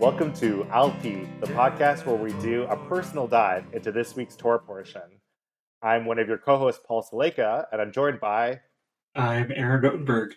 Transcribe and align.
Welcome 0.00 0.32
to 0.34 0.64
Alpi, 0.70 1.40
the 1.40 1.48
podcast 1.48 2.06
where 2.06 2.14
we 2.14 2.32
do 2.34 2.62
a 2.70 2.76
personal 2.76 3.26
dive 3.26 3.64
into 3.72 3.90
this 3.90 4.14
week's 4.14 4.36
Torah 4.36 4.60
portion. 4.60 5.02
I'm 5.82 6.04
one 6.04 6.20
of 6.20 6.28
your 6.28 6.38
co-hosts, 6.38 6.80
Paul 6.86 7.02
Saleka, 7.02 7.66
and 7.72 7.80
I'm 7.82 7.90
joined 7.90 8.20
by. 8.20 8.60
I'm 9.16 9.50
Aaron 9.52 9.82
Rotenberg. 9.82 10.34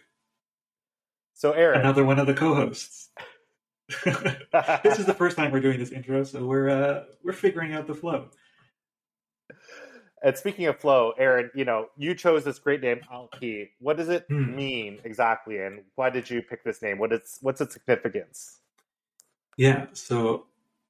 So, 1.36 1.51
Aaron, 1.51 1.79
another 1.79 2.04
one 2.04 2.18
of 2.18 2.25
the 2.25 2.33
co-hosts. 2.33 3.09
this 4.04 4.97
is 4.97 5.05
the 5.05 5.13
first 5.15 5.37
time 5.37 5.51
we're 5.51 5.59
doing 5.59 5.78
this 5.78 5.91
intro, 5.91 6.23
so 6.23 6.43
we're 6.43 6.69
uh, 6.69 7.04
we're 7.23 7.32
figuring 7.32 7.71
out 7.73 7.86
the 7.86 7.93
flow. 7.93 8.29
And 10.23 10.36
speaking 10.36 10.65
of 10.65 10.79
flow, 10.79 11.14
Aaron, 11.19 11.51
you 11.54 11.65
know, 11.65 11.86
you 11.97 12.15
chose 12.15 12.43
this 12.43 12.57
great 12.57 12.82
name, 12.82 13.01
Alpi. 13.14 13.69
What 13.79 13.97
does 13.97 14.09
it 14.09 14.25
hmm. 14.28 14.55
mean 14.55 15.00
exactly, 15.04 15.59
and 15.59 15.83
why 15.93 16.09
did 16.09 16.32
you 16.32 16.41
pick 16.41 16.64
this 16.64 16.82
name? 16.82 16.97
What 16.97 17.14
is 17.14 17.37
what's 17.41 17.61
its 17.61 17.73
significance? 17.73 18.61
Yeah, 19.57 19.87
so 19.93 20.46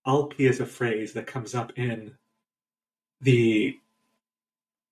Alpi 0.07 0.49
is 0.49 0.59
a 0.59 0.65
phrase 0.65 1.13
that 1.13 1.27
comes 1.27 1.55
up 1.55 1.73
in 1.77 2.13
the. 3.21 3.77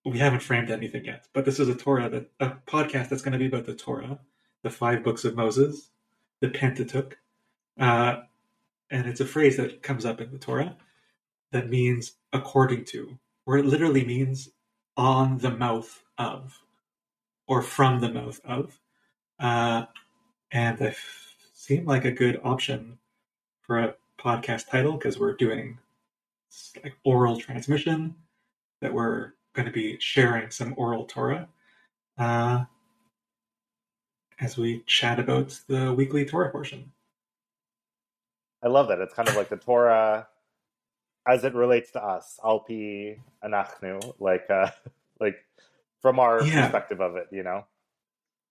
We 0.06 0.18
haven't 0.18 0.42
framed 0.42 0.72
anything 0.72 1.06
yet, 1.06 1.28
but 1.34 1.46
this 1.46 1.60
is 1.60 1.68
a 1.68 1.76
Torah 1.76 2.10
that 2.10 2.30
a 2.40 2.52
podcast 2.68 3.10
that's 3.10 3.22
going 3.22 3.34
to 3.34 3.38
be 3.38 3.48
about 3.48 3.66
the 3.66 3.76
Torah, 3.76 4.20
the 4.64 4.70
five 4.70 5.04
books 5.04 5.26
of 5.26 5.36
Moses, 5.36 5.90
the 6.40 6.50
Pentateuch, 6.50 7.18
uh, 7.80 8.22
and 8.92 9.08
it's 9.08 9.20
a 9.20 9.26
phrase 9.26 9.58
that 9.58 9.84
comes 9.84 10.06
up 10.06 10.22
in 10.22 10.32
the 10.32 10.38
Torah 10.38 10.76
that 11.52 11.70
means 11.70 12.14
according 12.34 12.86
to 12.86 13.18
or 13.50 13.58
it 13.58 13.66
literally 13.66 14.06
means 14.06 14.50
on 14.96 15.40
the 15.40 15.50
mouth 15.50 16.04
of 16.20 16.56
or 17.48 17.64
from 17.64 18.00
the 18.00 18.10
mouth 18.12 18.40
of. 18.46 18.80
Uh, 19.40 19.86
and 20.52 20.78
they 20.78 20.94
seem 21.54 21.84
like 21.86 22.06
a 22.06 22.12
good 22.12 22.40
option 22.44 23.00
for 23.70 23.78
a 23.78 23.94
podcast 24.20 24.68
title 24.68 24.94
because 24.94 25.20
we're 25.20 25.36
doing 25.36 25.78
like 26.84 26.96
oral 27.06 27.38
transmission 27.38 28.16
that 28.82 28.92
we're 28.92 29.34
going 29.54 29.68
to 29.68 29.72
be 29.72 29.96
sharing 30.00 30.50
some 30.50 30.74
oral 30.76 31.06
Torah 31.06 31.48
uh, 32.18 32.66
as 34.40 34.58
we 34.58 34.82
chat 34.88 35.20
about 35.20 35.56
the 35.68 35.94
weekly 35.94 36.26
Torah 36.26 36.50
portion. 36.50 36.92
I 38.64 38.70
love 38.70 38.88
that. 38.88 38.98
It's 39.02 39.14
kind 39.14 39.30
of 39.30 39.36
like 39.36 39.50
the 39.50 39.58
Torah 39.58 40.28
as 41.28 41.44
it 41.44 41.54
relates 41.54 41.92
to 41.92 42.04
us, 42.04 42.40
Alpi 42.44 43.20
Anachnu, 43.46 44.16
like 44.20 44.50
uh, 44.50 44.72
like 45.20 45.36
from 46.02 46.18
our 46.18 46.44
yeah. 46.44 46.64
perspective 46.64 47.02
of 47.02 47.18
it, 47.18 47.28
you 47.32 47.44
know. 47.44 47.66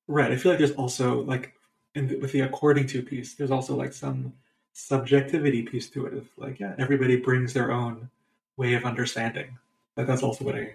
Right. 0.07 0.31
I 0.31 0.37
feel 0.37 0.53
like 0.53 0.61
there's 0.61 0.77
also 0.77 1.23
like 1.23 1.55
the, 1.97 2.19
with 2.21 2.31
the 2.31 2.43
according 2.43 2.87
to 2.87 3.03
piece, 3.03 3.35
there's 3.35 3.51
also 3.51 3.75
like 3.75 3.93
some 3.93 4.35
subjectivity 4.79 5.63
piece 5.63 5.91
to 5.91 6.07
it. 6.07 6.15
Of 6.15 6.29
like, 6.37 6.61
yeah, 6.61 6.75
everybody 6.79 7.17
brings 7.17 7.53
their 7.53 7.73
own 7.73 8.11
way 8.57 8.75
of 8.75 8.85
understanding. 8.85 9.59
Like 9.97 10.07
that's 10.07 10.23
also 10.23 10.45
what 10.45 10.55
I 10.55 10.75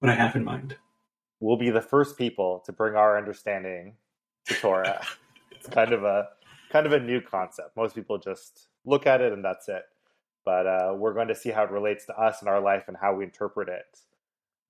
what 0.00 0.10
I 0.10 0.14
have 0.14 0.36
in 0.36 0.44
mind. 0.44 0.76
We'll 1.40 1.56
be 1.56 1.70
the 1.70 1.80
first 1.80 2.18
people 2.18 2.62
to 2.66 2.72
bring 2.72 2.94
our 2.94 3.16
understanding 3.16 3.94
to 4.46 4.54
Torah. 4.54 5.04
it's 5.50 5.68
kind 5.68 5.92
of 5.92 6.04
a 6.04 6.28
kind 6.70 6.86
of 6.86 6.92
a 6.92 7.00
new 7.00 7.20
concept. 7.20 7.76
Most 7.76 7.94
people 7.94 8.18
just 8.18 8.68
look 8.84 9.06
at 9.06 9.20
it 9.20 9.32
and 9.32 9.44
that's 9.44 9.68
it 9.68 9.84
but 10.44 10.66
uh, 10.66 10.94
we're 10.96 11.12
going 11.12 11.28
to 11.28 11.34
see 11.34 11.50
how 11.50 11.64
it 11.64 11.70
relates 11.70 12.06
to 12.06 12.18
us 12.18 12.40
and 12.40 12.48
our 12.48 12.60
life 12.60 12.84
and 12.88 12.96
how 12.96 13.14
we 13.14 13.24
interpret 13.24 13.68
it. 13.68 13.98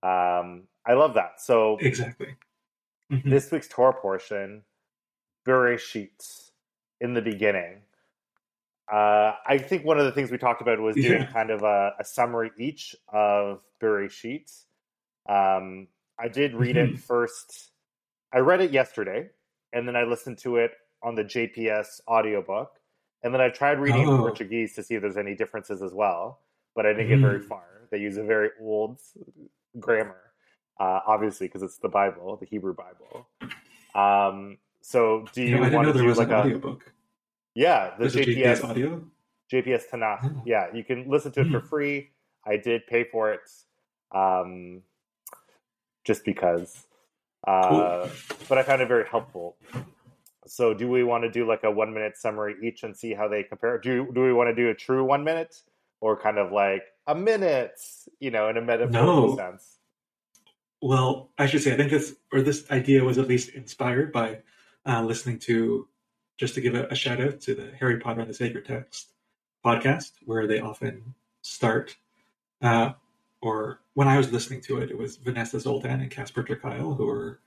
Um, 0.06 0.64
I 0.86 0.94
love 0.94 1.14
that. 1.14 1.40
So 1.40 1.78
exactly 1.80 2.34
mm-hmm. 3.10 3.28
this 3.28 3.50
week's 3.50 3.68
Torah 3.68 3.94
portion, 3.94 4.62
Bereishit, 5.46 6.50
in 7.00 7.14
the 7.14 7.22
beginning. 7.22 7.82
Uh, 8.90 9.34
I 9.46 9.58
think 9.58 9.84
one 9.84 9.98
of 9.98 10.04
the 10.04 10.10
things 10.10 10.32
we 10.32 10.38
talked 10.38 10.62
about 10.62 10.80
was 10.80 10.96
doing 10.96 11.22
yeah. 11.22 11.32
kind 11.32 11.50
of 11.50 11.62
a, 11.62 11.92
a, 12.00 12.04
summary 12.04 12.50
each 12.58 12.96
of 13.12 13.60
Bereishit. 13.80 14.64
Um, 15.28 15.86
I 16.18 16.26
did 16.26 16.54
read 16.54 16.74
mm-hmm. 16.74 16.94
it 16.94 17.00
first. 17.00 17.70
I 18.32 18.38
read 18.38 18.60
it 18.60 18.72
yesterday, 18.72 19.30
and 19.72 19.86
then 19.86 19.94
I 19.94 20.02
listened 20.02 20.38
to 20.38 20.56
it 20.56 20.72
on 21.04 21.14
the 21.14 21.24
JPS 21.24 22.00
audiobook. 22.08 22.72
And 23.22 23.32
then 23.32 23.40
I 23.40 23.48
tried 23.48 23.78
reading 23.78 24.08
oh. 24.08 24.18
Portuguese 24.18 24.74
to 24.74 24.82
see 24.82 24.94
if 24.94 25.02
there's 25.02 25.16
any 25.16 25.36
differences 25.36 25.82
as 25.82 25.92
well, 25.92 26.40
but 26.74 26.84
I 26.84 26.92
didn't 26.92 27.08
get 27.08 27.20
very 27.20 27.38
hmm. 27.38 27.46
far. 27.46 27.62
They 27.90 27.98
use 27.98 28.16
a 28.16 28.24
very 28.24 28.50
old 28.60 28.98
grammar, 29.78 30.32
uh, 30.80 31.00
obviously, 31.06 31.46
because 31.46 31.62
it's 31.62 31.78
the 31.78 31.88
Bible, 31.88 32.36
the 32.36 32.46
Hebrew 32.46 32.74
Bible. 32.74 33.28
Um, 33.94 34.58
so, 34.80 35.26
do 35.32 35.42
you, 35.42 35.48
you 35.48 35.60
know, 35.60 35.76
want 35.76 35.88
to 35.88 35.92
do 35.92 36.12
like 36.14 36.28
an 36.28 36.34
a 36.34 36.38
audiobook? 36.38 36.92
Yeah, 37.54 37.92
the 37.98 38.06
JPS, 38.06 38.36
JPS, 38.36 38.64
audio. 38.64 39.04
JPS 39.52 39.82
Tanakh. 39.92 40.20
Oh. 40.24 40.42
Yeah, 40.46 40.66
you 40.72 40.84
can 40.84 41.08
listen 41.08 41.32
to 41.32 41.40
it 41.40 41.50
for 41.50 41.60
hmm. 41.60 41.66
free. 41.66 42.10
I 42.46 42.56
did 42.56 42.86
pay 42.86 43.04
for 43.04 43.32
it, 43.32 43.40
um, 44.14 44.82
just 46.04 46.24
because. 46.24 46.86
Uh, 47.46 47.68
cool. 47.68 48.10
But 48.48 48.58
I 48.58 48.62
found 48.62 48.82
it 48.82 48.88
very 48.88 49.06
helpful. 49.06 49.56
So, 50.46 50.74
do 50.74 50.88
we 50.88 51.04
want 51.04 51.24
to 51.24 51.30
do 51.30 51.46
like 51.46 51.64
a 51.64 51.70
one 51.70 51.92
minute 51.92 52.16
summary 52.16 52.56
each 52.62 52.82
and 52.82 52.96
see 52.96 53.14
how 53.14 53.28
they 53.28 53.42
compare? 53.42 53.78
Do 53.78 54.10
do 54.12 54.22
we 54.22 54.32
want 54.32 54.48
to 54.48 54.54
do 54.54 54.70
a 54.70 54.74
true 54.74 55.04
one 55.04 55.24
minute 55.24 55.62
or 56.00 56.20
kind 56.20 56.38
of 56.38 56.52
like 56.52 56.82
a 57.06 57.14
minute? 57.14 57.80
You 58.20 58.30
know, 58.30 58.48
in 58.48 58.56
a 58.56 58.60
metaphorical 58.60 59.28
no. 59.28 59.36
sense. 59.36 59.78
Well, 60.82 61.30
I 61.38 61.46
should 61.46 61.62
say 61.62 61.74
I 61.74 61.76
think 61.76 61.90
this 61.90 62.14
or 62.32 62.42
this 62.42 62.70
idea 62.70 63.04
was 63.04 63.18
at 63.18 63.28
least 63.28 63.50
inspired 63.50 64.12
by 64.12 64.38
uh, 64.86 65.02
listening 65.02 65.38
to 65.40 65.88
just 66.40 66.54
to 66.54 66.62
give 66.62 66.74
a, 66.74 66.86
a 66.86 66.94
shout 66.94 67.20
out 67.20 67.38
to 67.38 67.54
the 67.54 67.70
Harry 67.78 68.00
Potter 68.00 68.22
and 68.22 68.30
the 68.30 68.34
Sacred 68.34 68.64
Text 68.64 69.12
podcast, 69.64 70.12
where 70.24 70.46
they 70.46 70.58
often 70.58 71.14
start. 71.42 71.94
Uh, 72.62 72.92
or 73.42 73.80
when 73.92 74.08
I 74.08 74.16
was 74.16 74.32
listening 74.32 74.62
to 74.62 74.78
it, 74.78 74.90
it 74.90 74.96
was 74.96 75.16
Vanessa 75.16 75.60
Zoltan 75.60 76.00
and 76.00 76.10
Casper 76.10 76.42
ter 76.42 76.56
Kuile 76.56 76.96
who 76.96 77.04
were 77.04 77.40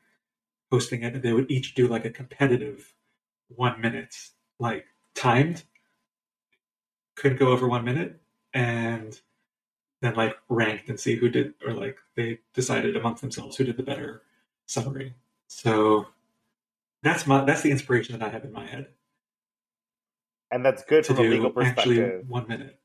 hosting 0.71 1.01
it, 1.01 1.15
and 1.15 1.23
they 1.23 1.33
would 1.33 1.49
each 1.49 1.73
do 1.73 1.87
like 1.87 2.05
a 2.05 2.11
competitive 2.11 2.93
one 3.47 3.81
minute, 3.81 4.15
like 4.59 4.85
timed, 5.15 5.63
couldn't 7.15 7.39
go 7.39 7.47
over 7.47 7.67
one 7.67 7.83
minute, 7.83 8.21
and 8.53 9.19
then 10.01 10.13
like 10.13 10.37
ranked 10.49 10.89
and 10.89 10.99
see 10.99 11.15
who 11.15 11.29
did, 11.29 11.55
or 11.65 11.73
like 11.73 11.97
they 12.15 12.37
decided 12.53 12.95
amongst 12.95 13.21
themselves 13.21 13.55
who 13.55 13.63
did 13.63 13.77
the 13.77 13.83
better 13.83 14.21
summary. 14.67 15.15
So 15.47 16.05
that's 17.03 17.27
my 17.27 17.43
that's 17.43 17.61
the 17.61 17.71
inspiration 17.71 18.17
that 18.17 18.25
I 18.25 18.31
have 18.31 18.43
in 18.43 18.51
my 18.51 18.65
head. 18.65 18.87
And 20.51 20.65
that's 20.65 20.83
good 20.83 21.05
from 21.05 21.17
a 21.17 21.21
legal 21.21 21.49
perspective. 21.51 22.25
one 22.27 22.47
minute. 22.47 22.79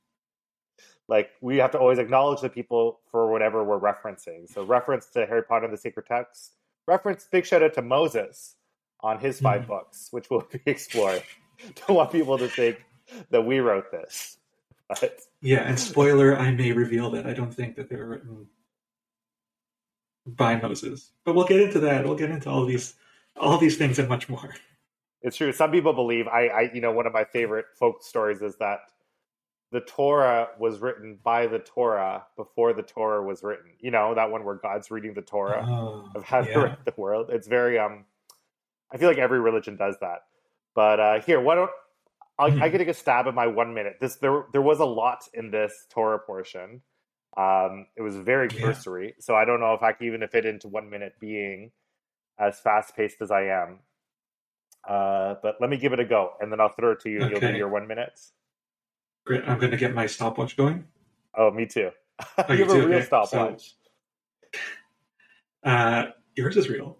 Like 1.08 1.30
we 1.40 1.58
have 1.58 1.70
to 1.72 1.78
always 1.78 1.98
acknowledge 1.98 2.40
the 2.40 2.50
people 2.50 3.00
for 3.10 3.30
whatever 3.30 3.64
we're 3.64 3.80
referencing. 3.80 4.48
So 4.48 4.64
reference 4.64 5.06
to 5.14 5.26
Harry 5.26 5.42
Potter 5.42 5.66
and 5.66 5.72
the 5.72 5.78
Sacred 5.78 6.06
Text 6.06 6.52
reference 6.86 7.28
big 7.30 7.46
shout 7.46 7.62
out 7.62 7.74
to 7.74 7.82
Moses 7.82 8.56
on 9.00 9.20
his 9.20 9.40
5 9.40 9.62
mm 9.62 9.66
books, 9.68 10.08
which 10.10 10.28
we'll 10.30 10.46
be 10.52 10.60
exploring. 10.66 11.22
Don't 11.86 11.96
want 11.96 12.10
people 12.10 12.38
to 12.38 12.48
think 12.48 12.84
that 13.30 13.42
we 13.42 13.60
wrote 13.60 13.90
this. 13.92 14.38
But... 14.88 15.20
Yeah, 15.40 15.60
and 15.60 15.78
spoiler, 15.78 16.36
I 16.36 16.50
may 16.50 16.72
reveal 16.72 17.10
that 17.10 17.26
I 17.26 17.34
don't 17.34 17.52
think 17.52 17.76
that 17.76 17.88
they 17.88 17.96
were 17.96 18.06
written 18.06 18.46
by 20.26 20.56
Moses. 20.56 21.12
But 21.24 21.34
we'll 21.34 21.46
get 21.46 21.60
into 21.60 21.80
that. 21.80 22.04
We'll 22.04 22.16
get 22.16 22.30
into 22.30 22.48
all 22.48 22.64
these 22.64 22.94
all 23.40 23.58
these 23.58 23.76
things 23.76 23.98
and 23.98 24.08
much 24.08 24.28
more. 24.28 24.54
It's 25.22 25.36
true. 25.36 25.52
Some 25.52 25.70
people 25.72 25.92
believe 25.92 26.28
I, 26.28 26.46
I 26.46 26.70
you 26.72 26.80
know, 26.80 26.92
one 26.92 27.06
of 27.06 27.12
my 27.12 27.24
favorite 27.24 27.66
folk 27.78 28.02
stories 28.02 28.40
is 28.40 28.56
that 28.58 28.78
the 29.70 29.80
Torah 29.80 30.48
was 30.58 30.80
written 30.80 31.18
by 31.22 31.46
the 31.46 31.58
Torah 31.58 32.24
before 32.36 32.72
the 32.72 32.82
Torah 32.82 33.22
was 33.22 33.42
written. 33.42 33.72
You 33.80 33.90
know, 33.90 34.14
that 34.14 34.30
one 34.30 34.44
where 34.44 34.54
God's 34.54 34.90
reading 34.90 35.14
the 35.14 35.22
Torah 35.22 35.66
oh, 35.68 36.08
of 36.14 36.24
how 36.24 36.40
yeah. 36.40 36.52
to 36.54 36.60
write 36.60 36.84
the 36.84 36.94
world. 36.96 37.30
It's 37.30 37.48
very 37.48 37.78
um 37.78 38.04
I 38.92 38.96
feel 38.96 39.08
like 39.08 39.18
every 39.18 39.40
religion 39.40 39.76
does 39.76 39.96
that. 40.00 40.20
But 40.74 41.00
uh 41.00 41.20
here, 41.20 41.40
why 41.40 41.56
don't 41.56 41.70
I'll, 42.38 42.50
mm-hmm. 42.50 42.62
I 42.62 42.68
get 42.68 42.86
a 42.88 42.94
stab 42.94 43.26
at 43.26 43.34
my 43.34 43.48
one 43.48 43.74
minute. 43.74 43.96
This 44.00 44.16
there 44.16 44.44
there 44.52 44.62
was 44.62 44.78
a 44.78 44.84
lot 44.84 45.24
in 45.34 45.50
this 45.50 45.86
Torah 45.90 46.20
portion. 46.20 46.82
Um, 47.36 47.86
it 47.96 48.02
was 48.02 48.16
very 48.16 48.48
cursory, 48.48 49.06
yeah. 49.06 49.12
so 49.20 49.34
I 49.34 49.44
don't 49.44 49.60
know 49.60 49.74
if 49.74 49.82
I 49.82 49.92
can 49.92 50.06
even 50.06 50.26
fit 50.28 50.46
into 50.46 50.66
one 50.66 50.88
minute 50.88 51.14
being 51.20 51.70
as 52.38 52.60
fast 52.60 52.96
paced 52.96 53.20
as 53.20 53.30
I 53.30 53.44
am. 53.44 53.78
Uh, 54.88 55.34
but 55.42 55.56
let 55.60 55.68
me 55.70 55.76
give 55.76 55.92
it 55.92 56.00
a 56.00 56.04
go, 56.04 56.32
and 56.40 56.50
then 56.50 56.60
I'll 56.60 56.72
throw 56.72 56.92
it 56.92 57.00
to 57.00 57.10
you. 57.10 57.20
Okay. 57.20 57.30
You'll 57.30 57.52
do 57.52 57.56
your 57.56 57.68
one 57.68 57.86
minute. 57.86 58.18
Great. 59.26 59.42
I'm 59.46 59.58
going 59.58 59.72
to 59.72 59.76
get 59.76 59.94
my 59.94 60.06
stopwatch 60.06 60.56
going. 60.56 60.86
Oh, 61.36 61.50
me 61.50 61.66
too. 61.66 61.90
Oh, 62.36 62.52
you, 62.52 62.64
have 62.64 62.70
a 62.70 62.74
real 62.74 62.96
okay. 62.96 63.04
stopwatch. 63.04 63.74
So, 64.52 64.60
uh, 65.62 66.06
yours 66.34 66.56
is 66.56 66.68
real. 66.68 66.98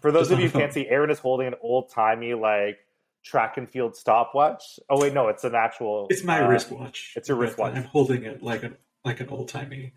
For 0.00 0.12
those 0.12 0.28
Just 0.28 0.32
of 0.32 0.40
you 0.40 0.48
who 0.48 0.58
can't 0.58 0.72
see, 0.72 0.86
Aaron 0.86 1.10
is 1.10 1.18
holding 1.18 1.48
an 1.48 1.54
old 1.62 1.90
timey 1.90 2.34
like 2.34 2.78
track 3.24 3.56
and 3.56 3.68
field 3.68 3.96
stopwatch. 3.96 4.78
Oh 4.90 5.00
wait, 5.00 5.14
no, 5.14 5.28
it's 5.28 5.44
an 5.44 5.54
actual. 5.54 6.06
It's 6.10 6.24
my 6.24 6.42
uh, 6.42 6.48
wristwatch. 6.48 7.14
It's 7.16 7.28
a 7.28 7.34
wristwatch. 7.34 7.74
I'm 7.74 7.84
holding 7.84 8.24
it 8.24 8.42
like 8.42 8.62
an 8.62 8.76
like 9.04 9.20
an 9.20 9.28
old 9.28 9.48
timey. 9.48 9.94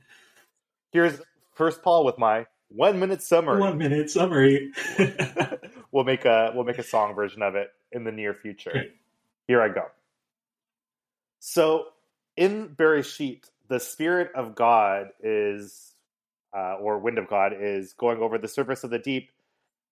Here's 0.92 1.20
first 1.54 1.84
Paul 1.84 2.06
with 2.06 2.18
my 2.18 2.46
one 2.76 3.00
minute 3.00 3.22
summary. 3.22 3.60
One 3.60 3.78
minute 3.78 4.10
summary. 4.10 4.72
we'll 5.92 6.04
make 6.04 6.26
a 6.26 6.52
we'll 6.54 6.66
make 6.66 6.78
a 6.78 6.84
song 6.84 7.16
version 7.16 7.42
of 7.42 7.56
it 7.56 7.70
in 7.92 8.04
the 8.04 8.12
near 8.12 8.34
future. 8.34 8.86
Here 9.48 9.62
I 9.62 9.70
go. 9.70 9.86
So 11.40 11.86
in 12.36 12.70
Bereshit, 12.70 13.44
the 13.68 13.80
spirit 13.80 14.32
of 14.36 14.56
God 14.56 15.10
is, 15.24 15.94
uh, 16.56 16.76
or 16.76 17.00
wind 17.00 17.18
of 17.18 17.28
God 17.30 17.54
is 17.60 17.94
going 17.94 18.20
over 18.20 18.38
the 18.38 18.48
surface 18.48 18.84
of 18.84 18.90
the 18.90 19.00
deep, 19.00 19.32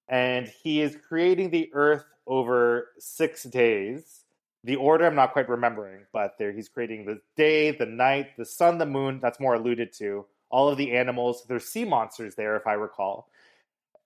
and 0.08 0.48
he 0.48 0.82
is 0.82 0.98
creating 1.08 1.52
the 1.52 1.70
earth 1.74 2.06
over 2.28 2.90
six 3.00 3.44
days. 3.44 4.22
The 4.64 4.78
order 4.78 5.06
I'm 5.06 5.16
not 5.16 5.34
quite 5.34 5.50
remembering, 5.50 6.06
but 6.14 6.38
there 6.38 6.52
he's 6.52 6.70
creating 6.70 7.06
the 7.06 7.20
day, 7.36 7.72
the 7.72 7.86
night, 7.86 8.38
the 8.38 8.46
sun, 8.46 8.78
the 8.78 8.86
moon. 8.86 9.20
That's 9.22 9.40
more 9.40 9.56
alluded 9.56 9.94
to. 10.00 10.26
All 10.54 10.70
of 10.70 10.78
the 10.78 10.92
animals. 10.94 11.46
There's 11.48 11.66
sea 11.66 11.84
monsters 11.84 12.36
there, 12.36 12.56
if 12.56 12.68
I 12.68 12.74
recall. 12.74 13.28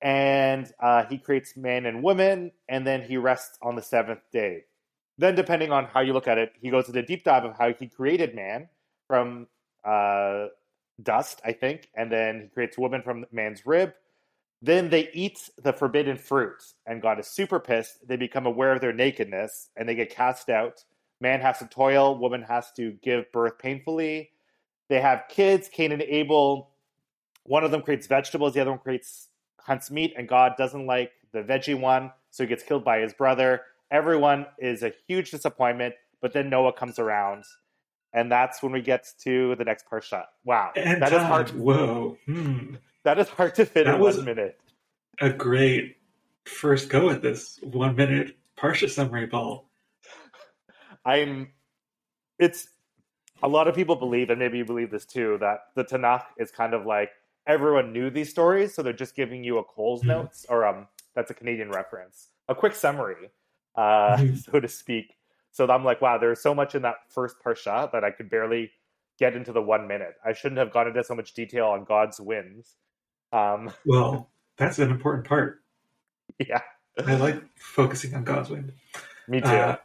And 0.02 0.72
uh, 0.80 1.04
he 1.10 1.18
creates 1.18 1.58
man 1.58 1.86
and 1.86 2.02
woman, 2.02 2.52
and 2.70 2.88
then 2.88 3.02
he 3.02 3.18
rests 3.18 3.58
on 3.62 3.76
the 3.76 3.82
seventh 3.82 4.22
day. 4.32 4.64
Then, 5.18 5.36
depending 5.36 5.72
on 5.72 5.86
how 5.86 6.02
you 6.02 6.14
look 6.14 6.28
at 6.28 6.38
it, 6.38 6.54
he 6.62 6.70
goes 6.70 6.88
into 6.88 7.02
deep 7.02 7.24
dive 7.24 7.44
of 7.44 7.58
how 7.58 7.74
he 7.74 7.88
created 7.88 8.34
man 8.34 8.70
from 9.08 9.48
uh, 9.84 10.48
dust, 11.02 11.42
I 11.44 11.52
think, 11.52 11.90
and 11.96 12.12
then 12.12 12.42
he 12.44 12.48
creates 12.48 12.78
woman 12.78 13.02
from 13.02 13.26
man's 13.32 13.66
rib. 13.66 13.94
Then 14.62 14.90
they 14.90 15.10
eat 15.14 15.38
the 15.62 15.74
forbidden 15.74 16.18
fruit, 16.18 16.64
and 16.86 17.02
God 17.02 17.20
is 17.20 17.28
super 17.28 17.60
pissed. 17.60 18.08
They 18.08 18.16
become 18.16 18.46
aware 18.46 18.72
of 18.72 18.82
their 18.82 18.94
nakedness, 18.94 19.70
and 19.76 19.90
they 19.90 19.96
get 19.96 20.10
cast 20.10 20.50
out. 20.50 20.84
Man 21.20 21.42
has 21.42 21.60
to 21.60 21.68
toil, 21.68 22.18
woman 22.18 22.44
has 22.44 22.72
to 22.78 22.92
give 23.04 23.32
birth 23.32 23.58
painfully. 23.60 24.32
They 24.90 25.00
have 25.02 25.24
kids, 25.30 25.68
Cain 25.70 25.92
and 25.92 26.02
Abel. 26.02 26.72
One 27.44 27.64
of 27.64 27.72
them 27.72 27.82
creates 27.82 28.08
vegetables, 28.08 28.54
the 28.54 28.62
other 28.62 28.72
one 28.72 28.80
creates 28.80 29.28
hunts 29.60 29.92
meat, 29.92 30.14
and 30.18 30.28
God 30.28 30.54
doesn't 30.58 30.86
like 30.86 31.12
the 31.34 31.40
veggie 31.44 31.80
one, 31.80 32.12
so 32.32 32.44
he 32.44 32.48
gets 32.48 32.64
killed 32.64 32.84
by 32.86 33.00
his 33.00 33.14
brother. 33.14 33.62
Everyone 33.92 34.46
is 34.60 34.84
a 34.84 34.92
huge 35.08 35.32
disappointment, 35.32 35.96
but 36.22 36.34
then 36.34 36.50
Noah 36.50 36.74
comes 36.74 37.00
around, 37.00 37.44
and 38.14 38.32
that's 38.32 38.62
when 38.64 38.72
we 38.72 38.82
get 38.82 39.08
to 39.24 39.56
the 39.56 39.64
next 39.66 39.86
parsha. 39.90 40.24
Wow, 40.46 40.72
And 40.76 41.02
that 41.02 41.12
is 41.14 41.22
hard. 41.22 41.50
Whoa. 41.52 42.18
Hmm. 42.26 42.76
That 43.04 43.20
is 43.20 43.30
hard 43.30 43.56
to 43.56 43.66
fit 43.66 43.86
That 43.86 43.96
in 43.96 44.02
was- 44.02 44.18
one 44.18 44.26
minute. 44.26 44.60
A 45.20 45.30
great 45.30 45.98
first 46.46 46.90
go 46.90 47.10
at 47.10 47.22
this 47.22 47.60
one 47.64 47.96
minute 47.96 48.38
Parsha 48.58 48.90
summary 48.90 49.28
Paul. 49.28 49.68
I'm. 51.06 51.50
It's 52.40 52.68
a 53.44 53.48
lot 53.48 53.68
of 53.68 53.76
people 53.76 53.96
believe, 53.96 54.30
and 54.30 54.40
maybe 54.40 54.58
you 54.58 54.66
believe 54.66 54.92
this 54.92 55.06
too, 55.06 55.38
that 55.40 55.60
the 55.76 55.84
Tanakh 55.84 56.26
is 56.38 56.52
kind 56.52 56.74
of 56.74 56.86
like 56.86 57.12
everyone 57.46 57.94
knew 57.94 58.10
these 58.10 58.30
stories, 58.30 58.74
so 58.74 58.82
they're 58.84 58.94
just 58.94 59.16
giving 59.16 59.44
you 59.44 59.58
a 59.60 59.64
Coles 59.64 60.04
Mhm. 60.04 60.08
notes, 60.08 60.46
or 60.50 60.66
um, 60.66 60.88
that's 61.16 61.32
a 61.32 61.34
Canadian 61.34 61.70
reference, 61.72 62.30
a 62.48 62.56
quick 62.56 62.74
summary, 62.76 63.32
uh, 63.76 64.18
Mhm. 64.18 64.38
so 64.52 64.60
to 64.60 64.68
speak. 64.68 65.18
So 65.52 65.68
I'm 65.68 65.84
like, 65.86 66.02
wow, 66.02 66.18
there's 66.18 66.42
so 66.42 66.54
much 66.54 66.76
in 66.76 66.82
that 66.84 66.98
first 67.10 67.38
parsha 67.44 67.92
that 67.92 68.04
I 68.04 68.12
could 68.12 68.30
barely 68.30 68.72
get 69.18 69.36
into 69.36 69.52
the 69.52 69.62
one 69.62 69.88
minute. 69.88 70.16
I 70.24 70.34
shouldn't 70.34 70.60
have 70.60 70.72
gone 70.72 70.88
into 70.88 71.04
so 71.04 71.16
much 71.16 71.34
detail 71.34 71.68
on 71.68 71.84
God's 71.86 72.20
wins. 72.20 72.76
Um, 73.32 73.72
Well, 73.86 74.30
that's 74.58 74.78
an 74.80 74.92
important 74.92 75.26
part. 75.28 75.64
yeah, 76.40 76.62
I 77.06 77.16
like 77.16 77.42
focusing 77.58 78.14
on 78.14 78.24
God's 78.24 78.50
wind. 78.50 78.74
me 79.28 79.42
too. 79.42 79.48
Uh, 79.48 79.78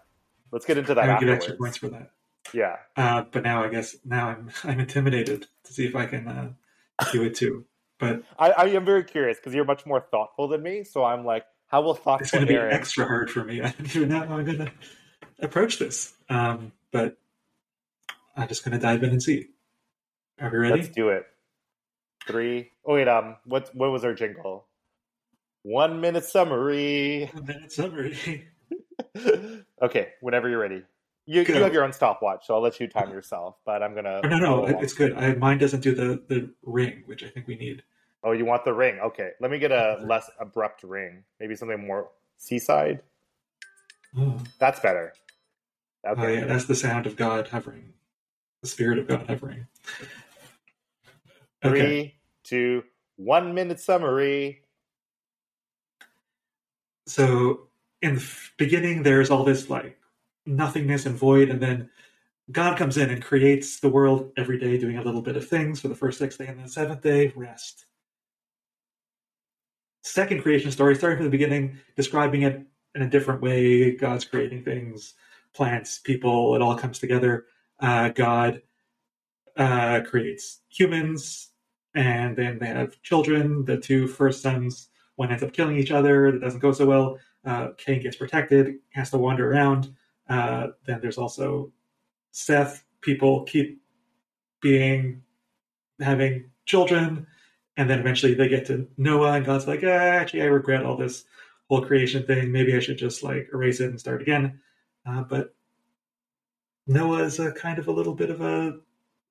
Let's 0.50 0.66
get 0.66 0.76
into 0.76 0.94
that 0.94 1.08
I 1.08 1.18
get 1.20 1.28
extra 1.30 1.56
points 1.56 1.78
for 1.78 1.88
that. 1.88 2.10
Yeah. 2.52 2.76
Uh, 2.96 3.24
but 3.30 3.42
now 3.42 3.64
I 3.64 3.68
guess 3.68 3.96
now 4.04 4.28
I'm 4.28 4.50
I'm 4.64 4.80
intimidated 4.80 5.46
to 5.64 5.72
see 5.72 5.86
if 5.86 5.96
I 5.96 6.06
can 6.06 6.28
uh, 6.28 6.52
do 7.12 7.22
it 7.22 7.34
too. 7.34 7.64
But 7.98 8.22
I, 8.38 8.50
I 8.50 8.64
am 8.68 8.84
very 8.84 9.04
curious 9.04 9.38
because 9.38 9.54
you're 9.54 9.64
much 9.64 9.86
more 9.86 10.00
thoughtful 10.00 10.48
than 10.48 10.62
me. 10.62 10.82
So 10.82 11.04
I'm 11.04 11.24
like, 11.24 11.44
how 11.68 11.82
will 11.82 11.98
it's 12.20 12.30
going 12.30 12.42
to 12.42 12.46
be 12.46 12.54
Aaron? 12.54 12.74
extra 12.74 13.06
hard 13.06 13.30
for 13.30 13.44
me. 13.44 13.60
I 13.62 13.70
don't 13.70 13.96
even 13.96 14.08
know 14.08 14.26
how 14.26 14.36
I'm 14.36 14.44
going 14.44 14.58
to 14.58 14.72
approach 15.40 15.78
this. 15.78 16.12
Um, 16.28 16.72
but 16.90 17.16
I'm 18.36 18.48
just 18.48 18.64
going 18.64 18.72
to 18.72 18.78
dive 18.78 19.02
in 19.02 19.10
and 19.10 19.22
see. 19.22 19.48
Are 20.40 20.50
we 20.50 20.58
ready? 20.58 20.82
Let's 20.82 20.88
do 20.88 21.10
it. 21.10 21.26
Three. 22.26 22.70
Oh 22.84 22.94
wait, 22.94 23.08
um, 23.08 23.36
what 23.44 23.70
what 23.74 23.90
was 23.90 24.04
our 24.04 24.14
jingle? 24.14 24.66
One 25.62 26.00
minute 26.00 26.24
summary. 26.24 27.30
One 27.32 27.46
minute 27.46 27.72
summary. 27.72 28.48
okay, 29.82 30.08
whenever 30.20 30.48
you're 30.48 30.60
ready. 30.60 30.82
You, 31.26 31.42
you 31.42 31.54
have 31.54 31.72
your 31.72 31.84
own 31.84 31.92
stopwatch, 31.92 32.46
so 32.46 32.54
I'll 32.54 32.60
let 32.60 32.80
you 32.80 32.88
time 32.88 33.10
yourself. 33.10 33.56
But 33.64 33.82
I'm 33.82 33.94
gonna. 33.94 34.20
Oh, 34.24 34.28
no, 34.28 34.38
no, 34.38 34.64
it's 34.66 34.92
good. 34.92 35.14
I, 35.14 35.34
mine 35.34 35.58
doesn't 35.58 35.80
do 35.80 35.94
the 35.94 36.22
the 36.28 36.50
ring, 36.64 37.04
which 37.06 37.22
I 37.22 37.28
think 37.28 37.46
we 37.46 37.54
need. 37.54 37.82
Oh, 38.24 38.32
you 38.32 38.44
want 38.44 38.64
the 38.64 38.72
ring? 38.72 38.98
Okay, 39.00 39.30
let 39.40 39.50
me 39.50 39.58
get 39.58 39.72
a 39.72 39.98
less 40.04 40.30
abrupt 40.40 40.82
ring. 40.82 41.24
Maybe 41.40 41.54
something 41.56 41.86
more 41.86 42.10
seaside. 42.38 43.00
Oh, 44.18 44.38
That's 44.58 44.80
better. 44.80 45.12
oh 46.06 46.12
Okay. 46.12 46.34
yeah, 46.40 46.44
that's 46.44 46.64
the 46.66 46.74
sound 46.74 47.06
of 47.06 47.16
God 47.16 47.48
hovering, 47.48 47.92
the 48.62 48.68
spirit 48.68 48.98
of 48.98 49.06
God 49.08 49.26
hovering. 49.28 49.66
Three, 51.62 51.70
Okay, 51.80 52.14
two, 52.44 52.82
one 53.16 53.54
minute 53.54 53.80
summary. 53.80 54.62
so 57.06 57.68
in 58.02 58.16
the 58.16 58.28
beginning, 58.58 59.02
there's 59.02 59.30
all 59.30 59.44
this 59.44 59.70
like 59.70 59.98
nothingness 60.46 61.06
and 61.06 61.16
void, 61.16 61.48
and 61.48 61.60
then 61.60 61.90
God 62.50 62.76
comes 62.76 62.96
in 62.96 63.10
and 63.10 63.22
creates 63.22 63.80
the 63.80 63.88
world 63.88 64.32
every 64.36 64.58
day, 64.58 64.76
doing 64.78 64.98
a 64.98 65.02
little 65.02 65.22
bit 65.22 65.36
of 65.36 65.48
things 65.48 65.80
for 65.80 65.88
the 65.88 65.94
first 65.94 66.18
six 66.18 66.36
day, 66.36 66.46
and 66.46 66.58
then 66.58 66.66
the 66.66 66.72
seventh 66.72 67.02
day, 67.02 67.32
rest. 67.36 67.86
Second 70.02 70.42
creation 70.42 70.70
story, 70.72 70.96
starting 70.96 71.18
from 71.18 71.26
the 71.26 71.30
beginning, 71.30 71.78
describing 71.96 72.42
it 72.42 72.60
in 72.94 73.02
a 73.02 73.08
different 73.08 73.40
way. 73.40 73.94
God's 73.94 74.24
creating 74.24 74.64
things, 74.64 75.14
plants, 75.54 75.98
people, 75.98 76.54
it 76.56 76.62
all 76.62 76.76
comes 76.76 76.98
together. 76.98 77.46
Uh, 77.80 78.08
God 78.08 78.62
uh, 79.56 80.00
creates 80.00 80.60
humans, 80.68 81.50
and 81.94 82.36
then 82.36 82.58
they 82.58 82.66
have 82.66 83.00
children. 83.02 83.64
The 83.64 83.78
two 83.78 84.08
first 84.08 84.42
sons, 84.42 84.88
one 85.16 85.30
ends 85.30 85.42
up 85.42 85.52
killing 85.52 85.76
each 85.76 85.90
other. 85.90 86.26
It 86.26 86.40
doesn't 86.40 86.60
go 86.60 86.72
so 86.72 86.86
well. 86.86 87.18
Uh, 87.44 87.68
Cain 87.76 88.02
gets 88.02 88.16
protected, 88.16 88.76
has 88.90 89.10
to 89.10 89.18
wander 89.18 89.50
around. 89.50 89.94
Uh, 90.32 90.68
then 90.86 91.00
there's 91.00 91.18
also 91.18 91.72
Seth. 92.30 92.84
People 93.00 93.42
keep 93.44 93.82
being 94.60 95.22
having 96.00 96.50
children, 96.64 97.26
and 97.76 97.90
then 97.90 97.98
eventually 98.00 98.34
they 98.34 98.48
get 98.48 98.66
to 98.66 98.88
Noah, 98.96 99.32
and 99.32 99.44
God's 99.44 99.66
like, 99.66 99.80
ah, 99.84 99.88
actually, 99.88 100.42
I 100.42 100.46
regret 100.46 100.84
all 100.84 100.96
this 100.96 101.24
whole 101.68 101.84
creation 101.84 102.24
thing. 102.26 102.52
Maybe 102.52 102.74
I 102.76 102.80
should 102.80 102.98
just 102.98 103.22
like 103.22 103.48
erase 103.52 103.80
it 103.80 103.90
and 103.90 104.00
start 104.00 104.22
again. 104.22 104.60
Uh, 105.04 105.22
but 105.22 105.54
Noah 106.86 107.24
is 107.24 107.38
a 107.40 107.52
kind 107.52 107.78
of 107.78 107.88
a 107.88 107.92
little 107.92 108.14
bit 108.14 108.30
of 108.30 108.40
a 108.40 108.78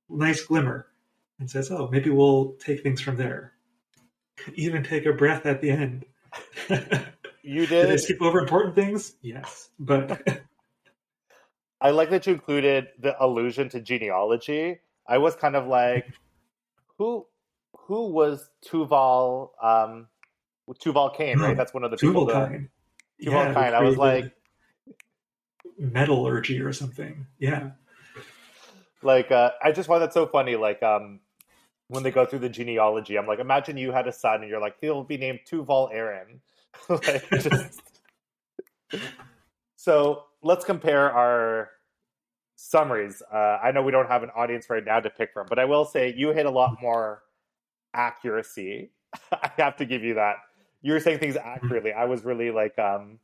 nice 0.10 0.44
glimmer 0.44 0.88
and 1.40 1.50
says, 1.50 1.72
"Oh, 1.72 1.88
maybe 1.92 2.10
we'll 2.10 2.54
take 2.60 2.84
things 2.84 3.02
from 3.02 3.16
there." 3.18 3.54
Even 4.56 4.84
take 4.84 5.06
a 5.06 5.14
breath 5.14 5.46
at 5.46 5.62
the 5.62 5.70
end. 5.70 6.06
You 7.44 7.66
Did 7.66 7.86
I 7.86 7.92
did. 7.92 8.00
skip 8.02 8.22
over 8.22 8.40
important 8.40 8.76
things? 8.76 9.16
Yes, 9.24 9.70
but 9.80 10.44
I 11.82 11.90
like 11.90 12.12
that 12.12 12.28
you 12.28 12.34
included 12.34 12.90
the 13.00 13.22
allusion 13.24 13.70
to 13.70 13.82
genealogy. 13.82 14.80
I 15.08 15.18
was 15.18 15.36
kind 15.36 15.56
of 15.56 15.68
like, 15.68 16.06
who 16.98 17.26
who 17.76 18.10
was 18.10 18.50
Tuval 18.66 19.50
um 19.62 20.08
Tuval 20.70 21.16
Cain, 21.16 21.40
right? 21.40 21.58
That's 21.58 21.74
one 21.74 21.84
of 21.84 21.92
the 21.92 21.98
people 21.98 22.26
that 22.28 22.50
Tuvalkine. 22.50 22.70
Tuval 23.26 23.48
who 23.48 23.54
Cain. 23.56 23.74
I 23.74 23.82
was 23.82 23.98
like 23.98 24.32
metallurgy 25.78 26.62
or 26.62 26.72
something. 26.72 27.26
Yeah, 27.40 27.72
like 29.02 29.32
uh 29.32 29.52
I 29.64 29.72
just 29.72 29.88
find 29.88 30.02
that 30.02 30.14
so 30.14 30.28
funny. 30.28 30.56
Like 30.56 30.82
um 30.84 31.20
when 31.88 32.04
they 32.04 32.12
go 32.12 32.26
through 32.26 32.40
the 32.40 32.50
genealogy, 32.50 33.18
I'm 33.18 33.28
like, 33.28 33.40
imagine 33.40 33.76
you 33.76 33.92
had 33.92 34.08
a 34.08 34.14
son 34.14 34.42
and 34.42 34.50
you're 34.50 34.62
like, 34.62 34.76
he'll 34.80 35.04
be 35.04 35.18
named 35.18 35.40
Tuval 35.50 35.90
Aaron. 35.92 36.42
like 36.90 37.30
just 37.32 37.82
So 39.76 40.26
let's 40.44 40.66
compare 40.66 41.12
our 41.12 41.70
summaries. 42.56 43.22
Uh, 43.34 43.58
I 43.64 43.72
know 43.72 43.82
we 43.82 43.92
don't 43.92 44.08
have 44.08 44.24
an 44.24 44.30
audience 44.36 44.70
right 44.70 44.84
now 44.84 45.00
to 45.00 45.10
pick 45.10 45.34
from, 45.34 45.48
but 45.48 45.60
I 45.60 45.66
will 45.66 45.86
say 45.86 46.14
you 46.16 46.32
hit 46.32 46.46
a 46.46 46.52
lot 46.52 46.78
more 46.82 47.24
accuracy. 47.94 48.92
I 49.32 49.52
have 49.58 49.78
to 49.78 49.86
give 49.86 50.04
you 50.04 50.16
that. 50.16 50.36
You 50.82 50.94
were 50.94 51.00
saying 51.00 51.20
things 51.20 51.38
accurately. 51.38 51.94
I 51.94 52.06
was 52.06 52.24
really 52.24 52.52
like 52.52 52.78
um, 52.80 53.20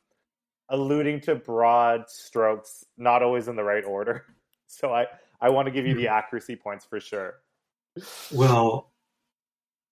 alluding 0.70 1.22
to 1.22 1.36
broad 1.36 2.10
strokes, 2.10 2.86
not 2.98 3.24
always 3.24 3.48
in 3.48 3.56
the 3.56 3.64
right 3.64 3.86
order. 3.86 4.26
So 4.70 4.94
I, 4.94 5.06
I 5.40 5.50
want 5.52 5.68
to 5.68 5.72
give 5.72 5.88
you 5.88 5.96
the 5.96 6.10
accuracy 6.10 6.58
points 6.58 6.84
for 6.84 7.00
sure. 7.00 7.36
Well, 8.34 8.92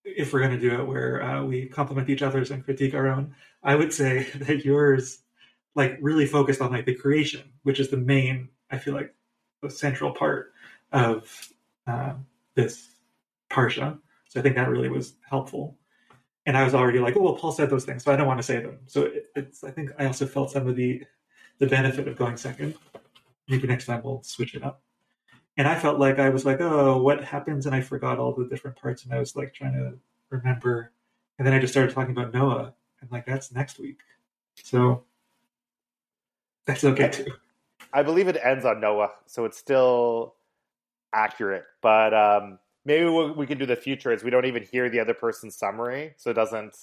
if 0.04 0.32
we're 0.32 0.40
going 0.40 0.52
to 0.52 0.60
do 0.60 0.78
it 0.78 0.86
where 0.86 1.22
uh, 1.22 1.44
we 1.44 1.66
compliment 1.66 2.10
each 2.10 2.20
other's 2.20 2.50
and 2.50 2.62
critique 2.62 2.92
our 2.92 3.08
own, 3.08 3.34
I 3.62 3.74
would 3.74 3.92
say 3.92 4.24
that 4.34 4.66
yours, 4.66 5.20
like, 5.76 5.98
really 6.00 6.26
focused 6.26 6.60
on 6.60 6.72
like 6.72 6.86
the 6.86 6.94
creation, 6.94 7.44
which 7.62 7.78
is 7.78 7.88
the 7.90 7.96
main, 7.96 8.48
I 8.72 8.78
feel 8.78 8.94
like, 8.94 9.14
the 9.62 9.70
central 9.70 10.12
part 10.12 10.52
of 10.92 11.48
uh, 11.86 12.14
this 12.56 12.88
parsha. 13.50 13.98
So 14.28 14.40
I 14.40 14.42
think 14.42 14.56
that 14.56 14.68
really 14.68 14.88
was 14.88 15.14
helpful. 15.30 15.78
And 16.46 16.56
I 16.56 16.64
was 16.64 16.74
already 16.74 17.00
like, 17.00 17.16
oh 17.16 17.22
well, 17.22 17.34
Paul 17.36 17.52
said 17.52 17.70
those 17.70 17.84
things, 17.84 18.04
so 18.04 18.12
I 18.12 18.16
don't 18.16 18.26
want 18.26 18.38
to 18.38 18.42
say 18.44 18.60
them. 18.60 18.78
So 18.86 19.04
it, 19.04 19.26
it's, 19.34 19.64
I 19.64 19.70
think 19.70 19.90
I 19.98 20.06
also 20.06 20.26
felt 20.26 20.50
some 20.50 20.66
of 20.68 20.76
the 20.76 21.02
the 21.58 21.66
benefit 21.66 22.06
of 22.08 22.16
going 22.16 22.36
second. 22.36 22.74
Maybe 23.48 23.66
next 23.66 23.86
time 23.86 24.02
we'll 24.04 24.22
switch 24.22 24.54
it 24.54 24.62
up. 24.62 24.82
and 25.56 25.66
I 25.66 25.78
felt 25.78 25.98
like 25.98 26.18
I 26.18 26.28
was 26.28 26.44
like, 26.44 26.60
oh, 26.60 26.98
what 26.98 27.24
happens? 27.24 27.66
And 27.66 27.74
I 27.74 27.80
forgot 27.80 28.18
all 28.18 28.34
the 28.34 28.46
different 28.46 28.76
parts, 28.76 29.04
and 29.04 29.12
I 29.12 29.18
was 29.18 29.34
like 29.36 29.54
trying 29.54 29.72
to 29.72 29.94
remember, 30.30 30.92
and 31.38 31.46
then 31.46 31.54
I 31.54 31.58
just 31.58 31.72
started 31.72 31.94
talking 31.94 32.12
about 32.16 32.34
Noah, 32.34 32.74
and 33.00 33.10
like 33.10 33.26
that's 33.26 33.52
next 33.52 33.78
week, 33.78 34.00
so 34.54 35.04
that's 36.66 36.84
okay 36.84 37.10
too. 37.10 37.26
I 37.92 38.02
believe 38.02 38.28
it 38.28 38.36
ends 38.42 38.64
on 38.64 38.80
Noah, 38.80 39.10
so 39.26 39.44
it's 39.44 39.56
still 39.56 40.34
accurate. 41.14 41.64
But 41.80 42.12
um, 42.12 42.58
maybe 42.84 43.08
what 43.08 43.36
we 43.36 43.46
can 43.46 43.58
do 43.58 43.66
the 43.66 43.76
future 43.76 44.12
is 44.12 44.22
we 44.22 44.30
don't 44.30 44.44
even 44.44 44.62
hear 44.62 44.90
the 44.90 45.00
other 45.00 45.14
person's 45.14 45.56
summary, 45.56 46.14
so 46.16 46.30
it 46.30 46.34
doesn't 46.34 46.76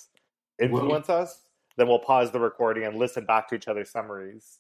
influence 0.62 1.08
Whoa. 1.08 1.22
us. 1.22 1.42
Then 1.78 1.88
we'll 1.88 2.00
pause 2.00 2.32
the 2.32 2.40
recording 2.40 2.84
and 2.84 2.98
listen 2.98 3.26
back 3.26 3.48
to 3.50 3.56
each 3.56 3.68
other's 3.68 3.90
summaries 3.90 4.60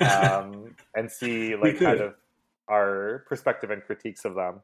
um, 0.00 0.74
and 0.96 1.10
see 1.10 1.54
like 1.54 1.78
kind 1.78 2.00
of 2.00 2.14
our 2.68 3.24
perspective 3.28 3.70
and 3.70 3.82
critiques 3.82 4.24
of 4.24 4.34
them. 4.34 4.60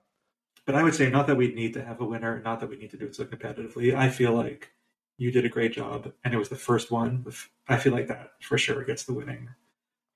But 0.66 0.74
I 0.74 0.82
would 0.82 0.94
say 0.94 1.10
not 1.10 1.26
that 1.26 1.36
we 1.36 1.54
need 1.54 1.74
to 1.74 1.84
have 1.84 2.00
a 2.00 2.04
winner, 2.04 2.40
not 2.42 2.58
that 2.60 2.68
we 2.68 2.76
need 2.76 2.90
to 2.90 2.96
do 2.96 3.06
it 3.06 3.14
so 3.14 3.24
competitively. 3.24 3.94
I 3.94 4.08
feel 4.08 4.32
like 4.32 4.70
you 5.18 5.30
did 5.30 5.44
a 5.44 5.48
great 5.48 5.72
job, 5.72 6.12
and 6.24 6.34
it 6.34 6.38
was 6.38 6.48
the 6.48 6.56
first 6.56 6.90
one. 6.90 7.24
I 7.68 7.76
feel 7.76 7.92
like 7.92 8.08
that 8.08 8.32
for 8.40 8.58
sure 8.58 8.82
gets 8.82 9.04
the 9.04 9.12
winning 9.12 9.48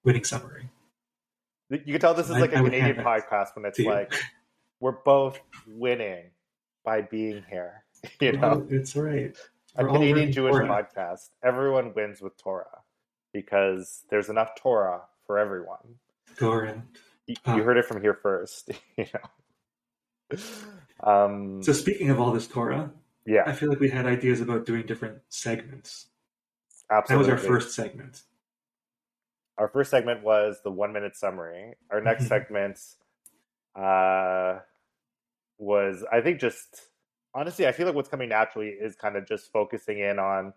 winning 0.09 0.25
summary. 0.25 0.71
You 1.69 1.79
can 1.93 2.01
tell 2.01 2.15
this 2.15 2.31
is 2.31 2.39
like 2.39 2.55
I, 2.55 2.61
a 2.61 2.63
I 2.63 2.65
Canadian 2.65 3.05
podcast 3.05 3.55
when 3.55 3.67
it's 3.67 3.79
like 3.79 4.15
we're 4.81 5.03
both 5.05 5.39
winning 5.67 6.31
by 6.85 7.03
being 7.03 7.45
here. 7.49 7.85
You 8.21 8.31
know, 8.31 8.41
well, 8.41 8.67
it's 8.71 8.95
right. 8.95 9.37
a 9.75 9.85
Canadian 9.85 10.31
Jewish 10.31 10.53
Torah. 10.53 10.69
podcast. 10.69 11.31
Everyone 11.43 11.93
wins 11.95 12.21
with 12.21 12.37
Torah 12.37 12.83
because 13.33 14.05
there's 14.09 14.29
enough 14.29 14.51
Torah 14.57 15.01
for 15.27 15.37
everyone. 15.37 15.97
Torah. 16.39 16.81
You, 17.27 17.35
you 17.45 17.53
uh, 17.55 17.57
heard 17.57 17.77
it 17.77 17.87
from 17.87 18.01
here 18.01 18.15
first. 18.15 18.71
You 18.97 19.07
know. 19.13 20.39
Um, 21.03 21.63
so 21.65 21.73
speaking 21.73 22.11
of 22.11 22.21
all 22.21 22.31
this 22.31 22.47
Torah, 22.47 22.93
yeah, 23.27 23.43
I 23.47 23.53
feel 23.53 23.69
like 23.69 23.81
we 23.81 23.91
had 23.91 24.07
ideas 24.07 24.41
about 24.41 24.65
doing 24.65 24.87
different 24.87 25.19
segments. 25.29 26.07
Absolutely, 26.89 27.27
that 27.27 27.35
was 27.35 27.43
our 27.43 27.49
first 27.49 27.75
segment 27.75 28.23
our 29.59 29.69
first 29.69 29.91
segment 29.91 30.23
was 30.23 30.61
the 30.63 30.71
one 30.71 30.93
minute 30.93 31.17
summary. 31.17 31.75
Our 31.91 32.01
next 32.01 32.25
mm-hmm. 32.25 32.29
segment 32.29 32.81
uh, 33.77 34.61
was, 35.59 36.05
I 36.11 36.21
think, 36.21 36.41
just 36.41 36.83
honestly, 37.35 37.67
I 37.67 37.73
feel 37.73 37.87
like 37.87 37.95
what's 37.95 38.09
coming 38.09 38.29
naturally 38.29 38.69
is 38.69 38.95
kind 38.95 39.17
of 39.17 39.27
just 39.27 39.53
focusing 39.53 39.99
in 39.99 40.19
on 40.19 40.55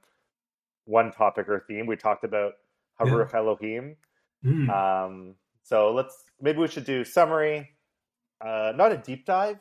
one 0.86 1.12
topic 1.12 1.50
or 1.50 1.65
theme. 1.67 1.88
We 1.88 1.96
talked 1.96 2.24
about 2.24 2.53
Haruach 3.00 3.34
yeah. 3.34 3.39
Elohim. 3.39 3.96
Mm. 4.46 4.70
Um, 4.70 5.36
so 5.63 5.91
let's 5.93 6.24
maybe 6.39 6.60
we 6.60 6.67
should 6.67 6.86
do 6.86 7.03
summary, 7.03 7.70
uh, 8.39 8.74
not 8.75 8.91
a 8.91 8.98
deep 8.98 9.25
dive, 9.25 9.60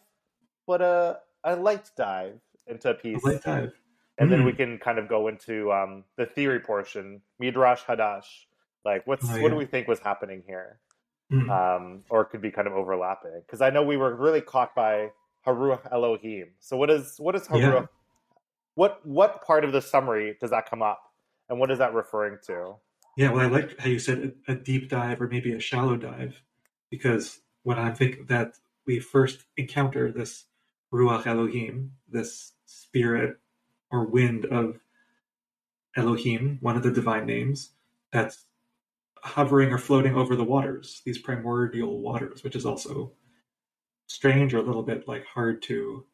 but 0.66 0.82
a 0.82 1.18
a 1.44 1.56
light 1.56 1.90
dive 1.96 2.40
into 2.66 2.90
a 2.90 2.94
piece. 2.94 3.22
A 3.24 3.26
light 3.26 3.42
dive. 3.42 3.72
And 4.18 4.28
mm. 4.28 4.32
then 4.32 4.44
we 4.44 4.52
can 4.52 4.78
kind 4.78 4.98
of 4.98 5.08
go 5.08 5.28
into 5.28 5.72
um, 5.72 6.04
the 6.16 6.26
theory 6.26 6.60
portion, 6.60 7.22
Midrash 7.38 7.82
Hadash, 7.82 8.44
like, 8.84 9.06
what's 9.06 9.28
oh, 9.28 9.36
yeah. 9.36 9.42
what 9.42 9.50
do 9.50 9.56
we 9.56 9.66
think 9.66 9.88
was 9.88 10.00
happening 10.00 10.42
here? 10.46 10.78
Mm-hmm. 11.32 11.50
Um, 11.50 12.02
or 12.10 12.22
it 12.22 12.30
could 12.30 12.42
be 12.42 12.50
kind 12.50 12.66
of 12.66 12.74
overlapping 12.74 13.42
because 13.46 13.60
I 13.60 13.70
know 13.70 13.84
we 13.84 13.96
were 13.96 14.14
really 14.16 14.40
caught 14.40 14.74
by 14.74 15.10
Haruach 15.46 15.90
Elohim. 15.92 16.48
So 16.58 16.76
what 16.76 16.90
is 16.90 17.14
what 17.18 17.36
is 17.36 17.46
Haruach? 17.46 17.82
Yeah. 17.82 17.86
What 18.74 19.06
what 19.06 19.44
part 19.44 19.64
of 19.64 19.72
the 19.72 19.80
summary 19.80 20.36
does 20.40 20.50
that 20.50 20.68
come 20.68 20.82
up, 20.82 21.00
and 21.48 21.60
what 21.60 21.70
is 21.70 21.78
that 21.78 21.94
referring 21.94 22.38
to? 22.46 22.74
Yeah, 23.16 23.32
well, 23.32 23.44
I 23.44 23.48
like 23.48 23.78
how 23.78 23.88
you 23.88 23.98
said 23.98 24.34
a, 24.48 24.52
a 24.52 24.54
deep 24.54 24.88
dive 24.88 25.20
or 25.20 25.28
maybe 25.28 25.52
a 25.52 25.60
shallow 25.60 25.96
dive, 25.96 26.42
because 26.90 27.40
when 27.62 27.78
I 27.78 27.92
think 27.92 28.28
that 28.28 28.54
we 28.86 28.98
first 28.98 29.44
encounter 29.56 30.10
this 30.10 30.46
Ruach 30.92 31.26
Elohim, 31.26 31.92
this 32.08 32.52
spirit 32.66 33.36
or 33.90 34.06
wind 34.06 34.46
of 34.46 34.78
Elohim, 35.96 36.58
one 36.60 36.76
of 36.76 36.82
the 36.82 36.90
divine 36.90 37.26
names, 37.26 37.70
that's 38.12 38.46
hovering 39.22 39.72
or 39.72 39.78
floating 39.78 40.14
over 40.14 40.36
the 40.36 40.44
waters, 40.44 41.02
these 41.04 41.18
primordial 41.18 42.00
waters, 42.00 42.42
which 42.42 42.56
is 42.56 42.66
also 42.66 43.12
strange 44.06 44.54
or 44.54 44.58
a 44.58 44.62
little 44.62 44.82
bit 44.82 45.06
like 45.06 45.24
hard 45.24 45.62
to 45.62 46.04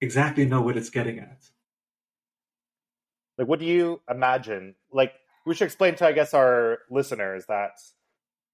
exactly 0.00 0.44
know 0.44 0.62
what 0.62 0.76
it's 0.76 0.90
getting 0.90 1.18
at. 1.18 1.44
Like, 3.38 3.48
what 3.48 3.58
do 3.58 3.66
you 3.66 4.00
imagine? 4.10 4.74
Like, 4.92 5.14
we 5.46 5.54
should 5.54 5.64
explain 5.64 5.94
to, 5.96 6.06
I 6.06 6.12
guess, 6.12 6.34
our 6.34 6.80
listeners 6.90 7.46
that 7.46 7.72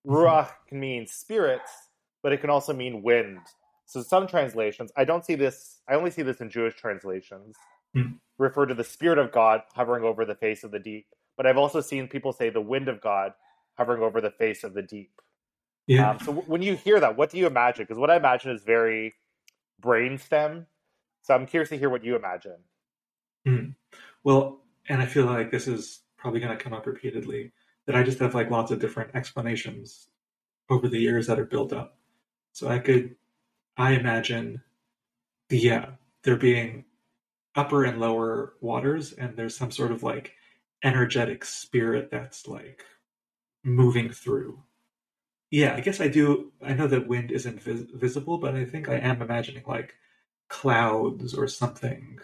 mm-hmm. 0.06 0.14
ruach 0.14 0.50
can 0.68 0.78
mean 0.78 1.06
spirit, 1.06 1.62
but 2.22 2.32
it 2.32 2.40
can 2.40 2.50
also 2.50 2.72
mean 2.72 3.02
wind. 3.02 3.40
So 3.86 4.02
some 4.02 4.26
translations, 4.26 4.92
I 4.96 5.04
don't 5.04 5.24
see 5.24 5.34
this. 5.34 5.80
I 5.88 5.94
only 5.94 6.10
see 6.10 6.22
this 6.22 6.40
in 6.40 6.50
Jewish 6.50 6.74
translations. 6.76 7.56
Mm. 7.96 8.18
Refer 8.38 8.66
to 8.66 8.74
the 8.74 8.84
spirit 8.84 9.18
of 9.18 9.32
God 9.32 9.62
hovering 9.74 10.04
over 10.04 10.24
the 10.24 10.34
face 10.34 10.64
of 10.64 10.70
the 10.70 10.78
deep 10.78 11.06
but 11.36 11.46
I've 11.46 11.58
also 11.58 11.80
seen 11.80 12.08
people 12.08 12.32
say 12.32 12.50
the 12.50 12.60
wind 12.60 12.88
of 12.88 13.00
God 13.00 13.32
hovering 13.76 14.02
over 14.02 14.20
the 14.20 14.30
face 14.30 14.64
of 14.64 14.74
the 14.74 14.82
deep. 14.82 15.20
Yeah. 15.86 16.10
Um, 16.10 16.18
so 16.18 16.26
w- 16.26 16.44
when 16.46 16.62
you 16.62 16.76
hear 16.76 16.98
that, 17.00 17.16
what 17.16 17.30
do 17.30 17.38
you 17.38 17.46
imagine? 17.46 17.84
Because 17.84 17.98
what 17.98 18.10
I 18.10 18.16
imagine 18.16 18.50
is 18.50 18.62
very 18.62 19.14
brainstem. 19.82 20.66
So 21.22 21.34
I'm 21.34 21.46
curious 21.46 21.68
to 21.70 21.78
hear 21.78 21.90
what 21.90 22.04
you 22.04 22.16
imagine. 22.16 22.56
Mm. 23.46 23.74
Well, 24.24 24.62
and 24.88 25.00
I 25.00 25.06
feel 25.06 25.26
like 25.26 25.50
this 25.50 25.68
is 25.68 26.00
probably 26.16 26.40
going 26.40 26.56
to 26.56 26.62
come 26.62 26.72
up 26.72 26.86
repeatedly 26.86 27.52
that 27.86 27.94
I 27.94 28.02
just 28.02 28.18
have 28.18 28.34
like 28.34 28.50
lots 28.50 28.70
of 28.70 28.80
different 28.80 29.14
explanations 29.14 30.08
over 30.70 30.88
the 30.88 30.98
years 30.98 31.26
that 31.26 31.38
are 31.38 31.44
built 31.44 31.72
up. 31.72 31.98
So 32.52 32.68
I 32.68 32.78
could, 32.78 33.14
I 33.76 33.92
imagine, 33.92 34.62
yeah, 35.50 35.90
there 36.22 36.36
being 36.36 36.84
upper 37.54 37.84
and 37.84 38.00
lower 38.00 38.54
waters, 38.60 39.12
and 39.12 39.36
there's 39.36 39.56
some 39.56 39.70
sort 39.70 39.92
of 39.92 40.02
like 40.02 40.32
energetic 40.84 41.44
spirit 41.44 42.10
that's 42.10 42.46
like 42.46 42.84
moving 43.64 44.10
through. 44.10 44.62
Yeah, 45.50 45.74
I 45.74 45.80
guess 45.80 46.00
I 46.00 46.08
do. 46.08 46.52
I 46.62 46.74
know 46.74 46.86
that 46.88 47.08
wind 47.08 47.30
isn't 47.30 47.62
vis- 47.62 47.90
visible, 47.94 48.38
but 48.38 48.54
I 48.54 48.64
think 48.64 48.88
I 48.88 48.96
am 48.96 49.22
imagining 49.22 49.64
like 49.66 49.94
clouds 50.48 51.34
or 51.34 51.48
something 51.48 52.18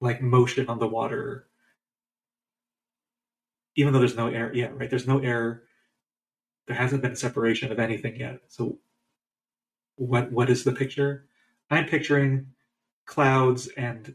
like 0.00 0.22
motion 0.22 0.68
on 0.68 0.78
the 0.78 0.88
water. 0.88 1.46
Even 3.76 3.92
though 3.92 3.98
there's 3.98 4.16
no 4.16 4.28
air, 4.28 4.52
yeah, 4.54 4.68
right. 4.74 4.88
There's 4.88 5.06
no 5.06 5.18
air. 5.18 5.64
There 6.66 6.76
hasn't 6.76 7.02
been 7.02 7.16
separation 7.16 7.72
of 7.72 7.78
anything 7.78 8.16
yet. 8.16 8.40
So, 8.48 8.78
what 9.96 10.32
what 10.32 10.50
is 10.50 10.64
the 10.64 10.72
picture? 10.72 11.26
I'm 11.70 11.86
picturing 11.86 12.48
clouds 13.06 13.68
and 13.76 14.14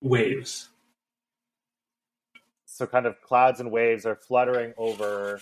waves 0.00 0.68
so 2.72 2.86
kind 2.86 3.04
of 3.04 3.20
clouds 3.20 3.60
and 3.60 3.70
waves 3.70 4.06
are 4.06 4.16
fluttering 4.16 4.72
over 4.78 5.40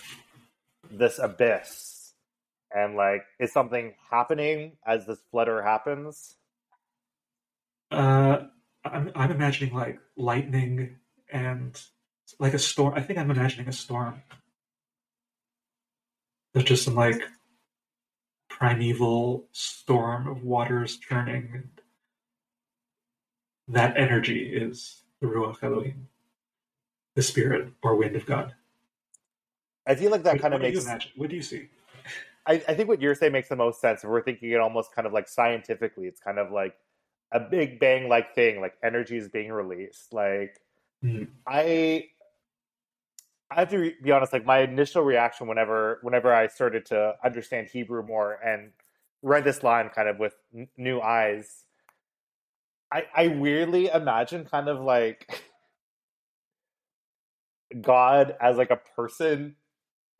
this 0.91 1.17
abyss. 1.17 2.13
And 2.75 2.95
like 2.95 3.23
is 3.39 3.53
something 3.53 3.93
happening 4.09 4.73
as 4.85 5.05
this 5.05 5.19
flutter 5.31 5.61
happens? 5.61 6.35
Uh 7.89 8.39
i'm, 8.83 9.11
I'm 9.15 9.31
imagining 9.31 9.73
like 9.73 9.99
lightning 10.17 10.97
and 11.31 11.81
like 12.39 12.53
a 12.53 12.59
storm. 12.59 12.93
I 12.95 13.01
think 13.01 13.17
i'm 13.17 13.31
imagining 13.31 13.67
a 13.67 13.73
storm. 13.73 14.21
There's 16.53 16.65
just 16.65 16.83
some 16.83 16.95
like 16.95 17.21
primeval 18.49 19.47
storm 19.53 20.27
of 20.27 20.43
waters 20.43 20.97
churning 20.97 21.69
that 23.69 23.95
energy 23.95 24.53
is 24.53 25.03
the 25.21 25.27
ruach 25.27 25.63
elohim 25.63 26.07
the 27.15 27.21
spirit 27.21 27.69
or 27.83 27.95
wind 27.95 28.15
of 28.15 28.25
God. 28.25 28.53
I 29.87 29.95
feel 29.95 30.11
like 30.11 30.23
that 30.23 30.33
what, 30.33 30.41
kind 30.41 30.53
of 30.53 30.61
makes. 30.61 30.85
What 31.15 31.29
do 31.29 31.35
you 31.35 31.41
see? 31.41 31.69
I, 32.47 32.53
I 32.67 32.73
think 32.73 32.87
what 32.87 33.01
you're 33.01 33.15
saying 33.15 33.33
makes 33.33 33.49
the 33.49 33.55
most 33.55 33.81
sense. 33.81 34.03
If 34.03 34.09
we're 34.09 34.23
thinking 34.23 34.51
it 34.51 34.59
almost 34.59 34.93
kind 34.93 35.05
of 35.05 35.13
like 35.13 35.27
scientifically, 35.27 36.07
it's 36.07 36.19
kind 36.19 36.39
of 36.39 36.51
like 36.51 36.75
a 37.31 37.39
big 37.39 37.79
bang 37.79 38.09
like 38.09 38.33
thing, 38.35 38.61
like 38.61 38.73
energy 38.83 39.17
is 39.17 39.29
being 39.29 39.51
released. 39.51 40.11
Like 40.13 40.59
mm. 41.03 41.27
I, 41.47 42.07
I 43.49 43.59
have 43.59 43.69
to 43.71 43.91
be 44.01 44.11
honest. 44.11 44.33
Like 44.33 44.45
my 44.45 44.59
initial 44.59 45.03
reaction 45.03 45.47
whenever 45.47 45.99
whenever 46.01 46.33
I 46.33 46.47
started 46.47 46.85
to 46.87 47.15
understand 47.23 47.67
Hebrew 47.67 48.05
more 48.05 48.33
and 48.43 48.71
read 49.21 49.43
this 49.43 49.61
line 49.63 49.89
kind 49.89 50.09
of 50.09 50.17
with 50.17 50.35
n- 50.55 50.67
new 50.77 50.99
eyes, 50.99 51.65
I 52.91 53.05
I 53.15 53.27
weirdly 53.27 53.87
imagine 53.87 54.45
kind 54.45 54.67
of 54.67 54.81
like 54.81 55.43
God 57.79 58.35
as 58.41 58.57
like 58.57 58.71
a 58.71 58.79
person 58.95 59.55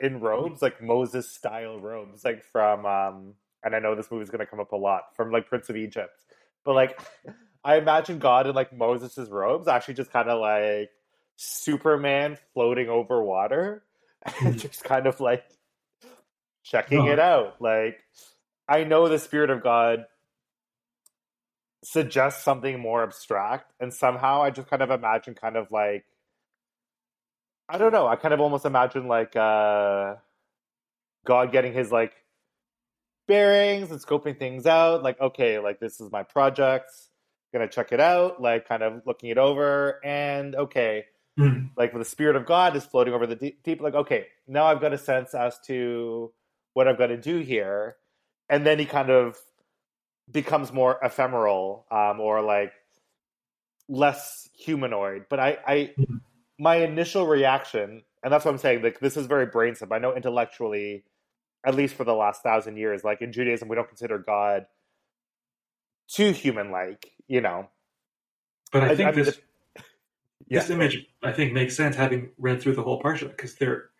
in 0.00 0.20
robes, 0.20 0.62
like 0.62 0.82
Moses 0.82 1.30
style 1.30 1.78
robes, 1.78 2.24
like 2.24 2.44
from 2.44 2.86
um 2.86 3.34
and 3.64 3.76
I 3.76 3.78
know 3.78 3.94
this 3.94 4.10
movie's 4.10 4.30
gonna 4.30 4.46
come 4.46 4.60
up 4.60 4.72
a 4.72 4.76
lot, 4.76 5.14
from 5.14 5.30
like 5.30 5.48
Prince 5.48 5.68
of 5.68 5.76
Egypt. 5.76 6.24
But 6.64 6.74
like 6.74 7.00
I 7.64 7.76
imagine 7.76 8.18
God 8.18 8.46
in 8.46 8.54
like 8.54 8.72
Moses's 8.72 9.30
robes 9.30 9.68
actually 9.68 9.94
just 9.94 10.12
kind 10.12 10.28
of 10.28 10.40
like 10.40 10.90
Superman 11.36 12.38
floating 12.54 12.88
over 12.88 13.22
water 13.22 13.82
and 14.40 14.54
mm. 14.54 14.58
just 14.58 14.84
kind 14.84 15.06
of 15.06 15.20
like 15.20 15.44
checking 16.62 17.06
it 17.06 17.18
out. 17.18 17.60
Like, 17.60 18.00
I 18.68 18.84
know 18.84 19.08
the 19.08 19.18
Spirit 19.18 19.50
of 19.50 19.62
God 19.62 20.06
suggests 21.84 22.44
something 22.44 22.78
more 22.78 23.02
abstract, 23.02 23.72
and 23.80 23.92
somehow 23.92 24.42
I 24.42 24.50
just 24.50 24.68
kind 24.68 24.82
of 24.82 24.90
imagine, 24.90 25.34
kind 25.34 25.56
of 25.56 25.70
like, 25.70 26.04
I 27.72 27.78
don't 27.78 27.90
know, 27.90 28.06
I 28.06 28.16
kind 28.16 28.34
of 28.34 28.40
almost 28.40 28.66
imagine 28.66 29.08
like 29.08 29.34
uh, 29.34 30.16
God 31.24 31.52
getting 31.52 31.72
his 31.72 31.90
like 31.90 32.12
bearings 33.26 33.90
and 33.90 33.98
scoping 33.98 34.38
things 34.38 34.66
out. 34.66 35.02
Like, 35.02 35.18
okay, 35.18 35.58
like 35.58 35.80
this 35.80 35.98
is 35.98 36.12
my 36.12 36.22
project, 36.22 36.92
gonna 37.50 37.66
check 37.66 37.90
it 37.92 37.98
out, 37.98 38.42
like 38.42 38.68
kind 38.68 38.82
of 38.82 39.00
looking 39.06 39.30
it 39.30 39.38
over, 39.38 40.04
and 40.04 40.54
okay, 40.54 41.06
Hmm. 41.38 41.68
like 41.78 41.94
the 41.94 42.04
spirit 42.04 42.36
of 42.36 42.44
God 42.44 42.76
is 42.76 42.84
floating 42.84 43.14
over 43.14 43.26
the 43.26 43.36
deep, 43.36 43.62
deep. 43.62 43.80
Like, 43.80 43.94
okay, 43.94 44.26
now 44.46 44.66
I've 44.66 44.82
got 44.82 44.92
a 44.92 44.98
sense 44.98 45.32
as 45.34 45.58
to 45.60 46.30
what 46.74 46.86
I've 46.86 46.98
got 46.98 47.06
to 47.06 47.16
do 47.16 47.38
here, 47.38 47.96
and 48.50 48.66
then 48.66 48.78
he 48.78 48.84
kind 48.84 49.08
of 49.08 49.38
becomes 50.30 50.74
more 50.74 50.98
ephemeral 51.02 51.86
um, 51.90 52.20
or 52.20 52.42
like 52.42 52.74
less 53.88 54.50
humanoid. 54.58 55.24
But 55.30 55.40
I, 55.40 55.58
I, 55.66 55.94
Mhm. 55.98 56.20
My 56.62 56.76
initial 56.76 57.26
reaction, 57.26 58.02
and 58.22 58.32
that's 58.32 58.44
what 58.44 58.52
I'm 58.52 58.58
saying. 58.58 58.82
Like, 58.82 59.00
this 59.00 59.16
is 59.16 59.26
very 59.26 59.46
brain 59.46 59.74
simple. 59.74 59.96
I 59.96 59.98
know 59.98 60.14
intellectually, 60.14 61.02
at 61.66 61.74
least 61.74 61.96
for 61.96 62.04
the 62.04 62.14
last 62.14 62.44
thousand 62.44 62.76
years, 62.76 63.02
like 63.02 63.20
in 63.20 63.32
Judaism, 63.32 63.66
we 63.66 63.74
don't 63.74 63.88
consider 63.88 64.18
God 64.18 64.66
too 66.06 66.30
human-like. 66.30 67.10
You 67.26 67.40
know, 67.40 67.68
But 68.70 68.84
I, 68.84 68.94
think 68.94 69.08
I 69.08 69.12
mean, 69.12 69.24
this 69.24 69.40
yeah. 70.46 70.60
this 70.60 70.70
image 70.70 71.04
I 71.20 71.32
think 71.32 71.52
makes 71.52 71.76
sense 71.76 71.96
having 71.96 72.30
read 72.38 72.62
through 72.62 72.76
the 72.76 72.82
whole 72.82 73.02
parsha 73.02 73.28
because 73.28 73.56
there 73.56 73.90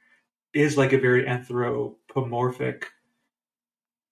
is 0.54 0.76
like 0.76 0.92
a 0.92 0.98
very 0.98 1.26
anthropomorphic 1.26 2.86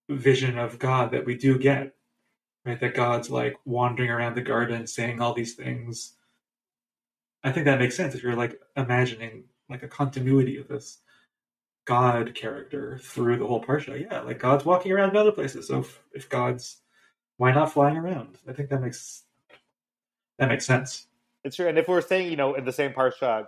vision 0.09 0.59
of 0.59 0.80
God 0.80 1.12
that 1.12 1.25
we 1.25 1.37
do 1.37 1.57
get, 1.57 1.95
right? 2.64 2.80
That 2.80 2.95
God's 2.95 3.30
like 3.30 3.54
wandering 3.64 4.11
around 4.11 4.35
the 4.35 4.42
garden 4.42 4.88
saying 4.88 5.21
all 5.21 5.35
these 5.35 5.54
things. 5.54 6.14
I 7.42 7.52
think 7.52 7.66
that 7.66 7.78
makes 7.78 7.97
sense 7.97 8.14
if 8.14 8.23
you're 8.23 8.37
like 8.37 8.61
imagining 8.76 9.44
like 9.68 9.82
a 9.82 9.88
continuity 9.88 10.59
of 10.59 10.68
this 10.68 10.99
God 11.87 12.35
character 12.35 12.99
through 13.02 13.38
the 13.38 13.47
whole 13.47 13.62
parsha. 13.62 14.00
Yeah, 14.00 14.20
like 14.20 14.38
God's 14.38 14.64
walking 14.64 14.92
around 14.92 15.11
in 15.11 15.16
other 15.16 15.32
places. 15.32 15.68
So 15.68 15.80
if, 15.80 16.02
if 16.12 16.28
God's 16.28 16.78
why 17.38 17.52
not 17.52 17.73
flying 17.73 17.97
around? 17.97 18.37
I 18.47 18.52
think 18.52 18.68
that 18.68 18.82
makes 18.82 19.23
that 20.38 20.49
makes 20.49 20.66
sense. 20.66 21.06
It's 21.42 21.56
true. 21.56 21.68
And 21.68 21.78
if 21.78 21.88
we're 21.88 22.02
saying, 22.02 22.30
you 22.30 22.37
know, 22.37 22.54
in 22.54 22.64
the 22.64 22.73
same 22.73 22.92
parsha, 22.92 23.47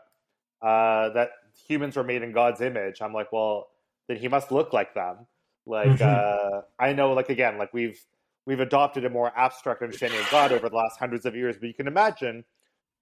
uh, 0.62 1.10
that 1.10 1.30
humans 1.68 1.96
were 1.96 2.04
made 2.04 2.22
in 2.22 2.32
God's 2.32 2.60
image, 2.62 3.02
I'm 3.02 3.12
like, 3.12 3.32
well, 3.32 3.68
then 4.08 4.16
he 4.16 4.28
must 4.28 4.50
look 4.50 4.72
like 4.72 4.94
them. 4.94 5.26
Like, 5.66 5.90
Mhm. 5.90 6.00
uh, 6.00 6.62
I 6.78 6.92
know, 6.94 7.12
like 7.12 7.28
again, 7.28 7.58
like 7.58 7.72
we've 7.74 8.02
we've 8.46 8.60
adopted 8.60 9.04
a 9.04 9.10
more 9.10 9.30
abstract 9.36 9.82
understanding 9.82 10.18
of 10.18 10.30
God 10.30 10.52
over 10.52 10.68
the 10.68 10.74
last 10.74 10.98
hundreds 10.98 11.26
of 11.26 11.36
years, 11.36 11.56
but 11.58 11.68
you 11.68 11.74
can 11.74 11.86
imagine 11.86 12.44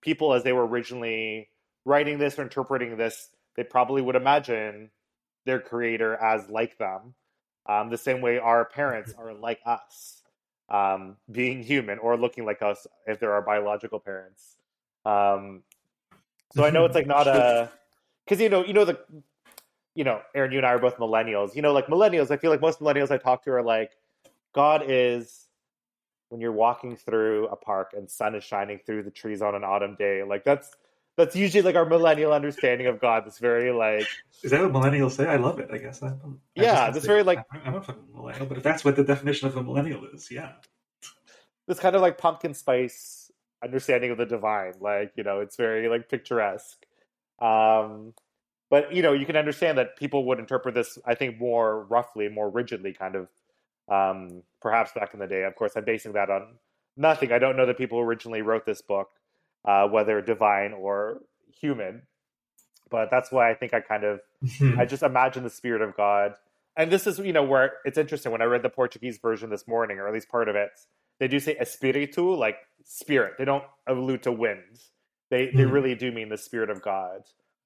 people 0.01 0.33
as 0.35 0.43
they 0.43 0.53
were 0.53 0.67
originally 0.67 1.49
writing 1.85 2.19
this 2.19 2.39
or 2.39 2.43
interpreting 2.43 2.97
this, 2.97 3.29
they 3.57 3.65
probably 3.65 4.03
would 4.03 4.17
imagine 4.17 4.91
their 5.47 5.61
creator 5.61 6.15
as 6.15 6.49
like 6.49 6.79
them, 6.79 7.15
um, 7.67 7.91
the 7.91 7.99
same 7.99 8.21
way 8.21 8.39
our 8.39 8.65
parents 8.65 9.15
are 9.19 9.35
like 9.35 9.61
us, 9.65 10.23
um, 10.69 11.17
being 11.31 11.63
human 11.63 11.99
or 11.99 12.17
looking 12.17 12.45
like 12.45 12.63
us 12.63 12.87
if 13.07 13.21
they're 13.21 13.33
our 13.33 13.43
biological 13.43 13.99
parents. 13.99 14.57
Um, 15.05 15.63
so 16.55 16.65
I 16.65 16.71
know 16.71 16.85
it's 16.85 16.95
like 16.95 17.07
not 17.07 17.27
a 17.27 17.71
because 18.25 18.41
you 18.41 18.49
know 18.49 18.65
you 18.65 18.73
know 18.73 18.85
the 18.85 18.99
you 19.95 20.05
know 20.05 20.21
Aaron, 20.35 20.53
you 20.53 20.59
and 20.59 20.67
I 20.67 20.71
are 20.71 20.79
both 20.79 20.97
millennials. 20.97 21.55
You 21.55 21.63
know, 21.63 21.73
like 21.73 21.87
millennials, 21.87 22.31
I 22.31 22.37
feel 22.37 22.51
like 22.51 22.61
most 22.61 22.81
millennials 22.81 23.11
I 23.11 23.19
talk 23.19 23.45
to 23.45 23.53
are 23.53 23.63
like, 23.63 23.93
God 24.55 24.83
is 24.87 25.47
when 26.31 26.41
you're 26.41 26.53
walking 26.53 26.97
through 26.97 27.47
a 27.49 27.57
park 27.57 27.93
and 27.95 28.11
sun 28.11 28.35
is 28.35 28.43
shining 28.43 28.81
through 28.87 29.03
the 29.03 29.11
trees 29.11 29.43
on 29.43 29.55
an 29.55 29.63
autumn 29.63 29.97
day. 29.99 30.23
Like 30.23 30.45
that's 30.45 30.75
that's 31.17 31.37
usually 31.37 31.63
like 31.63 31.77
our 31.77 31.85
millennial 31.85 32.33
understanding 32.33 32.87
of 32.87 33.01
God. 33.01 33.25
That's 33.27 33.39
very 33.39 33.73
like 33.73 34.07
Is 34.43 34.53
that 34.53 34.63
what 34.63 34.73
millennials 34.73 35.13
say? 35.13 35.27
I 35.27 35.37
love 35.37 35.59
it. 35.59 35.69
I 35.71 35.79
guess. 35.79 36.03
I, 36.03 36.09
I 36.09 36.13
Yeah, 36.55 36.91
that's 36.91 37.05
very, 37.05 37.23
like- 37.23 37.45
I'm, 37.53 37.61
I'm 37.65 37.75
a 37.75 37.83
fucking 37.83 38.05
millennial, 38.15 38.47
but 38.47 38.57
if 38.57 38.63
that's 38.63 38.85
what 38.85 38.97
the 38.97 39.05
definition 39.05 39.49
of 39.49 39.57
a 39.57 39.63
millennial 39.63 40.07
is, 40.07 40.31
yeah. 40.31 40.53
this 41.67 41.79
kind 41.79 41.95
of 41.95 42.01
like 42.01 42.17
pumpkin 42.17 42.55
spice 42.55 43.31
understanding 43.63 44.11
of 44.11 44.19
the 44.19 44.27
divine. 44.27 44.75
Like, 44.81 45.13
you 45.17 45.25
know, 45.25 45.41
it's 45.41 45.57
very 45.57 45.89
like 45.89 46.09
picturesque. 46.09 46.87
Um, 47.41 48.15
but 48.71 48.95
you 48.95 49.03
know, 49.03 49.13
you 49.13 49.27
can 49.27 49.37
understand 49.37 49.79
that 49.79 49.97
people 49.97 50.25
would 50.27 50.39
interpret 50.39 50.75
this, 50.75 50.99
I 51.05 51.15
think, 51.15 51.39
more 51.39 51.85
roughly, 51.85 52.29
more 52.29 52.49
rigidly, 52.49 52.93
kind 52.93 53.17
of. 53.17 53.29
Um, 53.91 54.43
perhaps 54.63 54.93
back 54.93 55.15
in 55.15 55.21
the 55.21 55.27
day. 55.27 55.43
Of 55.43 55.57
course, 55.57 55.73
I'm 55.77 55.85
basing 55.85 56.13
that 56.13 56.31
on 56.31 56.55
nothing. 56.97 57.33
I 57.33 57.39
don't 57.39 57.57
know 57.57 57.67
the 57.67 57.75
people 57.75 57.99
who 57.99 58.05
originally 58.05 58.41
wrote 58.43 58.65
this 58.65 58.81
book, 58.83 59.09
uh, 59.65 59.89
whether 59.89 60.21
divine 60.23 60.73
or 60.73 61.21
human. 61.61 62.03
But 62.91 63.11
that's 63.11 63.31
why 63.33 63.51
I 63.51 63.55
think 63.55 63.75
I 63.75 63.81
kind 63.81 64.05
of 64.05 64.21
I 64.79 64.85
just 64.87 65.03
imagine 65.03 65.43
the 65.43 65.51
spirit 65.51 65.83
of 65.83 65.97
God. 65.97 66.35
And 66.77 66.91
this 66.91 67.07
is, 67.07 67.19
you 67.19 67.33
know, 67.33 67.43
where 67.43 67.73
it's 67.85 67.99
interesting. 67.99 68.31
When 68.33 68.43
I 68.43 68.47
read 68.47 68.63
the 68.63 68.69
Portuguese 68.71 69.19
version 69.19 69.51
this 69.51 69.67
morning, 69.67 69.99
or 69.99 70.07
at 70.07 70.15
least 70.15 70.29
part 70.29 70.49
of 70.49 70.55
it, 70.57 70.71
they 71.19 71.27
do 71.29 71.41
say 71.41 71.57
espiritu, 71.61 72.35
like 72.39 72.57
spirit. 72.85 73.35
They 73.39 73.45
don't 73.45 73.65
allude 73.89 74.23
to 74.23 74.33
wind. 74.33 74.79
They 75.31 75.47
they 75.47 75.65
Mhm. 75.65 75.73
really 75.73 75.95
do 75.97 76.13
mean 76.13 76.29
the 76.29 76.39
spirit 76.39 76.71
of 76.71 76.81
God. 76.81 77.23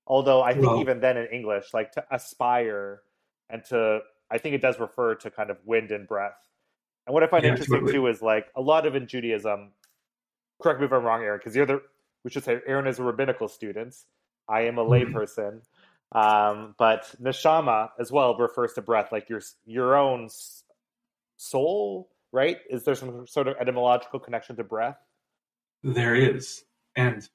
Although 0.07 0.43
I 0.43 0.55
think 0.55 0.67
even 0.81 1.01
then 1.01 1.17
in 1.17 1.27
English, 1.27 1.73
like 1.75 1.93
to 1.93 2.05
aspire 2.11 3.03
and 3.49 3.63
to, 3.67 4.01
I 4.35 4.39
think 4.39 4.57
it 4.57 4.61
does 4.61 4.81
refer 4.81 5.15
to 5.15 5.31
kind 5.31 5.49
of 5.51 5.59
wind 5.65 5.93
and 5.93 6.09
breath. 6.09 6.37
And 7.07 7.15
what 7.15 7.23
I 7.23 7.29
find 7.29 7.45
Yeah, 7.45 7.53
interesting 7.53 7.77
totally. 7.77 7.93
too 7.93 8.07
is 8.09 8.21
like 8.21 8.47
a 8.57 8.61
lot 8.61 8.85
of 8.85 8.97
in 8.97 9.07
Judaism. 9.07 9.71
Correct 10.61 10.81
me 10.81 10.87
if 10.87 10.93
I'm 10.93 11.05
wrong, 11.05 11.23
Aaron, 11.23 11.39
because 11.39 11.55
you're 11.55 11.67
the. 11.67 11.81
We 12.25 12.31
should 12.31 12.43
say 12.45 12.61
Aaron 12.67 12.87
is 12.87 12.99
a 12.99 13.05
rabbinical 13.05 13.49
student. 13.49 13.95
I 14.49 14.63
am 14.63 14.79
a 14.79 14.85
Mhm. 14.85 15.13
layperson. 15.13 15.63
Um, 16.13 16.75
but 16.79 17.15
neshama 17.21 17.91
as 17.99 18.11
well 18.11 18.37
refers 18.37 18.73
to 18.75 18.83
breath, 18.83 19.13
like 19.13 19.29
your 19.29 19.41
your 19.67 19.95
own 19.97 20.29
soul, 21.37 22.11
right? 22.33 22.59
Is 22.71 22.85
there 22.85 22.95
some 22.95 23.27
sort 23.27 23.49
of 23.49 23.57
etymological 23.61 24.21
connection 24.21 24.57
to 24.57 24.65
breath? 24.65 24.99
There 25.83 26.15
is. 26.15 26.65
And 26.97 27.29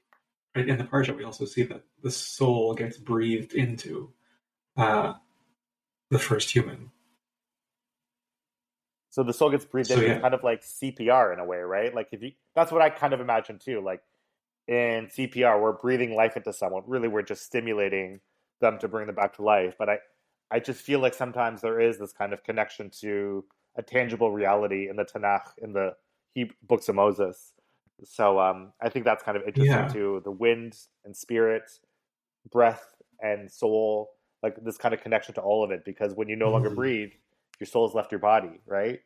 right 0.55 0.67
in 0.67 0.77
the 0.77 0.85
parsha, 0.85 1.15
we 1.15 1.23
also 1.23 1.45
see 1.45 1.63
that 1.63 1.83
the 2.01 2.11
soul 2.11 2.73
gets 2.73 2.97
breathed 2.97 3.53
into 3.53 4.13
uh, 4.77 5.13
the 6.09 6.19
first 6.19 6.51
human. 6.51 6.91
So 9.11 9.23
the 9.23 9.33
soul 9.33 9.49
gets 9.49 9.65
breathed 9.65 9.89
So, 9.89 9.99
in, 9.99 10.03
yeah. 10.03 10.19
kind 10.19 10.33
of 10.33 10.43
like 10.43 10.61
CPR 10.61 11.33
in 11.33 11.39
a 11.39 11.45
way, 11.45 11.57
right? 11.57 11.93
Like 11.93 12.09
if 12.11 12.21
you, 12.21 12.31
that's 12.55 12.71
what 12.71 12.81
I 12.81 12.89
kind 12.89 13.13
of 13.13 13.19
imagine 13.19 13.57
too. 13.57 13.81
Like 13.81 14.01
in 14.67 15.07
CPR, 15.07 15.61
we're 15.61 15.73
breathing 15.73 16.15
life 16.15 16.37
into 16.37 16.53
someone. 16.53 16.83
Really, 16.85 17.07
we're 17.07 17.23
just 17.23 17.43
stimulating 17.43 18.19
them 18.61 18.77
to 18.79 18.87
bring 18.87 19.07
them 19.07 19.15
back 19.15 19.35
to 19.37 19.41
life. 19.41 19.75
But 19.79 19.89
I, 19.89 19.97
I 20.51 20.59
just 20.59 20.81
feel 20.81 20.99
like 20.99 21.13
sometimes 21.13 21.61
there 21.61 21.79
is 21.79 21.97
this 21.97 22.13
kind 22.13 22.33
of 22.33 22.43
connection 22.43 22.91
to 23.01 23.45
a 23.77 23.81
tangible 23.81 24.31
reality 24.31 24.89
in 24.89 24.95
the 24.95 25.05
Tanakh, 25.05 25.57
in 25.61 25.73
the 25.73 25.95
he, 26.35 26.51
books 26.67 26.87
of 26.89 26.95
Moses. 26.95 27.53
So 28.03 28.39
um, 28.39 28.73
I 28.81 28.89
think 28.89 29.05
that's 29.05 29.23
kind 29.23 29.37
of 29.37 29.43
interesting 29.43 29.65
Yeah. 29.75 29.87
too. 29.87 30.21
The 30.23 30.31
wind 30.31 30.77
and 31.03 31.15
spirit, 31.15 31.69
breath 32.51 32.95
and 33.21 33.51
soul, 33.51 34.11
like 34.41 34.55
this 34.63 34.77
kind 34.77 34.93
of 34.93 35.01
connection 35.01 35.33
to 35.35 35.41
all 35.41 35.63
of 35.63 35.71
it. 35.71 35.83
Because 35.85 36.13
when 36.13 36.29
you 36.29 36.35
no 36.35 36.49
longer 36.51 36.69
Mhm. 36.69 36.75
breathe, 36.75 37.11
your 37.59 37.67
soul's 37.67 37.93
left 37.93 38.11
your 38.11 38.19
body, 38.19 38.61
right? 38.65 39.01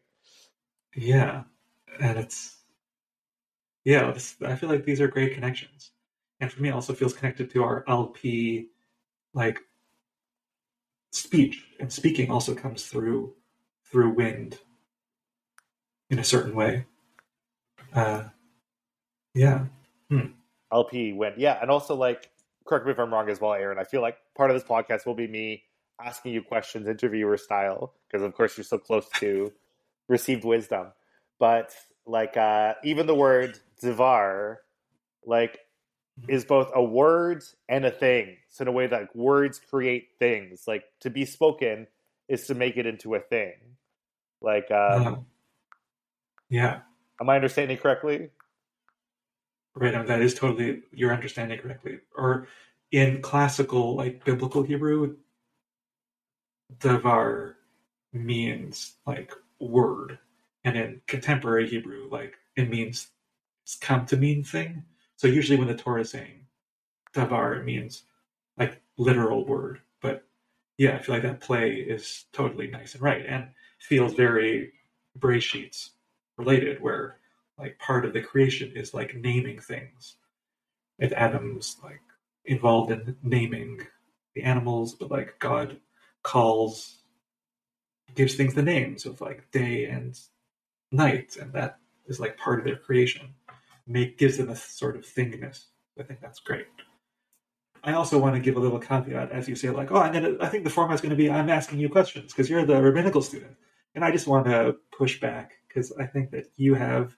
Yeah. 0.95 1.43
And 1.99 2.17
it's, 2.19 2.63
yeah, 3.83 4.11
this, 4.11 4.41
I 4.41 4.55
feel 4.55 4.69
like 4.69 4.85
these 4.85 5.01
are 5.01 5.07
great 5.07 5.33
connections. 5.33 5.91
And 6.39 6.51
for 6.51 6.61
me, 6.61 6.69
it 6.69 6.73
also 6.73 6.93
feels 6.93 7.13
connected 7.13 7.49
to 7.51 7.63
our 7.63 7.83
Alpi, 7.85 8.69
like, 9.33 9.59
speech. 11.11 11.65
And 11.79 11.91
speaking 11.91 12.31
also 12.31 12.55
comes 12.55 12.85
through 12.87 13.35
through 13.85 14.09
wind 14.09 14.59
in 16.09 16.17
a 16.19 16.23
certain 16.23 16.55
way. 16.55 16.85
Uh, 17.93 18.29
yeah. 19.35 19.67
Alpi 20.71 21.15
wind, 21.15 21.35
yeah, 21.37 21.59
and 21.61 21.69
also 21.69 21.95
like, 21.95 22.31
correct 22.65 22.85
me 22.85 22.91
if 22.91 22.99
I'm 22.99 23.13
wrong 23.13 23.29
as 23.29 23.39
well, 23.41 23.53
Aaron. 23.53 23.77
I 23.79 23.83
feel 23.83 24.01
like 24.01 24.17
part 24.35 24.49
of 24.51 24.55
this 24.55 24.63
podcast 24.63 25.05
will 25.05 25.15
be 25.15 25.27
me 25.27 25.63
asking 26.03 26.33
you 26.33 26.41
questions, 26.41 26.87
interviewer 26.87 27.37
style, 27.37 27.93
because 28.07 28.23
of 28.23 28.33
course 28.33 28.57
you're 28.57 28.63
so 28.63 28.77
close 28.77 29.07
to 29.19 29.51
received 30.07 30.43
wisdom. 30.43 30.87
But 31.39 31.73
like, 32.05 32.37
uh, 32.37 32.75
even 32.83 33.07
the 33.07 33.15
word 33.15 33.57
divar, 33.81 34.57
like, 35.25 35.59
is 36.27 36.45
both 36.45 36.69
a 36.75 36.83
word 36.83 37.43
and 37.67 37.85
a 37.85 37.91
thing. 37.91 38.37
So 38.49 38.63
in 38.63 38.67
a 38.67 38.71
way 38.71 38.87
that 38.87 39.01
like, 39.01 39.15
words 39.15 39.59
create 39.59 40.09
things, 40.19 40.63
like 40.67 40.83
to 41.01 41.09
be 41.09 41.25
spoken 41.25 41.87
is 42.27 42.47
to 42.47 42.55
make 42.55 42.77
it 42.77 42.85
into 42.85 43.15
a 43.15 43.19
thing. 43.19 43.55
Like, 44.41 44.69
um, 44.71 45.07
Uh, 45.07 45.15
yeah. 46.49 46.79
am 47.19 47.29
I 47.29 47.35
understanding 47.35 47.77
correctly? 47.77 48.29
Right, 49.75 49.93
and 49.95 50.07
that 50.07 50.21
is 50.21 50.35
totally 50.35 50.83
you're 50.91 51.13
understanding 51.13 51.59
correctly. 51.59 51.99
Or 52.15 52.47
in 52.91 53.21
classical, 53.21 53.95
like 53.95 54.23
biblical 54.25 54.63
Hebrew, 54.63 55.15
davar 56.79 57.55
means 58.13 58.95
like 59.07 59.33
word, 59.59 60.19
and 60.63 60.77
in 60.77 61.01
contemporary 61.07 61.67
Hebrew, 61.69 62.07
like 62.11 62.35
it 62.55 62.69
means 62.69 63.09
it's 63.63 63.75
come 63.77 64.05
to 64.07 64.17
mean 64.17 64.43
thing. 64.43 64.83
So 65.17 65.27
usually 65.27 65.57
when 65.57 65.67
the 65.67 65.75
Torah 65.75 66.01
is 66.01 66.11
saying 66.11 66.45
davar, 67.15 67.59
it 67.59 67.65
means 67.65 68.03
like 68.57 68.81
literal 68.97 69.45
word. 69.45 69.81
But 70.01 70.25
yeah, 70.77 70.95
I 70.95 70.99
feel 70.99 71.15
like 71.15 71.23
that 71.23 71.41
play 71.41 71.73
is 71.75 72.25
totally 72.33 72.67
nice 72.67 72.93
and 72.95 73.03
right, 73.03 73.25
and 73.27 73.47
feels 73.79 74.13
very 74.13 74.73
Bereishit 75.19 75.89
related, 76.37 76.81
where 76.81 77.17
like 77.57 77.79
part 77.79 78.05
of 78.05 78.13
the 78.13 78.21
creation 78.21 78.71
is 78.75 78.93
like 78.93 79.15
naming 79.15 79.59
things. 79.59 80.15
If 80.99 81.11
Adam's 81.13 81.77
like 81.83 82.01
involved 82.45 82.91
in 82.91 83.15
naming 83.23 83.81
the 84.35 84.43
animals, 84.43 84.95
but 84.95 85.11
like 85.11 85.39
God 85.39 85.79
calls 86.23 86.99
gives 88.15 88.35
things 88.35 88.53
the 88.53 88.61
names 88.61 89.05
of 89.05 89.21
like 89.21 89.49
day 89.51 89.85
and 89.85 90.19
night, 90.91 91.37
and 91.39 91.51
that 91.53 91.79
is 92.07 92.19
like 92.19 92.37
part 92.37 92.59
of 92.59 92.65
their 92.65 92.75
creation. 92.75 93.33
Make 93.87 94.17
gives 94.17 94.37
them 94.37 94.49
a 94.49 94.55
sort 94.55 94.95
of 94.95 95.03
thingness. 95.03 95.65
I 95.99 96.03
think 96.03 96.21
that's 96.21 96.39
great. 96.39 96.67
I 97.83 97.93
also 97.93 98.17
want 98.17 98.35
to 98.35 98.41
give 98.41 98.55
a 98.55 98.59
little 98.59 98.79
caveat 98.79 99.31
as 99.31 99.49
you 99.49 99.55
say, 99.55 99.69
like, 99.69 99.91
oh, 99.91 99.97
I'm 99.97 100.13
gonna. 100.13 100.35
I 100.39 100.47
think 100.47 100.63
the 100.63 100.69
format's 100.69 101.01
going 101.01 101.09
to 101.09 101.15
be 101.15 101.29
I'm 101.29 101.49
asking 101.49 101.79
you 101.79 101.89
questions 101.89 102.31
because 102.31 102.49
you're 102.49 102.65
the 102.65 102.81
rabbinical 102.81 103.21
student, 103.21 103.57
and 103.93 104.05
I 104.05 104.11
just 104.11 104.27
want 104.27 104.45
to 104.45 104.77
push 104.97 105.19
back 105.19 105.51
because 105.67 105.91
I 105.99 106.05
think 106.05 106.31
that 106.31 106.45
you 106.55 106.75
have 106.75 107.15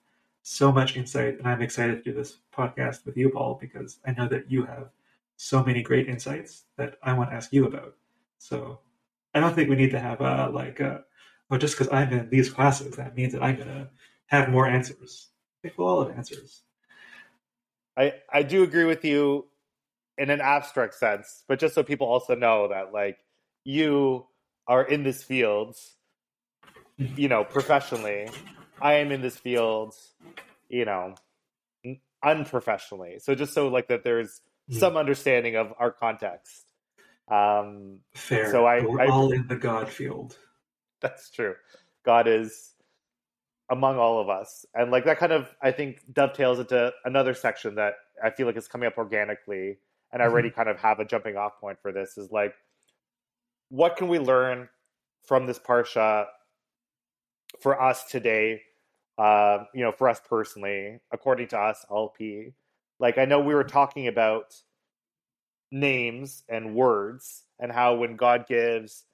so 0.47 0.71
much 0.71 0.95
insight, 0.95 1.39
and 1.39 1.47
I'm 1.47 1.63
excited 1.63 1.95
to 1.95 2.11
do 2.11 2.15
this 2.15 2.37
podcast 2.55 3.03
with 3.03 3.17
you, 3.17 3.31
Paul, 3.31 3.57
because 3.59 3.97
I 4.05 4.11
know 4.11 4.27
that 4.27 4.51
you 4.51 4.63
have 4.63 4.91
so 5.37 5.63
many 5.63 5.81
great 5.81 6.07
insights 6.07 6.65
that 6.77 6.99
I 7.01 7.13
want 7.13 7.31
to 7.31 7.35
ask 7.35 7.51
you 7.51 7.65
about. 7.65 7.95
So 8.37 8.79
I 9.33 9.39
don't 9.39 9.55
think 9.55 9.71
we 9.71 9.75
need 9.75 9.89
to 9.89 9.99
have 9.99 10.21
a 10.21 10.51
like, 10.53 10.79
a, 10.79 11.03
oh, 11.49 11.57
just 11.57 11.75
because 11.75 11.91
I'm 11.91 12.13
in 12.13 12.29
these 12.29 12.51
classes, 12.51 12.95
that 12.95 13.15
means 13.15 13.33
that 13.33 13.41
I'm 13.41 13.57
to 13.57 13.89
have 14.27 14.49
more 14.49 14.67
answers. 14.67 15.29
I 15.57 15.67
think 15.67 15.79
we'll 15.79 15.87
all 15.87 16.05
have 16.05 16.15
answers. 16.15 16.61
I 17.97 18.13
I 18.31 18.43
do 18.43 18.61
agree 18.61 18.85
with 18.85 19.03
you 19.03 19.47
in 20.19 20.29
an 20.29 20.41
abstract 20.41 20.93
sense, 20.93 21.43
but 21.47 21.57
just 21.57 21.73
so 21.73 21.81
people 21.81 22.05
also 22.05 22.35
know 22.35 22.67
that 22.67 22.93
like 22.93 23.17
you 23.63 24.27
are 24.67 24.83
in 24.83 25.01
this 25.01 25.23
field, 25.23 25.75
you 26.97 27.29
know, 27.29 27.43
professionally. 27.43 28.29
I 28.81 28.95
am 28.95 29.11
in 29.11 29.21
this 29.21 29.37
field, 29.37 29.95
you 30.69 30.85
know, 30.85 31.15
unprofessionally. 32.23 33.19
So 33.19 33.35
just 33.35 33.53
so 33.53 33.67
like 33.67 33.87
that 33.87 34.03
there's 34.03 34.41
yeah. 34.67 34.79
some 34.79 34.97
understanding 34.97 35.55
of 35.55 35.73
our 35.79 35.91
context. 35.91 36.65
Um 37.31 37.99
Fair. 38.13 38.51
So 38.51 38.65
I 38.65 38.81
we're 38.85 39.01
I, 39.01 39.07
all 39.07 39.31
in 39.31 39.47
the 39.47 39.55
God 39.55 39.89
field. 39.89 40.37
That's 41.01 41.29
true. 41.29 41.55
God 42.03 42.27
is 42.27 42.73
among 43.69 43.97
all 43.97 44.21
of 44.21 44.29
us. 44.29 44.65
And 44.73 44.91
like 44.91 45.05
that 45.05 45.17
kind 45.17 45.31
of 45.31 45.47
I 45.61 45.71
think 45.71 46.01
dovetails 46.11 46.59
into 46.59 46.91
another 47.03 47.33
section 47.33 47.75
that 47.75 47.93
I 48.23 48.29
feel 48.29 48.45
like 48.47 48.57
is 48.57 48.67
coming 48.67 48.87
up 48.87 48.97
organically 48.97 49.77
and 50.11 50.21
I 50.21 50.25
already 50.25 50.49
mm-hmm. 50.49 50.55
kind 50.55 50.69
of 50.69 50.77
have 50.79 50.99
a 50.99 51.05
jumping 51.05 51.35
off 51.35 51.59
point 51.59 51.79
for 51.81 51.91
this 51.91 52.17
is 52.17 52.31
like 52.31 52.53
what 53.69 53.97
can 53.97 54.07
we 54.07 54.19
learn 54.19 54.69
from 55.23 55.47
this 55.47 55.59
parsha 55.59 56.25
for 57.61 57.81
us 57.81 58.03
today 58.09 58.61
uh, 59.17 59.59
you 59.73 59.83
know 59.83 59.91
for 59.91 60.09
us 60.09 60.21
personally 60.27 60.99
according 61.11 61.47
to 61.47 61.57
us 61.57 61.85
alpi 61.89 62.53
like 62.99 63.17
i 63.17 63.25
know 63.25 63.39
we 63.39 63.53
were 63.53 63.63
talking 63.63 64.07
about 64.07 64.53
names 65.71 66.43
and 66.47 66.75
words 66.75 67.43
and 67.59 67.71
how 67.71 67.95
when 67.95 68.15
god 68.15 68.45
gives 68.47 69.05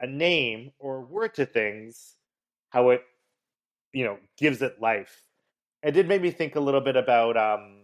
a 0.00 0.06
name 0.06 0.70
or 0.78 1.04
word 1.04 1.34
to 1.34 1.44
things 1.44 2.16
how 2.70 2.90
it 2.90 3.02
you 3.92 4.04
know 4.04 4.18
gives 4.36 4.62
it 4.62 4.80
life. 4.80 5.22
It 5.82 5.92
did 5.92 6.08
make 6.08 6.22
me 6.22 6.30
think 6.30 6.56
a 6.56 6.60
little 6.60 6.80
bit 6.80 6.96
about 6.96 7.36
um, 7.36 7.82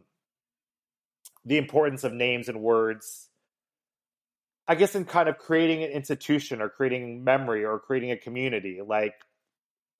the 1.44 1.58
importance 1.58 2.04
of 2.04 2.12
names 2.12 2.48
and 2.48 2.60
words 2.60 3.28
i 4.66 4.74
guess 4.74 4.94
in 4.94 5.04
kind 5.04 5.28
of 5.28 5.36
creating 5.38 5.84
an 5.84 5.90
institution 5.90 6.62
or 6.62 6.68
creating 6.70 7.22
memory 7.22 7.64
or 7.64 7.78
creating 7.78 8.10
a 8.10 8.16
community. 8.16 8.80
Like 8.86 9.14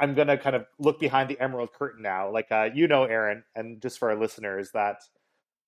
i'm 0.01 0.15
going 0.15 0.29
to 0.29 0.37
kind 0.37 0.57
of 0.57 0.67
look 0.79 0.99
behind 1.01 1.29
the 1.29 1.39
emerald 1.41 1.73
curtain 1.73 2.03
now 2.03 2.31
like 2.31 2.51
uh, 2.51 2.69
you 2.75 2.89
know 2.89 3.05
aaron 3.05 3.45
and 3.55 3.81
just 3.81 3.99
for 3.99 4.11
our 4.11 4.17
listeners 4.17 4.71
that 4.73 5.03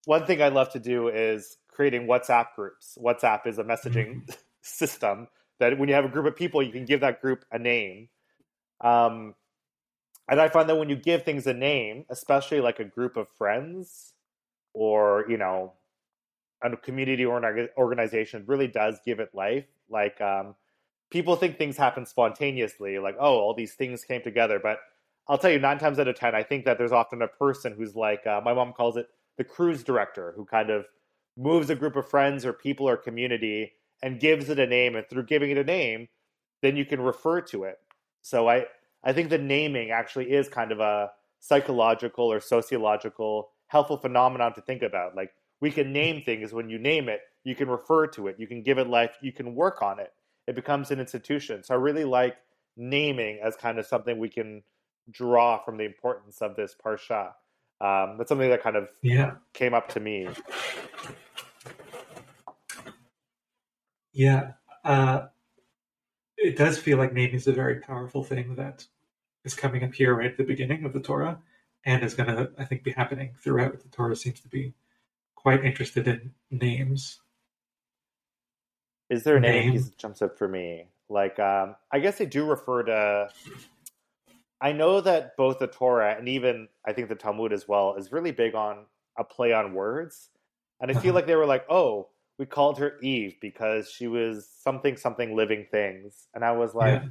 one 0.05 0.25
thing 0.27 0.43
i 0.43 0.49
love 0.49 0.71
to 0.73 0.79
do 0.79 1.09
is 1.09 1.57
creating 1.77 2.07
whatsapp 2.07 2.47
groups. 2.57 2.97
Whatsapp 2.99 3.47
is 3.47 3.59
a 3.59 3.65
messaging 3.65 4.23
mm-hmm. 4.23 4.33
system 4.63 5.29
that 5.61 5.79
when 5.79 5.91
you 5.91 5.95
have 5.95 6.07
a 6.07 6.09
group 6.09 6.27
of 6.27 6.35
people 6.35 6.63
you 6.63 6.73
can 6.73 6.87
give 6.87 7.01
that 7.01 7.21
group 7.21 7.45
a 7.53 7.59
name. 7.59 8.09
Um, 8.81 9.35
and 10.29 10.41
i 10.41 10.49
find 10.49 10.69
that 10.69 10.77
when 10.77 10.91
you 10.91 10.97
give 10.97 11.23
things 11.23 11.47
a 11.47 11.55
name 11.55 12.05
especially 12.11 12.61
like 12.61 12.81
a 12.81 12.85
group 12.85 13.17
of 13.17 13.29
friends 13.39 14.13
or 14.75 15.25
you 15.29 15.39
know 15.39 15.73
a 16.63 16.77
community 16.77 17.25
or 17.25 17.39
an 17.39 17.69
organization 17.79 18.45
really 18.47 18.67
does 18.67 18.99
give 19.05 19.21
it 19.21 19.31
life. 19.35 19.67
Like 19.89 20.21
um, 20.21 20.55
people 21.11 21.37
think 21.37 21.57
things 21.57 21.77
happen 21.77 22.07
spontaneously 22.07 22.99
like 22.99 23.17
oh 23.19 23.39
all 23.39 23.55
these 23.55 23.75
things 23.75 24.05
came 24.05 24.23
together. 24.23 24.59
But 24.63 24.79
i'll 25.29 25.39
tell 25.39 25.51
you 25.51 25.59
nine 25.59 25.79
times 25.79 25.99
out 25.99 26.09
of 26.09 26.17
ten 26.17 26.35
i 26.35 26.43
think 26.43 26.65
that 26.65 26.79
there's 26.79 26.93
often 26.93 27.23
a 27.23 27.29
person 27.29 27.75
who's 27.77 27.97
like 27.97 28.27
uh, 28.27 28.41
my 28.45 28.55
mom 28.55 28.73
calls 28.73 28.97
it 28.97 29.09
the 29.39 29.45
cruise 29.45 29.83
director 29.83 30.33
who 30.37 30.45
kind 30.45 30.71
of 30.71 30.87
moves 31.37 31.69
a 31.69 31.75
group 31.75 31.97
of 31.97 32.09
friends 32.09 32.47
or 32.47 32.53
people 32.53 32.89
or 32.89 32.97
community 32.97 33.73
and 34.03 34.21
gives 34.21 34.49
it 34.49 34.59
a 34.59 34.67
name. 34.67 34.97
And 34.97 35.07
through 35.09 35.25
giving 35.25 35.51
it 35.51 35.59
a 35.59 35.65
name 35.65 36.09
then 36.63 36.77
you 36.77 36.87
can 36.87 37.01
refer 37.01 37.41
to 37.41 37.65
it. 37.65 37.77
So 38.23 38.49
i 38.49 38.67
i 39.05 39.13
think 39.13 39.31
the 39.31 39.39
naming 39.39 39.91
actually 39.91 40.33
is 40.33 40.49
kind 40.49 40.73
of 40.73 40.81
a 40.81 41.11
psychological 41.41 42.33
or 42.33 42.41
sociological 42.41 43.51
helpful 43.69 43.97
phenomenon 43.97 44.55
to 44.55 44.61
think 44.61 44.83
about. 44.83 45.17
Like 45.17 45.33
we 45.61 45.71
can 45.71 45.93
name 45.93 46.23
things. 46.23 46.53
When 46.53 46.69
you 46.69 46.79
name 46.79 47.09
it, 47.09 47.21
you 47.45 47.55
can 47.55 47.69
refer 47.69 48.07
to 48.09 48.29
it, 48.29 48.37
you 48.39 48.47
can 48.47 48.63
give 48.63 48.79
it 48.79 48.89
life, 48.89 49.17
you 49.21 49.33
can 49.33 49.55
work 49.55 49.83
on 49.83 49.99
it. 49.99 50.13
It 50.47 50.55
becomes 50.55 50.91
an 50.91 51.01
institution. 51.01 51.63
So 51.65 51.75
I 51.75 51.79
really 51.79 52.05
like 52.05 52.37
naming 52.77 53.41
as 53.43 53.57
kind 53.57 53.79
of 53.79 53.87
something 53.87 54.19
we 54.19 54.29
can 54.29 54.63
draw 55.11 55.59
from 55.59 55.77
the 55.77 55.85
importance 55.85 56.43
of 56.43 56.57
this 56.57 56.75
parsha. 56.85 57.33
Um, 57.81 58.17
that's 58.17 58.29
something 58.29 58.51
that 58.51 58.63
kind 58.63 58.77
of 58.77 58.89
yeah. 59.03 59.33
came 59.53 59.75
up 59.75 59.89
to 59.91 60.01
me. 60.01 60.29
Yeah, 64.13 64.53
uh, 64.83 65.27
it 66.39 66.57
does 66.57 66.79
feel 66.79 66.97
like 66.97 67.13
naming 67.13 67.35
is 67.35 67.47
a 67.47 67.53
very 67.53 67.81
powerful 67.81 68.25
thing 68.25 68.55
that 68.57 68.87
is 69.45 69.55
coming 69.55 69.85
up 69.85 69.95
here 69.95 70.15
right 70.15 70.31
at 70.31 70.37
the 70.39 70.45
beginning 70.45 70.85
of 70.85 70.93
the 70.93 71.01
Torah 71.01 71.39
and 71.85 72.03
is 72.03 72.15
going 72.15 72.35
to, 72.35 72.51
I 72.59 72.65
think, 72.65 72.83
be 72.83 72.93
happening 72.93 73.35
throughout. 73.39 73.79
The 73.81 73.89
Torah 73.89 74.17
seems 74.17 74.41
to 74.41 74.49
be 74.49 74.75
quite 75.35 75.65
interested 75.65 76.09
in 76.09 76.33
names. 76.51 77.21
Is 79.09 79.23
there 79.23 79.37
a 79.37 79.41
name, 79.41 79.71
name 79.71 79.83
that 79.83 79.99
jumps 79.99 80.23
up 80.23 80.37
for 80.37 80.49
me? 80.49 80.87
Like, 81.09 81.39
um, 81.39 81.77
I 81.93 82.01
guess 82.01 82.19
they 82.19 82.27
do 82.27 82.45
refer 82.45 82.83
to. 82.85 83.29
I 84.61 84.73
know 84.73 85.01
that 85.01 85.37
both 85.37 85.59
the 85.59 85.67
Torah 85.67 86.17
and 86.19 86.29
even 86.29 86.69
I 86.85 86.93
think 86.93 87.09
the 87.09 87.15
Talmud 87.15 87.53
as 87.53 87.69
well 87.69 87.95
is 87.97 88.11
really 88.11 88.33
big 88.33 88.55
on 88.55 88.87
a 89.19 89.25
play 89.25 89.53
on 89.53 89.75
words, 89.75 90.31
and 90.81 90.91
I 90.91 90.95
feel 90.95 91.11
uh-huh. 91.11 91.15
like 91.15 91.27
they 91.27 91.37
were 91.37 91.47
like, 91.47 91.65
"Oh, 91.69 92.09
we 92.39 92.47
called 92.47 92.79
her 92.79 92.99
Eve 93.01 93.37
because 93.41 93.91
she 93.91 94.09
was 94.09 94.49
something 94.49 94.97
something 94.97 95.37
living 95.37 95.67
things," 95.71 96.29
and 96.35 96.45
I 96.45 96.53
was 96.53 96.75
like, 96.75 97.03
yeah. 97.03 97.09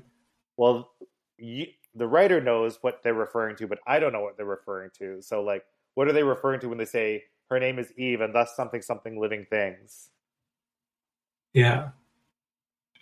"Well, 0.57 0.89
you, 1.37 1.67
the 1.93 2.07
writer 2.07 2.41
knows 2.41 2.79
what 2.81 3.01
they're 3.03 3.13
referring 3.13 3.55
to, 3.57 3.67
but 3.67 3.79
I 3.87 3.99
don't 3.99 4.11
know 4.11 4.21
what 4.21 4.37
they're 4.37 4.45
referring 4.45 4.89
to. 4.99 5.21
So, 5.21 5.41
like, 5.41 5.63
what 5.93 6.07
are 6.07 6.13
they 6.13 6.23
referring 6.23 6.59
to 6.61 6.69
when 6.69 6.77
they 6.77 6.85
say 6.85 7.23
her 7.49 7.59
name 7.59 7.79
is 7.79 7.93
Eve 7.97 8.21
and 8.21 8.35
thus 8.35 8.55
something 8.55 8.81
something 8.81 9.19
living 9.19 9.45
things? 9.49 10.09
Yeah, 11.55 11.91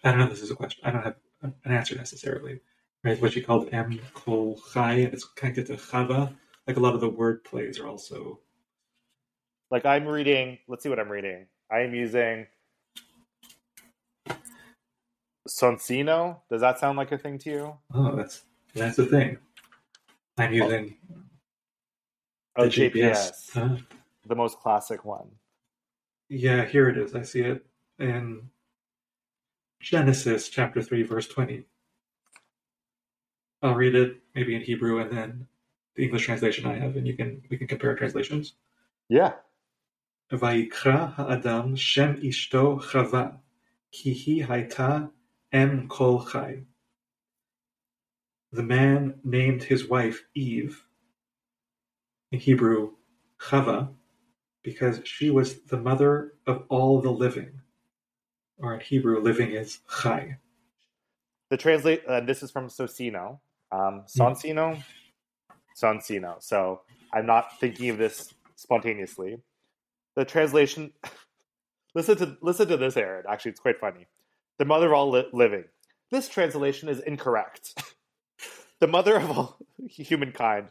I 0.04 0.12
don't 0.12 0.20
know. 0.20 0.26
If 0.26 0.30
this 0.30 0.44
is 0.44 0.52
a 0.52 0.56
question. 0.56 0.86
I 0.86 0.92
don't 0.92 1.04
have 1.04 1.16
an 1.42 1.54
answer 1.66 1.96
necessarily. 1.96 2.60
Right, 3.04 3.20
what 3.20 3.34
she 3.34 3.42
called 3.42 3.74
Em 3.74 4.00
Kol 4.14 4.62
Chai, 4.72 4.94
and 4.94 5.12
it's 5.12 5.26
connected 5.26 5.66
to 5.68 5.74
Chava. 5.74 6.32
Like 6.68 6.78
a 6.78 6.80
lot 6.80 6.94
of 6.94 7.02
the 7.02 7.10
word 7.10 7.44
plays 7.44 7.80
are 7.80 7.88
also. 7.88 8.40
Like 9.72 9.86
I'm 9.86 10.06
reading. 10.06 10.60
Let's 10.68 10.84
see 10.84 10.90
what 10.90 11.00
I'm 11.00 11.12
reading. 11.12 11.48
I 11.72 11.80
am 11.80 11.96
using 11.96 12.46
Soncino. 15.50 16.38
Does 16.52 16.62
that 16.62 16.78
sound 16.78 17.00
like 17.00 17.12
a 17.12 17.18
thing 17.18 17.40
to 17.40 17.50
you? 17.50 17.78
Oh, 17.92 18.16
that's 18.16 18.44
that's 18.76 18.98
the 18.98 19.08
thing. 19.08 19.40
I'm 20.38 20.52
oh. 20.52 20.54
using 20.54 20.98
oh, 22.56 22.66
the 22.66 22.70
JPS, 22.70 22.92
JPS. 22.92 23.54
Huh? 23.54 23.78
the 24.28 24.36
most 24.36 24.60
classic 24.60 25.04
one. 25.04 25.32
Yeah, 26.30 26.66
here 26.66 26.88
it 26.88 27.00
is. 27.00 27.16
I 27.16 27.24
see 27.24 27.42
it 27.42 27.66
in 27.99 28.51
Genesis 29.81 30.49
chapter 30.49 30.83
3, 30.83 31.03
verse 31.03 31.29
20. 31.29 31.65
I'll 33.63 33.75
read 33.75 33.95
it 33.95 34.19
maybe 34.35 34.55
in 34.55 34.63
Hebrew 34.63 35.01
and 35.01 35.11
then 35.11 35.47
the 35.97 36.05
English 36.05 36.27
translation 36.27 36.67
I 36.67 36.79
have, 36.79 36.97
and 36.97 37.07
you 37.07 37.17
can 37.17 37.43
we 37.51 37.57
can 37.57 37.67
compare 37.67 37.95
translations. 37.97 38.55
Yeah. 39.09 39.33
ויקרא 40.33 41.09
האדם 41.17 41.77
שם 41.77 42.13
אשתו 42.29 42.79
חווה, 42.81 43.31
כי 43.93 44.11
היא 44.11 44.45
הייתה 44.49 44.99
אם 45.55 45.89
כל 45.89 46.19
חי. 46.19 46.65
the 48.53 48.63
man 48.63 49.21
named 49.25 49.63
his 49.65 49.89
wife 49.89 50.25
Eve, 50.35 50.85
in 52.33 52.41
Hebrew, 52.41 52.93
Chava, 53.39 53.95
because 54.63 55.01
she 55.05 55.31
was 55.31 55.61
the 55.63 55.77
mother 55.77 56.35
of 56.47 56.65
all 56.69 57.01
the 57.01 57.11
living. 57.11 57.61
Or 58.64 58.74
in 58.74 58.80
Hebrew, 58.80 59.20
living 59.20 59.52
is 59.52 59.80
Chai. 60.02 60.38
The 61.50 61.58
translate, 61.58 62.06
uh, 62.08 62.22
this 62.22 62.42
is 62.42 62.50
from 62.50 62.68
Soncino. 62.70 63.40
Um, 63.74 64.06
Soncino? 64.08 64.82
Soncino. 65.76 66.42
So 66.42 66.80
I'm 67.14 67.26
not 67.26 67.60
thinking 67.60 67.90
of 67.90 67.98
this 67.98 68.34
spontaneously. 68.56 69.38
The 70.16 70.24
translation, 70.24 70.94
listen 71.94 72.16
to 72.20 72.38
listen 72.42 72.70
to 72.70 72.78
this, 72.78 72.96
Aaron. 72.96 73.26
Actually, 73.30 73.52
it's 73.52 73.60
quite 73.60 73.82
funny. 73.82 74.08
The 74.60 74.66
mother 74.66 74.88
of 74.88 74.94
all 74.94 75.10
li- 75.12 75.28
living. 75.34 75.66
This 76.10 76.30
translation 76.30 76.88
is 76.88 77.02
incorrect. 77.02 77.78
the 78.80 78.88
mother 78.88 79.18
of 79.18 79.30
all 79.30 79.58
humankind. 79.90 80.70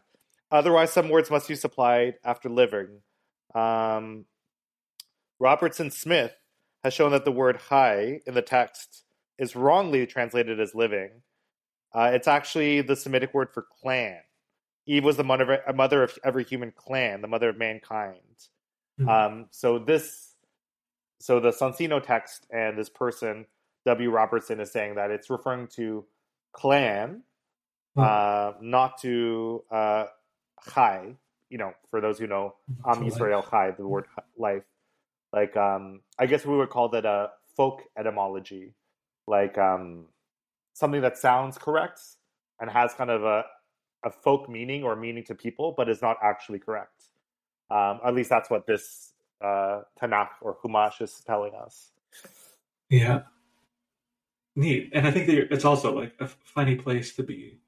Otherwise, 0.50 0.92
some 0.92 1.10
words 1.10 1.30
must 1.30 1.46
be 1.46 1.56
supplied 1.56 2.14
after 2.24 2.48
living. 2.48 3.02
Um, 3.54 4.24
Robertson 5.38 5.90
Smith 5.90 6.32
has 6.84 6.94
shown 6.94 7.12
that 7.12 7.24
the 7.24 7.32
word 7.32 7.56
"high" 7.56 8.20
in 8.26 8.34
the 8.34 8.42
text 8.42 9.04
is 9.38 9.56
wrongly 9.56 10.06
translated 10.06 10.60
as 10.60 10.74
living. 10.74 11.10
Uh, 11.94 12.10
it's 12.12 12.28
actually 12.28 12.80
the 12.80 12.96
Semitic 12.96 13.34
word 13.34 13.48
for 13.52 13.66
clan. 13.80 14.18
Eve 14.86 15.04
was 15.04 15.16
the 15.16 15.24
mother 15.24 15.54
of, 15.54 15.76
mother 15.76 16.02
of 16.02 16.18
every 16.24 16.44
human 16.44 16.72
clan, 16.72 17.20
the 17.20 17.28
mother 17.28 17.50
of 17.50 17.58
mankind. 17.58 18.18
Mm-hmm. 19.00 19.08
Um, 19.08 19.46
so 19.50 19.78
this, 19.78 20.34
so 21.20 21.38
the 21.38 21.50
Soncino 21.50 22.02
text 22.02 22.46
and 22.50 22.76
this 22.76 22.88
person 22.88 23.46
W. 23.84 24.10
Robertson 24.10 24.60
is 24.60 24.70
saying 24.70 24.94
that 24.96 25.10
it's 25.10 25.30
referring 25.30 25.68
to 25.76 26.04
clan, 26.52 27.22
mm-hmm. 27.96 28.00
uh, 28.00 28.58
not 28.60 28.98
to 29.02 29.64
uh, 29.70 30.06
chai. 30.72 31.16
You 31.50 31.58
know, 31.58 31.74
for 31.90 32.00
those 32.00 32.18
who 32.18 32.26
know 32.26 32.54
Am 32.86 33.04
Yisrael 33.04 33.48
chai, 33.48 33.72
the 33.72 33.86
word 33.86 34.06
life. 34.38 34.62
Like, 35.32 35.56
um, 35.56 36.00
I 36.18 36.26
guess 36.26 36.44
we 36.44 36.56
would 36.56 36.70
call 36.70 36.88
that 36.90 37.04
a 37.04 37.30
folk 37.56 37.82
etymology, 37.98 38.74
like 39.26 39.56
um, 39.58 40.06
something 40.74 41.00
that 41.00 41.16
sounds 41.16 41.58
correct 41.58 42.00
and 42.60 42.70
has 42.70 42.94
kind 42.94 43.10
of 43.10 43.24
a 43.24 43.44
a 44.04 44.10
folk 44.10 44.48
meaning 44.48 44.82
or 44.82 44.96
meaning 44.96 45.24
to 45.24 45.34
people, 45.34 45.74
but 45.76 45.88
is 45.88 46.02
not 46.02 46.16
actually 46.22 46.58
correct. 46.58 47.04
Um, 47.70 48.00
at 48.04 48.14
least 48.14 48.30
that's 48.30 48.50
what 48.50 48.66
this 48.66 49.12
uh, 49.42 49.82
Tanakh 50.00 50.28
or 50.40 50.56
Humash 50.62 51.00
is 51.00 51.22
telling 51.26 51.52
us. 51.54 51.92
Yeah, 52.90 53.22
neat. 54.56 54.90
And 54.92 55.06
I 55.06 55.10
think 55.10 55.26
that 55.26 55.52
it's 55.52 55.64
also 55.64 55.94
like 55.94 56.14
a 56.20 56.26
funny 56.26 56.74
place 56.74 57.14
to 57.16 57.22
be 57.22 57.60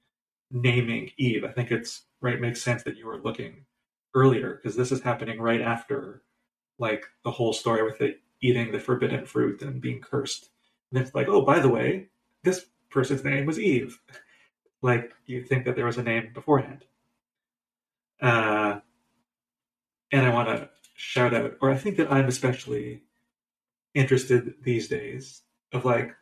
naming 0.50 1.10
Eve. 1.16 1.44
I 1.44 1.52
think 1.52 1.70
it's 1.70 2.02
right 2.20 2.40
makes 2.40 2.62
sense 2.62 2.82
that 2.82 2.96
you 2.96 3.06
were 3.06 3.20
looking 3.22 3.64
earlier 4.14 4.60
because 4.60 4.76
this 4.76 4.92
is 4.92 5.00
happening 5.00 5.40
right 5.40 5.60
after 5.60 6.22
like 6.78 7.04
the 7.24 7.30
whole 7.30 7.52
story 7.52 7.82
with 7.82 8.00
it 8.00 8.20
eating 8.40 8.72
the 8.72 8.80
forbidden 8.80 9.24
fruit 9.24 9.62
and 9.62 9.80
being 9.80 10.00
cursed. 10.00 10.50
And 10.90 11.00
it's 11.00 11.14
like, 11.14 11.28
oh, 11.28 11.42
by 11.42 11.60
the 11.60 11.68
way, 11.68 12.08
this 12.42 12.66
person's 12.90 13.24
name 13.24 13.46
was 13.46 13.58
Eve 13.58 13.98
like 14.82 15.12
you 15.26 15.42
think 15.42 15.64
that 15.64 15.76
there 15.76 15.86
was 15.86 15.96
a 15.96 16.02
name 16.02 16.30
beforehand. 16.34 16.84
Uh, 18.20 18.80
and 20.12 20.26
I 20.26 20.32
want 20.32 20.48
to 20.48 20.68
shout 20.94 21.34
out, 21.34 21.54
or 21.60 21.70
I 21.70 21.76
think 21.76 21.96
that 21.96 22.12
I'm 22.12 22.26
especially 22.26 23.02
interested 23.94 24.54
these 24.62 24.88
days 24.88 25.42
of 25.72 25.84
like 25.84 26.14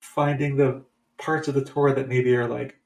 finding 0.00 0.56
the 0.56 0.84
parts 1.18 1.48
of 1.48 1.54
the 1.54 1.64
Torah 1.64 1.94
that 1.94 2.08
maybe 2.08 2.34
are 2.36 2.48
like 2.48 2.78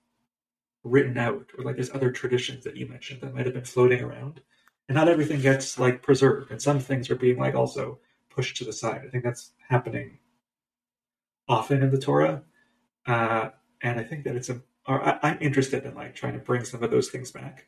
written 0.84 1.18
out, 1.18 1.50
or 1.56 1.64
like 1.64 1.76
there's 1.76 1.94
other 1.94 2.10
traditions 2.10 2.64
that 2.64 2.76
you 2.76 2.86
mentioned 2.86 3.20
that 3.20 3.34
might 3.34 3.44
have 3.44 3.54
been 3.54 3.64
floating 3.64 4.02
around, 4.02 4.40
and 4.88 4.96
not 4.96 5.08
everything 5.08 5.40
gets 5.40 5.78
like 5.78 6.02
preserved, 6.02 6.50
and 6.50 6.60
some 6.60 6.80
things 6.80 7.10
are 7.10 7.16
being 7.16 7.38
like 7.38 7.54
also 7.54 7.98
pushed 8.30 8.56
to 8.56 8.64
the 8.64 8.72
side. 8.72 9.02
I 9.06 9.10
think 9.10 9.24
that's 9.24 9.52
happening 9.68 10.18
often 11.48 11.82
in 11.82 11.90
the 11.90 11.98
Torah, 11.98 12.42
uh, 13.06 13.50
and 13.82 14.00
I 14.00 14.04
think 14.04 14.24
that 14.24 14.36
it's 14.36 14.48
a 14.48 14.60
or 14.88 15.02
I, 15.04 15.32
am 15.32 15.38
interested 15.40 15.84
in 15.84 15.94
like 15.94 16.14
trying 16.14 16.32
to 16.32 16.38
bring 16.38 16.64
some 16.64 16.82
of 16.82 16.90
those 16.90 17.10
things 17.10 17.30
back. 17.30 17.66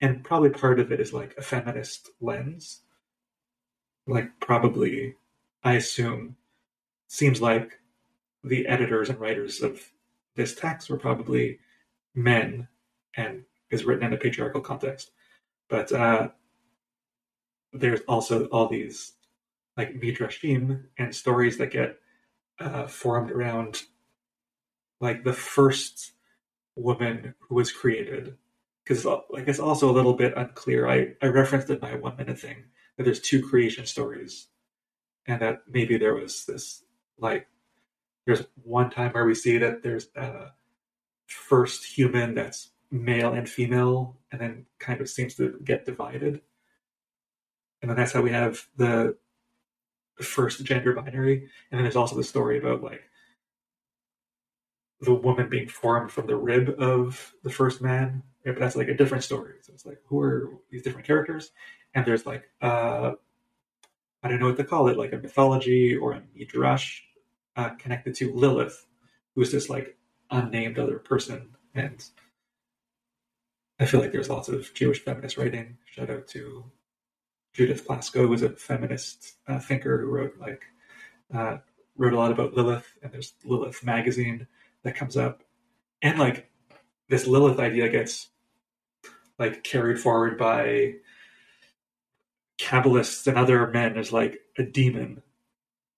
And 0.00 0.24
probably 0.24 0.50
part 0.50 0.80
of 0.80 0.90
it 0.90 1.00
is 1.00 1.12
like 1.12 1.34
a 1.36 1.42
feminist 1.42 2.10
lens. 2.20 2.80
Like 4.06 4.40
probably, 4.40 5.14
I 5.62 5.74
assume, 5.74 6.36
seems 7.06 7.40
like 7.40 7.78
the 8.42 8.66
editors 8.66 9.10
and 9.10 9.20
writers 9.20 9.62
of 9.62 9.80
this 10.36 10.54
text 10.54 10.90
were 10.90 10.98
probably 10.98 11.58
men 12.14 12.68
and 13.16 13.44
is 13.70 13.84
written 13.84 14.06
in 14.06 14.12
a 14.12 14.18
patriarchal 14.18 14.60
context. 14.60 15.12
But 15.68 15.92
uh, 15.92 16.28
there's 17.74 18.00
also 18.08 18.46
all 18.46 18.68
these 18.68 19.12
like 19.76 20.00
midrashim 20.00 20.84
and 20.98 21.14
stories 21.14 21.58
that 21.58 21.70
get 21.70 21.98
uh, 22.60 22.86
formed 22.86 23.30
around 23.30 23.82
like 25.00 25.24
the 25.24 25.32
first 25.32 26.12
woman 26.76 27.34
who 27.40 27.54
was 27.56 27.72
created 27.72 28.36
because 28.84 29.04
like 29.04 29.48
it's 29.48 29.58
also 29.58 29.90
a 29.90 29.92
little 29.92 30.14
bit 30.14 30.34
unclear. 30.36 30.88
I 30.88 31.14
I 31.22 31.26
referenced 31.26 31.70
in 31.70 31.78
my 31.80 31.94
one 31.96 32.16
minute 32.16 32.38
thing 32.38 32.64
that 32.96 33.04
there's 33.04 33.20
two 33.20 33.42
creation 33.42 33.86
stories, 33.86 34.48
and 35.26 35.40
that 35.40 35.62
maybe 35.68 35.96
there 35.96 36.14
was 36.14 36.44
this 36.44 36.84
like 37.18 37.48
there's 38.26 38.44
one 38.62 38.90
time 38.90 39.12
where 39.12 39.24
we 39.24 39.34
see 39.34 39.58
that 39.58 39.82
there's 39.82 40.08
a 40.16 40.52
first 41.26 41.84
human 41.84 42.34
that's 42.34 42.70
male 42.90 43.32
and 43.32 43.48
female, 43.48 44.18
and 44.30 44.40
then 44.40 44.66
kind 44.78 45.00
of 45.00 45.08
seems 45.08 45.34
to 45.36 45.58
get 45.64 45.86
divided, 45.86 46.40
and 47.84 47.90
then 47.90 47.98
that's 47.98 48.12
how 48.12 48.22
we 48.22 48.30
have 48.30 48.66
the 48.78 49.14
first 50.18 50.64
gender 50.64 50.94
binary, 50.94 51.50
and 51.70 51.78
then 51.78 51.82
there's 51.82 51.96
also 51.96 52.16
the 52.16 52.24
story 52.24 52.56
about 52.56 52.82
like 52.82 53.02
the 55.02 55.12
woman 55.12 55.50
being 55.50 55.68
formed 55.68 56.10
from 56.10 56.26
the 56.26 56.34
rib 56.34 56.76
of 56.78 57.34
the 57.42 57.50
first 57.50 57.82
man. 57.82 58.22
Yeah, 58.42 58.52
but 58.52 58.60
that's 58.60 58.74
like 58.74 58.88
a 58.88 58.96
different 58.96 59.22
story. 59.22 59.56
So 59.60 59.74
it's 59.74 59.84
like 59.84 59.98
who 60.06 60.18
are 60.18 60.48
these 60.70 60.80
different 60.80 61.06
characters? 61.06 61.50
And 61.94 62.06
there's 62.06 62.24
like 62.24 62.48
uh, 62.62 63.12
I 64.22 64.28
don't 64.28 64.40
know 64.40 64.46
what 64.46 64.56
to 64.56 64.64
call 64.64 64.88
it, 64.88 64.96
like 64.96 65.12
a 65.12 65.18
mythology 65.18 65.94
or 65.94 66.12
a 66.12 66.22
midrash 66.34 67.02
uh, 67.54 67.74
connected 67.78 68.14
to 68.14 68.32
Lilith, 68.32 68.86
who's 69.34 69.52
this 69.52 69.68
like 69.68 69.98
unnamed 70.30 70.78
other 70.78 70.98
person. 70.98 71.50
And 71.74 72.02
I 73.78 73.84
feel 73.84 74.00
like 74.00 74.12
there's 74.12 74.30
lots 74.30 74.48
of 74.48 74.72
Jewish 74.72 75.04
feminist 75.04 75.36
writing. 75.36 75.76
Shout 75.84 76.08
out 76.08 76.28
to 76.28 76.64
Judith 77.54 77.86
Plaskow, 77.86 78.28
was 78.28 78.42
a 78.42 78.50
feminist 78.50 79.36
uh, 79.46 79.60
thinker 79.60 80.00
who 80.00 80.08
wrote 80.08 80.34
like 80.38 80.62
uh, 81.32 81.58
wrote 81.96 82.12
a 82.12 82.18
lot 82.18 82.32
about 82.32 82.54
Lilith, 82.54 82.98
and 83.02 83.12
there's 83.12 83.32
Lilith 83.44 83.84
magazine 83.84 84.46
that 84.82 84.96
comes 84.96 85.16
up, 85.16 85.42
and 86.02 86.18
like 86.18 86.50
this 87.08 87.26
Lilith 87.26 87.60
idea 87.60 87.88
gets 87.88 88.28
like 89.38 89.62
carried 89.62 90.00
forward 90.00 90.36
by 90.36 90.94
Kabbalists 92.58 93.26
and 93.26 93.38
other 93.38 93.68
men 93.68 93.96
as 93.96 94.12
like 94.12 94.40
a 94.58 94.64
demon 94.64 95.22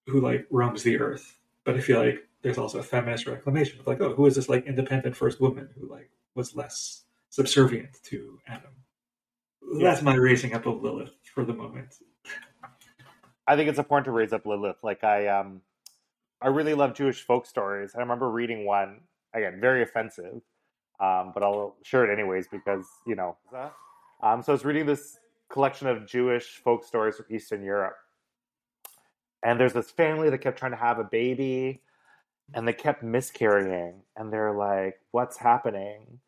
who 0.07 0.21
like 0.21 0.47
roams 0.51 0.83
the 0.83 0.99
earth. 0.99 1.39
But 1.65 1.77
I 1.77 1.81
feel 1.81 1.99
like 1.99 2.19
there's 2.43 2.59
also 2.59 2.79
a 2.79 2.85
feminist 2.85 3.27
reclamation 3.27 3.81
of 3.81 3.87
like, 3.87 4.01
oh, 4.01 4.15
who 4.15 4.27
is 4.27 4.37
this 4.37 4.49
like 4.49 4.67
independent 4.67 5.17
first 5.17 5.41
woman 5.41 5.69
who 5.75 5.91
like 5.91 6.11
was 6.35 6.55
less 6.55 7.05
subservient 7.31 8.03
to 8.05 8.39
Adam? 8.47 8.71
Yeah. 9.75 9.91
That's 9.91 10.03
my 10.03 10.15
raising 10.15 10.55
up 10.55 10.67
of 10.67 10.83
Lilith 10.83 11.11
for 11.37 11.45
the 11.45 11.53
moment. 11.53 11.99
I 13.47 13.55
think 13.55 13.69
it's 13.69 13.79
important 13.79 14.07
to 14.07 14.11
raise 14.11 14.33
up 14.33 14.47
Lilith. 14.47 14.79
Like 14.83 15.05
I 15.05 15.29
um 15.29 15.61
I 16.41 16.49
really 16.49 16.75
love 16.75 16.95
Jewish 16.95 17.23
folk 17.23 17.47
stories. 17.47 17.93
I 17.95 18.01
remember 18.01 18.29
reading 18.31 18.65
one 18.65 19.03
again, 19.35 19.61
very 19.61 19.83
offensive, 19.83 20.41
um, 20.99 21.33
but 21.35 21.43
I'll 21.43 21.77
share 21.83 22.11
it 22.11 22.13
anyways 22.13 22.49
because 22.49 22.87
you 23.07 23.15
know. 23.15 23.37
Um, 24.23 24.43
so 24.43 24.51
I 24.51 24.55
was 24.55 24.65
reading 24.65 24.87
this 24.87 25.19
collection 25.51 25.87
of 25.87 26.07
Jewish 26.07 26.57
folk 26.65 26.83
stories 26.83 27.17
from 27.17 27.27
Eastern 27.31 27.63
Europe, 27.63 27.97
and 29.45 29.61
there's 29.61 29.75
this 29.75 29.91
family 29.91 30.31
that 30.31 30.39
kept 30.39 30.59
trying 30.59 30.73
to 30.73 30.79
have 30.79 30.99
a 30.99 31.05
baby, 31.05 31.83
and 32.55 32.67
they 32.67 32.73
kept 32.73 33.03
miscarrying, 33.03 34.01
and 34.17 34.33
they're 34.33 34.55
like, 34.55 35.01
"What's 35.11 35.37
happening?" 35.37 36.21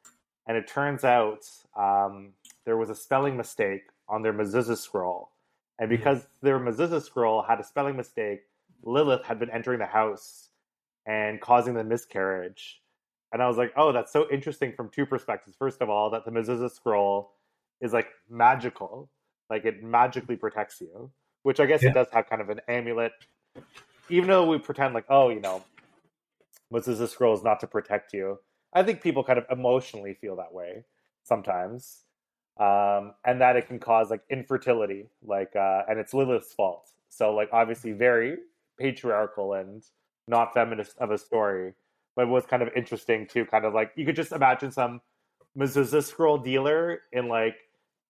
And 0.46 0.56
it 0.56 0.68
turns 0.68 1.02
out 1.02 1.48
um, 1.76 2.34
there 2.66 2.76
was 2.76 2.90
a 2.90 2.94
spelling 2.94 3.38
mistake 3.38 3.84
on 4.08 4.22
their 4.22 4.32
mezuzah 4.32 4.76
scroll, 4.76 5.30
and 5.78 5.90
hmm. 5.90 5.96
because 5.96 6.26
their 6.42 6.58
mezuzah 6.58 7.02
scroll 7.02 7.42
had 7.42 7.60
a 7.60 7.64
spelling 7.64 7.96
mistake 7.96 8.42
Lilith 8.82 9.24
had 9.24 9.38
been 9.38 9.50
entering 9.50 9.78
the 9.78 9.86
house 9.86 10.50
and 11.06 11.40
causing 11.40 11.74
the 11.74 11.84
miscarriage. 11.84 12.82
And 13.32 13.42
I 13.42 13.48
was 13.48 13.56
like, 13.56 13.72
oh, 13.76 13.92
that's 13.92 14.12
so 14.12 14.26
interesting 14.30 14.72
from 14.72 14.88
two 14.88 15.04
perspectives. 15.04 15.56
First 15.58 15.82
of 15.82 15.90
all, 15.90 16.10
that 16.10 16.24
the 16.24 16.30
mezuzah 16.30 16.70
scroll 16.70 17.32
is 17.80 17.92
like 17.92 18.08
magical, 18.28 19.10
like 19.50 19.64
it 19.64 19.82
magically 19.82 20.36
protects 20.36 20.80
you, 20.80 21.10
which 21.42 21.60
I 21.60 21.66
guess 21.66 21.82
yeah. 21.82 21.90
it 21.90 21.94
does 21.94 22.08
have 22.12 22.28
kind 22.28 22.40
of 22.40 22.48
an 22.50 22.60
amulet. 22.68 23.12
Even 24.08 24.28
though 24.28 24.46
we 24.46 24.58
pretend 24.58 24.94
like, 24.94 25.04
oh, 25.08 25.28
you 25.28 25.40
know, 25.40 25.62
mezuzah 26.72 27.08
scroll 27.08 27.34
is 27.34 27.42
not 27.42 27.60
to 27.60 27.66
protect 27.66 28.14
you, 28.14 28.38
I 28.72 28.82
think 28.82 29.02
people 29.02 29.24
kind 29.24 29.38
of 29.38 29.46
emotionally 29.50 30.14
feel 30.14 30.36
that 30.36 30.52
way 30.52 30.84
sometimes, 31.22 32.04
um, 32.58 33.14
and 33.24 33.40
that 33.40 33.56
it 33.56 33.68
can 33.68 33.78
cause 33.78 34.10
like 34.10 34.22
infertility, 34.30 35.06
like, 35.24 35.54
uh, 35.54 35.82
and 35.88 35.98
it's 35.98 36.12
Lilith's 36.12 36.52
fault. 36.52 36.90
So, 37.08 37.34
like, 37.34 37.50
obviously, 37.52 37.92
very 37.92 38.36
patriarchal 38.78 39.54
and 39.54 39.82
not 40.26 40.54
feminist 40.54 40.96
of 40.98 41.10
a 41.10 41.18
story, 41.18 41.74
but 42.16 42.22
it 42.22 42.28
was 42.28 42.46
kind 42.46 42.62
of 42.62 42.68
interesting 42.76 43.26
too. 43.26 43.44
Kind 43.44 43.64
of 43.64 43.74
like 43.74 43.92
you 43.96 44.04
could 44.04 44.16
just 44.16 44.32
imagine 44.32 44.70
some 44.70 45.00
mezuzah 45.56 46.02
scroll 46.04 46.38
dealer 46.38 47.00
in 47.12 47.28
like 47.28 47.56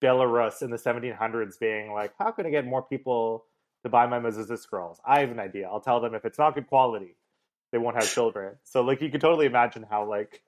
Belarus 0.03 0.63
in 0.63 0.71
the 0.71 0.77
1700s 0.77 1.59
being 1.59 1.93
like, 1.93 2.13
"How 2.19 2.31
can 2.31 2.47
I 2.47 2.51
get 2.51 2.65
more 2.67 2.83
people 2.83 3.45
to 3.83 3.89
buy 3.89 4.07
my 4.07 4.19
mezuzah 4.19 4.59
scrolls? 4.59 5.01
I 5.07 5.21
have 5.21 5.31
an 5.31 5.39
idea. 5.41 5.69
I'll 5.69 5.81
tell 5.81 6.01
them 6.01 6.15
if 6.15 6.25
it's 6.25 6.39
not 6.39 6.55
good 6.55 6.69
quality, 6.69 7.17
they 7.71 7.79
won't 7.79 7.97
have 7.97 8.11
children." 8.11 8.57
So, 8.65 8.83
like, 8.83 9.01
you 9.03 9.11
could 9.11 9.21
totally 9.21 9.47
imagine 9.47 9.85
how 9.89 10.09
like 10.09 10.43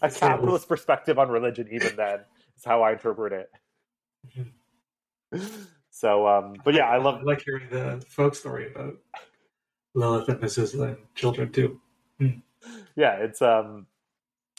a 0.00 0.10
capitalist 0.10 0.68
perspective 0.68 1.18
on 1.18 1.28
religion, 1.28 1.68
even 1.70 1.96
then, 1.96 2.20
is 2.56 2.64
how 2.64 2.82
I 2.82 2.92
interpret 2.92 3.46
it. 5.32 5.48
So, 5.90 6.26
um, 6.26 6.56
but 6.64 6.74
yeah, 6.74 6.88
I 6.88 6.96
love. 6.96 7.20
I 7.20 7.22
like 7.22 7.42
hearing 7.44 7.68
the 7.70 8.02
folk 8.08 8.34
story 8.34 8.72
about 8.72 8.94
Lilith 9.94 10.28
and 10.28 10.40
Mezuzah 10.40 10.88
and 10.88 10.96
children 11.14 11.52
too. 11.52 11.80
Hmm. 12.18 12.38
Yeah, 12.96 13.16
it's 13.16 13.42
um. 13.42 13.86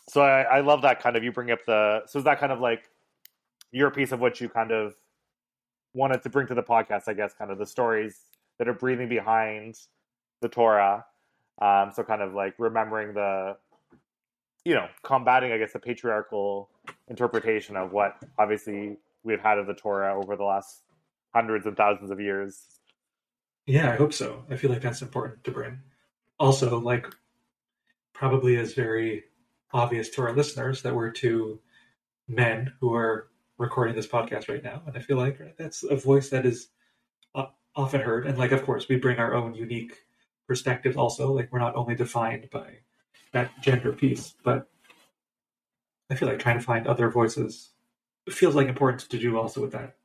So 0.10 0.22
I, 0.22 0.42
I 0.42 0.60
love 0.60 0.82
that 0.84 1.02
kind 1.02 1.16
of 1.16 1.24
you 1.24 1.32
bring 1.32 1.50
up 1.50 1.66
the 1.66 2.04
so 2.06 2.20
is 2.20 2.26
that 2.26 2.40
kind 2.40 2.52
of 2.52 2.60
like 2.60 2.90
your 3.72 3.90
piece 3.90 4.12
of 4.12 4.20
what 4.20 4.40
you 4.40 4.50
kind 4.50 4.72
of 4.72 4.94
wanted 5.94 6.22
to 6.24 6.30
bring 6.30 6.48
to 6.48 6.54
the 6.54 6.64
podcast, 6.64 7.04
I 7.08 7.14
guess, 7.14 7.34
kind 7.34 7.52
of 7.52 7.58
the 7.58 7.66
stories 7.66 8.20
that 8.58 8.68
are 8.68 8.74
breathing 8.74 9.10
behind 9.10 9.76
the 10.42 10.50
Torah. 10.50 11.06
Um, 11.62 11.92
so 11.94 12.04
kind 12.04 12.22
of 12.22 12.34
like 12.34 12.56
remembering 12.58 13.14
the, 13.14 13.56
you 14.66 14.74
know, 14.74 14.88
combating, 15.04 15.52
I 15.52 15.58
guess, 15.58 15.74
the 15.74 15.80
patriarchal 15.80 16.70
interpretation 17.08 17.76
of 17.76 17.92
what 17.92 18.18
obviously 18.40 18.98
we've 19.24 19.42
had 19.42 19.58
of 19.58 19.68
the 19.68 19.74
Torah 19.74 20.18
over 20.18 20.36
the 20.36 20.44
last 20.44 20.84
hundreds 21.34 21.66
and 21.66 21.76
thousands 21.76 22.12
of 22.12 22.20
years. 22.20 22.80
Yeah, 23.66 23.92
I 23.92 23.96
hope 23.96 24.14
so. 24.14 24.44
I 24.50 24.56
feel 24.56 24.72
like 24.72 24.82
that's 24.82 25.02
important 25.02 25.44
to 25.46 25.52
bring. 25.52 25.80
Also, 26.40 26.80
like, 26.80 27.08
probably 28.14 28.56
is 28.56 28.74
very 28.74 29.24
obvious 29.72 30.10
to 30.12 30.22
our 30.22 30.34
listeners 30.34 30.82
that 30.84 30.96
we're 30.96 31.12
two 31.12 31.60
men 32.28 32.74
who 32.80 32.94
are 32.94 33.28
recording 33.58 33.96
this 33.96 34.08
podcast 34.08 34.50
right 34.50 34.64
now, 34.64 34.82
and 34.86 34.96
I 34.96 35.00
feel 35.00 35.18
like 35.18 35.40
that's 35.58 35.84
a 35.84 35.96
voice 35.96 36.30
that 36.30 36.46
is 36.46 36.68
uh, 37.36 37.46
often 37.76 38.02
heard. 38.02 38.28
And 38.28 38.38
like, 38.38 38.52
of 38.52 38.64
course, 38.64 38.88
we 38.88 38.98
bring 38.98 39.18
our 39.18 39.34
own 39.34 39.54
unique 39.54 39.98
perspectives. 40.48 40.98
Also, 40.98 41.32
like, 41.32 41.52
we're 41.52 41.60
not 41.60 41.76
only 41.76 41.96
defined 41.96 42.50
by 42.52 42.80
that 43.34 43.52
gender 43.62 43.92
piece, 43.92 44.34
but 44.44 44.68
I 46.10 46.16
feel 46.16 46.28
like 46.28 46.40
trying 46.40 46.60
to 46.60 46.64
find 46.64 46.88
other 46.88 47.10
voices 47.10 47.74
feels 48.30 48.56
like 48.56 48.68
important 48.68 49.02
to 49.10 49.18
do 49.18 49.38
also 49.38 49.62
with 49.62 49.74
that 49.74 49.96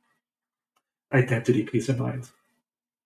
identity 1.13 1.63
piece 1.63 1.89
in 1.89 1.97
mind. 1.97 2.29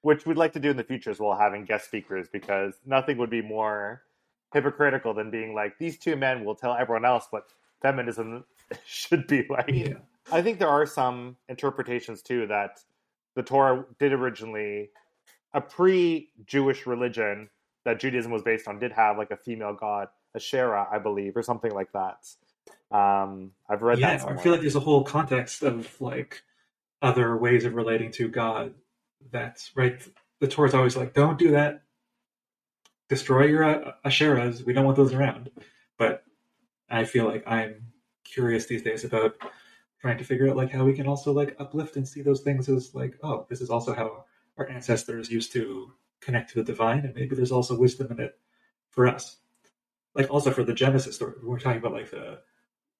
Which 0.01 0.25
we'd 0.25 0.37
like 0.37 0.53
to 0.53 0.59
do 0.59 0.71
in 0.71 0.77
the 0.77 0.83
future 0.83 1.11
as 1.11 1.19
well, 1.19 1.35
having 1.35 1.65
guest 1.65 1.85
speakers, 1.85 2.27
because 2.31 2.73
nothing 2.85 3.17
would 3.17 3.29
be 3.29 3.41
more 3.41 4.01
hypocritical 4.53 5.13
than 5.13 5.31
being 5.31 5.53
like, 5.53 5.77
these 5.77 5.97
two 5.97 6.15
men 6.15 6.43
will 6.43 6.55
tell 6.55 6.73
everyone 6.73 7.05
else 7.05 7.27
what 7.29 7.45
feminism 7.81 8.43
should 8.85 9.27
be 9.27 9.45
like. 9.49 9.69
Yeah. 9.69 9.93
I 10.31 10.41
think 10.41 10.59
there 10.59 10.69
are 10.69 10.85
some 10.85 11.37
interpretations 11.47 12.21
too 12.21 12.47
that 12.47 12.79
the 13.35 13.43
Torah 13.43 13.85
did 13.99 14.13
originally, 14.13 14.89
a 15.53 15.61
pre 15.61 16.29
Jewish 16.45 16.85
religion 16.85 17.49
that 17.85 17.99
Judaism 17.99 18.31
was 18.31 18.41
based 18.41 18.67
on, 18.67 18.79
did 18.79 18.91
have 18.91 19.17
like 19.17 19.31
a 19.31 19.37
female 19.37 19.73
god, 19.73 20.07
Asherah, 20.35 20.87
I 20.91 20.99
believe, 20.99 21.35
or 21.35 21.43
something 21.43 21.71
like 21.71 21.91
that. 21.93 22.27
Um, 22.95 23.51
I've 23.69 23.81
read 23.81 23.99
yeah, 23.99 24.11
that. 24.11 24.21
Somewhere. 24.21 24.39
I 24.39 24.41
feel 24.41 24.51
like 24.51 24.61
there's 24.61 24.75
a 24.75 24.81
whole 24.81 25.03
context 25.03 25.63
of 25.63 25.99
like 25.99 26.43
other 27.01 27.35
ways 27.37 27.65
of 27.65 27.73
relating 27.73 28.11
to 28.13 28.27
God. 28.29 28.73
That's 29.31 29.71
right. 29.75 30.01
The 30.39 30.47
Torah 30.47 30.69
is 30.69 30.73
always 30.73 30.95
like, 30.95 31.13
don't 31.13 31.39
do 31.39 31.51
that. 31.51 31.83
Destroy 33.09 33.45
your 33.45 33.63
uh, 33.63 33.91
Asherahs. 34.05 34.63
We 34.63 34.73
don't 34.73 34.85
want 34.85 34.97
those 34.97 35.13
around. 35.13 35.49
But 35.97 36.23
I 36.89 37.05
feel 37.05 37.25
like 37.25 37.43
I'm 37.47 37.87
curious 38.23 38.65
these 38.65 38.83
days 38.83 39.03
about 39.03 39.35
trying 39.99 40.17
to 40.17 40.23
figure 40.23 40.49
out 40.49 40.57
like 40.57 40.71
how 40.71 40.83
we 40.83 40.93
can 40.93 41.07
also 41.07 41.31
like 41.31 41.55
uplift 41.59 41.95
and 41.95 42.07
see 42.07 42.21
those 42.21 42.41
things 42.41 42.67
as 42.69 42.93
like, 42.93 43.17
oh, 43.23 43.45
this 43.49 43.61
is 43.61 43.69
also 43.69 43.93
how 43.93 44.25
our 44.57 44.69
ancestors 44.69 45.31
used 45.31 45.51
to 45.53 45.91
connect 46.23 46.49
to 46.51 46.55
the 46.55 46.63
divine, 46.63 46.99
and 46.99 47.15
maybe 47.15 47.35
there's 47.35 47.51
also 47.51 47.77
wisdom 47.77 48.11
in 48.11 48.19
it 48.19 48.37
for 48.89 49.07
us. 49.07 49.37
Like 50.15 50.29
also 50.29 50.51
for 50.51 50.63
the 50.63 50.73
Genesis 50.73 51.15
story, 51.15 51.33
we're 51.41 51.59
talking 51.59 51.79
about 51.79 51.93
like 51.93 52.11
the 52.11 52.39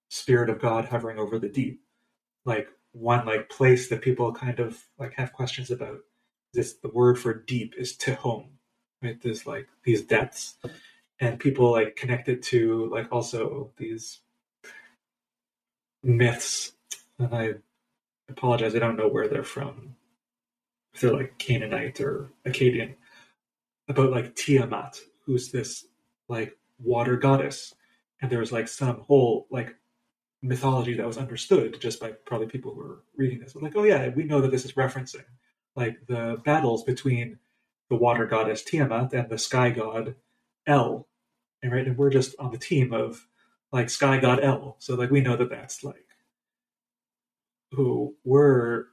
spirit 0.09 0.49
of 0.49 0.59
God 0.59 0.85
hovering 0.85 1.19
over 1.19 1.39
the 1.39 1.49
deep. 1.49 1.81
Like 2.45 2.67
one 2.91 3.25
like 3.25 3.49
place 3.49 3.89
that 3.89 4.01
people 4.01 4.31
kind 4.33 4.59
of 4.59 4.83
like 4.99 5.13
have 5.13 5.33
questions 5.33 5.71
about 5.71 5.99
this 6.53 6.73
the 6.75 6.89
word 6.89 7.17
for 7.17 7.33
deep 7.33 7.73
is 7.77 7.97
tehom 7.97 8.49
right? 9.03 9.21
There's 9.21 9.45
like 9.45 9.67
these 9.83 10.01
depths. 10.01 10.55
And 11.19 11.39
people 11.39 11.71
like 11.71 11.95
connect 11.95 12.29
it 12.29 12.41
to 12.43 12.89
like 12.91 13.11
also 13.11 13.71
these 13.77 14.21
myths. 16.01 16.73
And 17.19 17.35
i 17.35 17.53
apologize 18.29 18.73
i 18.73 18.79
don't 18.79 18.97
know 18.97 19.09
where 19.09 19.27
they're 19.27 19.43
from. 19.43 19.95
If 20.93 21.01
they're 21.01 21.13
like 21.13 21.37
canaanite 21.37 22.01
or 22.01 22.31
akkadian 22.47 22.95
about 23.87 24.11
like 24.11 24.35
tiamat 24.35 24.99
who's 25.25 25.51
this 25.51 25.85
like 26.27 26.57
water 26.79 27.17
goddess 27.17 27.73
and 28.21 28.31
there 28.31 28.39
was 28.39 28.51
like 28.51 28.67
some 28.67 28.99
whole 29.01 29.47
like 29.51 29.75
mythology 30.41 30.93
that 30.93 31.07
was 31.07 31.17
understood 31.17 31.79
just 31.79 31.99
by 31.99 32.11
probably 32.25 32.47
people 32.47 32.73
who 32.73 32.79
were 32.79 33.03
reading 33.15 33.39
this. 33.39 33.55
Like, 33.55 33.75
oh 33.75 33.83
yeah, 33.83 34.09
we 34.09 34.25
know 34.25 34.41
that 34.41 34.51
this 34.51 34.65
is 34.65 34.73
referencing 34.73 35.23
like 35.75 35.97
the 36.07 36.37
battles 36.45 36.83
between 36.83 37.39
the 37.89 37.95
water 37.95 38.25
goddess 38.25 38.63
Tiamat 38.63 39.13
and 39.13 39.29
the 39.29 39.37
sky 39.37 39.69
god 39.69 40.15
El, 40.67 41.07
and 41.61 41.71
right, 41.71 41.87
and 41.87 41.97
we're 41.97 42.09
just 42.09 42.35
on 42.39 42.51
the 42.51 42.57
team 42.57 42.93
of 42.93 43.25
like 43.71 43.89
sky 43.89 44.19
god 44.19 44.43
El. 44.43 44.75
So 44.79 44.95
like 44.95 45.09
we 45.09 45.21
know 45.21 45.37
that 45.37 45.49
that's 45.49 45.83
like 45.83 46.07
who 47.71 48.15
we're 48.23 48.85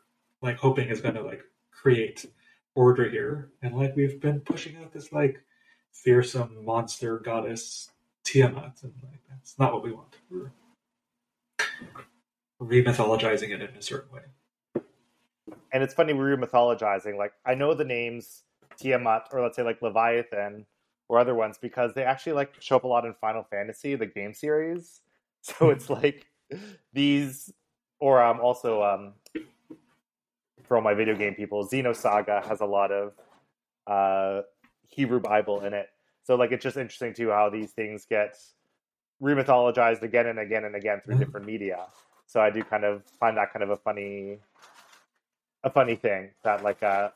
like 0.42 0.56
hoping 0.56 0.88
is 0.88 1.00
going 1.00 1.14
to 1.14 1.22
like 1.22 1.42
create 1.70 2.26
order 2.80 3.10
here, 3.10 3.50
and 3.60 3.76
like 3.76 3.94
we've 3.94 4.20
been 4.20 4.40
pushing 4.40 4.76
out 4.76 4.90
this 4.90 5.12
like 5.12 5.42
fearsome 5.92 6.64
monster 6.64 7.18
goddess 7.18 7.90
Tiamat, 8.24 8.82
and 8.82 8.94
like 9.02 9.20
that's 9.28 9.58
not 9.58 9.74
what 9.74 9.84
we 9.84 9.92
want. 9.92 10.16
We're 10.30 10.50
remythologizing 12.62 13.50
it 13.50 13.60
in 13.60 13.76
a 13.76 13.82
certain 13.82 14.10
way. 14.14 14.82
And 15.72 15.82
it's 15.82 15.92
funny 15.92 16.14
we're 16.14 16.36
remythologizing. 16.36 17.18
Like 17.18 17.32
I 17.44 17.54
know 17.54 17.74
the 17.74 17.84
names 17.84 18.44
Tiamat 18.78 19.28
or 19.32 19.42
let's 19.42 19.56
say 19.56 19.62
like 19.62 19.82
Leviathan 19.82 20.64
or 21.08 21.18
other 21.18 21.34
ones 21.34 21.58
because 21.60 21.92
they 21.92 22.02
actually 22.02 22.32
like 22.32 22.54
show 22.60 22.76
up 22.76 22.84
a 22.84 22.86
lot 22.86 23.04
in 23.04 23.12
Final 23.20 23.42
Fantasy, 23.42 23.94
the 23.94 24.06
game 24.06 24.32
series. 24.32 25.00
So 25.42 25.70
it's 25.70 25.88
like 25.88 26.26
these, 26.92 27.50
or 27.98 28.22
um, 28.22 28.40
also 28.40 28.82
um, 28.82 29.14
for 30.70 30.76
all 30.76 30.84
my 30.84 30.94
video 30.94 31.16
game 31.16 31.34
people, 31.34 31.66
Xenosaga 31.66 32.44
has 32.46 32.60
a 32.60 32.64
lot 32.64 32.92
of 32.92 33.12
uh, 33.88 34.42
Hebrew 34.86 35.18
Bible 35.18 35.64
in 35.64 35.74
it. 35.74 35.88
So 36.22 36.36
like 36.36 36.52
it's 36.52 36.62
just 36.62 36.76
interesting 36.76 37.12
too 37.12 37.30
how 37.30 37.50
these 37.50 37.72
things 37.72 38.06
get 38.08 38.36
remythologized 39.20 40.02
again 40.02 40.28
and 40.28 40.38
again 40.38 40.64
and 40.64 40.76
again 40.76 41.00
through 41.04 41.14
mm-hmm. 41.14 41.24
different 41.24 41.46
media. 41.46 41.86
So 42.28 42.40
I 42.40 42.50
do 42.50 42.62
kind 42.62 42.84
of 42.84 43.02
find 43.18 43.36
that 43.36 43.52
kind 43.52 43.64
of 43.64 43.70
a 43.70 43.76
funny, 43.78 44.38
a 45.64 45.70
funny 45.70 45.96
thing 45.96 46.30
that 46.44 46.62
like 46.62 46.84
uh, 46.84 47.08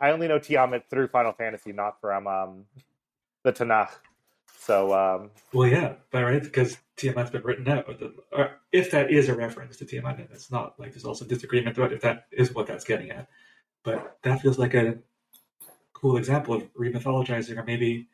I 0.00 0.10
only 0.10 0.26
know 0.26 0.40
Tiamat 0.40 0.90
through 0.90 1.06
Final 1.06 1.30
Fantasy, 1.30 1.70
not 1.70 2.00
from 2.00 2.26
um, 2.26 2.64
the 3.44 3.52
Tanakh. 3.52 3.90
So 4.58 4.92
um, 4.94 5.30
well, 5.52 5.68
yeah, 5.68 5.94
but 6.10 6.24
right 6.24 6.42
because 6.42 6.76
Tiamat's 6.96 7.30
been 7.30 7.42
written 7.42 7.68
out. 7.68 7.86
Or 8.32 8.50
if 8.72 8.90
that 8.90 9.10
is 9.10 9.28
a 9.28 9.34
reference 9.34 9.76
to 9.76 9.84
Tiamat, 9.84 10.18
and 10.18 10.28
it's 10.32 10.50
not 10.50 10.78
like 10.78 10.92
there's 10.92 11.04
also 11.04 11.24
disagreement 11.24 11.76
about 11.76 11.92
if 11.92 12.00
that 12.02 12.26
is 12.32 12.54
what 12.54 12.66
that's 12.66 12.84
getting 12.84 13.10
at. 13.10 13.28
But 13.84 14.18
that 14.22 14.40
feels 14.40 14.58
like 14.58 14.74
a 14.74 14.98
cool 15.92 16.16
example 16.16 16.54
of 16.54 16.74
remythologizing, 16.74 17.56
or 17.56 17.64
maybe 17.64 18.08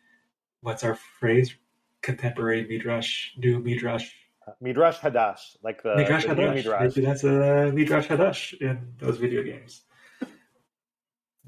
what's 0.60 0.84
our 0.84 0.94
phrase? 0.94 1.54
contemporary 2.02 2.66
midrash, 2.66 3.30
new 3.38 3.60
midrash. 3.60 4.12
Midrash 4.60 4.98
Hadash, 4.98 5.56
like 5.62 5.82
the 5.82 5.94
Midrash 5.94 6.24
the 6.24 6.30
Hadash. 6.30 6.54
Midrash. 6.56 6.96
Maybe 6.96 7.06
that's 7.06 7.24
a 7.24 7.70
Midrash 7.72 8.08
Hadash 8.08 8.60
in 8.60 8.94
those 8.98 9.16
video 9.16 9.42
games. 9.44 9.82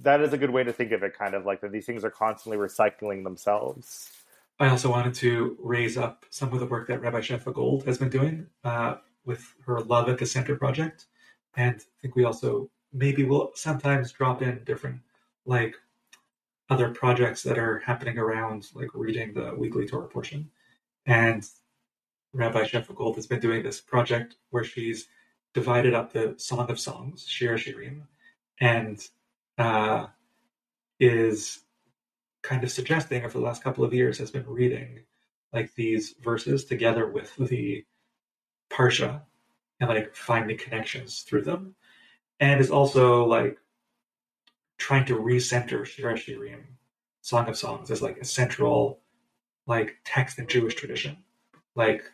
That 0.00 0.20
is 0.20 0.32
a 0.32 0.38
good 0.38 0.50
way 0.50 0.62
to 0.62 0.72
think 0.72 0.92
of 0.92 1.02
it, 1.02 1.18
kind 1.18 1.34
of 1.34 1.44
like 1.44 1.60
that 1.62 1.72
these 1.72 1.86
things 1.86 2.04
are 2.04 2.10
constantly 2.10 2.56
recycling 2.56 3.24
themselves. 3.24 4.10
I 4.60 4.68
also 4.68 4.90
wanted 4.90 5.14
to 5.14 5.56
raise 5.60 5.96
up 5.96 6.24
some 6.30 6.52
of 6.52 6.60
the 6.60 6.66
work 6.66 6.86
that 6.88 7.00
Rabbi 7.00 7.20
Shefa 7.20 7.52
Gold 7.52 7.84
has 7.84 7.98
been 7.98 8.10
doing 8.10 8.46
uh, 8.62 8.96
with 9.24 9.54
her 9.66 9.80
Love 9.80 10.08
at 10.08 10.18
the 10.18 10.26
Center 10.26 10.54
project. 10.56 11.06
And 11.56 11.76
I 11.76 11.94
think 12.00 12.14
we 12.14 12.24
also 12.24 12.70
maybe 12.92 13.24
will 13.24 13.50
sometimes 13.54 14.12
drop 14.12 14.42
in 14.42 14.62
different 14.64 15.00
like 15.44 15.74
other 16.70 16.90
projects 16.90 17.42
that 17.42 17.58
are 17.58 17.80
happening 17.80 18.18
around 18.18 18.68
like 18.74 18.88
reading 18.94 19.34
the 19.34 19.54
weekly 19.56 19.86
Torah 19.86 20.08
portion. 20.08 20.50
And 21.06 21.44
Rabbi 22.32 22.64
Shefa 22.64 22.94
Gold 22.94 23.16
has 23.16 23.26
been 23.26 23.40
doing 23.40 23.62
this 23.62 23.80
project 23.80 24.36
where 24.50 24.64
she's 24.64 25.08
divided 25.52 25.94
up 25.94 26.12
the 26.12 26.34
Song 26.36 26.70
of 26.70 26.78
Songs, 26.78 27.26
Shir 27.26 27.56
Shirim, 27.56 28.02
and 28.60 29.06
uh, 29.58 30.06
is 31.00 31.63
kind 32.44 32.62
of 32.62 32.70
suggesting, 32.70 33.22
for 33.22 33.38
the 33.38 33.44
last 33.44 33.64
couple 33.64 33.84
of 33.84 33.94
years, 33.94 34.18
has 34.18 34.30
been 34.30 34.46
reading 34.46 35.00
like 35.52 35.74
these 35.74 36.14
verses 36.22 36.64
together 36.64 37.08
with 37.08 37.34
the 37.36 37.84
Parsha 38.70 39.22
and 39.80 39.88
like 39.88 40.14
finding 40.14 40.58
connections 40.58 41.20
through 41.20 41.42
them. 41.42 41.74
And 42.40 42.60
is 42.60 42.70
also 42.70 43.24
like 43.24 43.58
trying 44.76 45.06
to 45.06 45.16
recenter 45.16 45.86
Shir 45.86 46.14
Shirim, 46.14 46.64
Song 47.22 47.48
of 47.48 47.56
Songs, 47.56 47.90
as 47.90 48.02
like 48.02 48.18
a 48.18 48.24
central 48.24 49.00
like 49.66 49.96
text 50.04 50.38
in 50.38 50.46
Jewish 50.46 50.74
tradition. 50.74 51.16
Like 51.74 52.04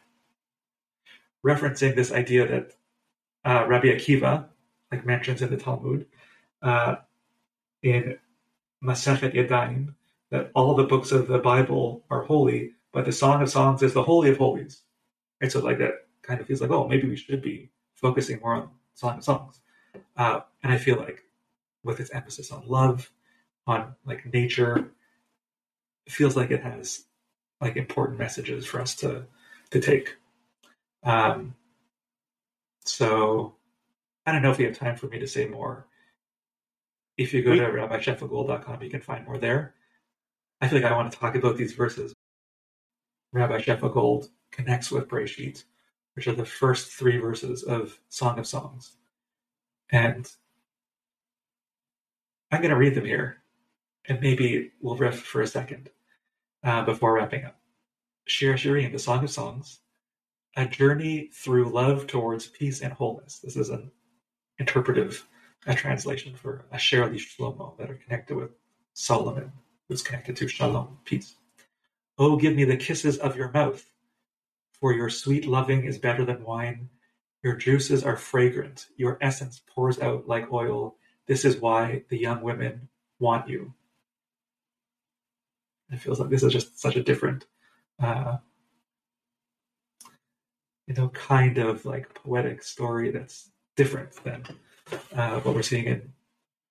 referencing 1.45 1.97
this 1.97 2.13
idea 2.13 2.47
that 2.47 2.73
uh, 3.45 3.67
Rabbi 3.67 3.89
Akiva, 3.89 4.47
like 4.93 5.05
mentions 5.05 5.43
in 5.43 5.51
the 5.51 5.57
Talmud, 5.57 6.07
uh, 6.63 6.97
in 7.83 8.19
Masechet 8.85 9.35
Yadayim, 9.35 9.95
that 10.31 10.51
all 10.55 10.75
the 10.75 10.85
books 10.85 11.13
of 11.13 11.27
the 11.27 11.39
Bible 11.39 12.05
are 12.11 12.23
holy, 12.23 12.73
but 12.93 13.05
the 13.05 13.13
Song 13.13 13.43
of 13.43 13.51
Songs 13.51 13.83
is 13.83 13.95
the 13.95 14.03
holy 14.03 14.31
of 14.31 14.39
holies. 14.39 14.83
And 15.41 15.51
so, 15.51 15.61
like 15.61 15.79
that 15.79 16.07
kind 16.23 16.41
of 16.41 16.47
feels 16.47 16.61
like, 16.61 16.71
oh, 16.71 16.87
maybe 16.89 17.09
we 17.09 17.17
should 17.17 17.43
be 17.43 17.71
focusing 17.95 18.41
more 18.41 18.55
on 18.55 18.71
Song 18.95 19.19
of 19.19 19.25
Songs. 19.25 19.61
Uh, 20.17 20.41
and 20.63 20.73
I 20.73 20.79
feel 20.79 20.97
like 20.97 21.25
with 21.83 22.01
its 22.01 22.11
emphasis 22.11 22.51
on 22.51 22.63
love, 22.67 23.11
on 23.67 23.95
like 24.05 24.33
nature, 24.33 24.91
it 26.07 26.13
feels 26.13 26.37
like 26.37 26.51
it 26.51 26.63
has 26.63 27.05
like 27.61 27.77
important 27.77 28.19
messages 28.19 28.67
for 28.67 28.81
us 28.81 28.95
to 28.97 29.25
to 29.71 29.81
take. 29.81 30.17
Um, 31.03 31.55
so 32.85 33.55
I 34.27 34.33
don't 34.33 34.43
know 34.43 34.51
if 34.51 34.59
you 34.59 34.67
have 34.67 34.79
time 34.79 34.97
for 34.97 35.07
me 35.07 35.19
to 35.19 35.27
say 35.27 35.47
more. 35.47 35.87
If 37.17 37.35
you 37.35 37.43
go 37.43 37.55
to 37.55 37.63
rabbishefagold.com, 37.63 38.83
you 38.83 38.91
can 38.91 39.01
find 39.01 39.27
more 39.27 39.39
there. 39.39 39.75
I 40.61 40.69
feel 40.69 40.81
like 40.81 40.91
I 40.91 40.97
want 40.97 41.13
to 41.13 41.19
talk 41.19 41.35
about 41.35 41.57
these 41.57 41.73
verses. 41.73 42.15
Rabbi 43.33 43.59
Shefa 43.59 43.93
Gold 43.93 44.29
connects 44.51 44.91
with 44.91 45.09
Bereishit, 45.09 45.65
which 46.15 46.27
are 46.27 46.35
the 46.35 46.45
first 46.45 46.93
three 46.93 47.19
verses 47.19 47.63
of 47.63 47.99
Song 48.09 48.39
of 48.39 48.47
Songs. 48.47 48.97
And 49.91 50.31
I'm 52.51 52.61
going 52.61 52.71
to 52.71 52.77
read 52.77 52.95
them 52.95 53.05
here, 53.05 53.39
and 54.07 54.21
maybe 54.21 54.73
we'll 54.81 54.97
riff 54.97 55.21
for 55.21 55.41
a 55.41 55.47
second 55.47 55.91
uh, 56.65 56.85
before 56.85 57.15
wrapping 57.15 57.45
up. 57.45 57.57
Shir 58.27 58.55
Shirim, 58.55 58.93
the 58.93 58.99
Song 58.99 59.25
of 59.25 59.31
Songs, 59.31 59.81
a 60.57 60.67
journey 60.67 61.31
through 61.33 61.73
love 61.73 62.07
towards 62.07 62.49
peace 62.49 62.81
and 62.81 62.93
wholeness. 62.93 63.39
This 63.39 63.57
is 63.57 63.71
an 63.71 63.91
interpretive 64.59 65.27
a 65.67 65.75
translation 65.75 66.35
for 66.35 66.65
Asher 66.73 67.09
Shlomo 67.11 67.77
that 67.79 67.91
are 67.91 67.97
connected 67.97 68.37
with 68.37 68.51
Solomon, 68.95 69.53
who's 69.91 70.03
connected 70.03 70.37
to 70.37 70.47
Shalom, 70.47 70.99
peace. 71.05 71.35
Oh, 72.17 72.37
give 72.37 72.55
me 72.55 72.63
the 72.63 72.77
kisses 72.77 73.19
of 73.19 73.37
your 73.37 73.51
mouth, 73.51 73.85
for 74.81 74.93
your 74.93 75.11
sweet 75.11 75.47
loving 75.47 75.85
is 75.85 75.99
better 75.99 76.25
than 76.25 76.45
wine. 76.45 76.89
Your 77.43 77.57
juices 77.57 78.05
are 78.05 78.17
fragrant, 78.17 78.87
your 78.97 79.19
essence 79.21 79.61
pours 79.67 79.99
out 79.99 80.29
like 80.29 80.53
oil. 80.53 80.95
This 81.27 81.45
is 81.45 81.57
why 81.57 82.05
the 82.09 82.19
young 82.19 82.41
women 82.41 82.89
want 83.19 83.49
you. 83.49 83.75
It 85.91 85.99
feels 85.99 86.21
like 86.21 86.31
this 86.31 86.45
is 86.45 86.53
just 86.53 86.79
such 86.79 86.95
a 86.95 87.03
different 87.03 87.47
uh, 87.99 88.37
you 90.87 90.95
know, 90.95 91.09
kind 91.09 91.59
of 91.59 91.85
like 91.85 92.15
poetic 92.15 92.63
story 92.63 93.11
that's 93.11 93.51
different 93.75 94.13
than 94.23 94.45
uh, 95.17 95.41
what 95.41 95.57
we're 95.57 95.63
seeing 95.63 95.87
in 95.87 96.13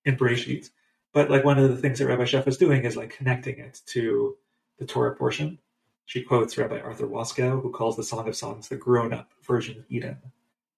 in 0.06 0.16
Bereishit. 0.16 0.70
But 1.14 1.30
like 1.30 1.44
one 1.44 1.58
of 1.58 1.70
the 1.70 1.78
things 1.78 2.00
that 2.00 2.08
Rabbi 2.08 2.24
Sheff 2.24 2.48
is 2.48 2.58
doing 2.58 2.86
is 2.86 2.96
like 2.96 3.16
connecting 3.16 3.58
it 3.60 3.82
to 3.88 4.38
the 4.78 4.86
Torah 4.86 5.16
portion. 5.16 5.60
She 6.06 6.24
quotes 6.24 6.58
Rabbi 6.58 6.80
Arthur 6.80 7.08
Waskow, 7.08 7.62
who 7.62 7.72
calls 7.72 7.96
the 7.96 8.04
Song 8.04 8.28
of 8.28 8.36
Songs 8.36 8.68
the 8.68 8.76
grown-up 8.76 9.32
version 9.46 9.78
of 9.80 9.86
Eden. 9.90 10.18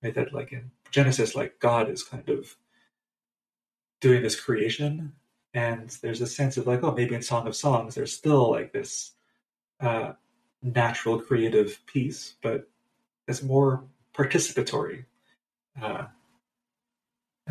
Right? 0.04 0.14
That 0.14 0.34
like 0.34 0.52
in 0.52 0.72
Genesis, 0.92 1.36
like 1.36 1.60
God 1.60 1.90
is 1.90 2.04
kind 2.04 2.28
of 2.30 2.56
doing 4.00 4.24
this 4.24 4.40
creation, 4.40 5.14
and 5.54 5.90
there's 6.02 6.22
a 6.22 6.28
sense 6.28 6.58
of 6.58 6.68
like, 6.68 6.84
oh, 6.84 6.92
maybe 6.92 7.16
in 7.16 7.22
Song 7.22 7.48
of 7.48 7.56
Songs, 7.56 7.96
there's 7.96 8.14
still 8.14 8.50
like 8.50 8.74
this 8.74 9.12
uh, 9.80 10.14
natural 10.64 11.22
creative 11.22 11.80
piece, 11.86 12.36
but 12.42 12.68
it's 13.28 13.44
more 13.44 13.84
participatory. 14.14 15.06
Uh, 15.82 16.06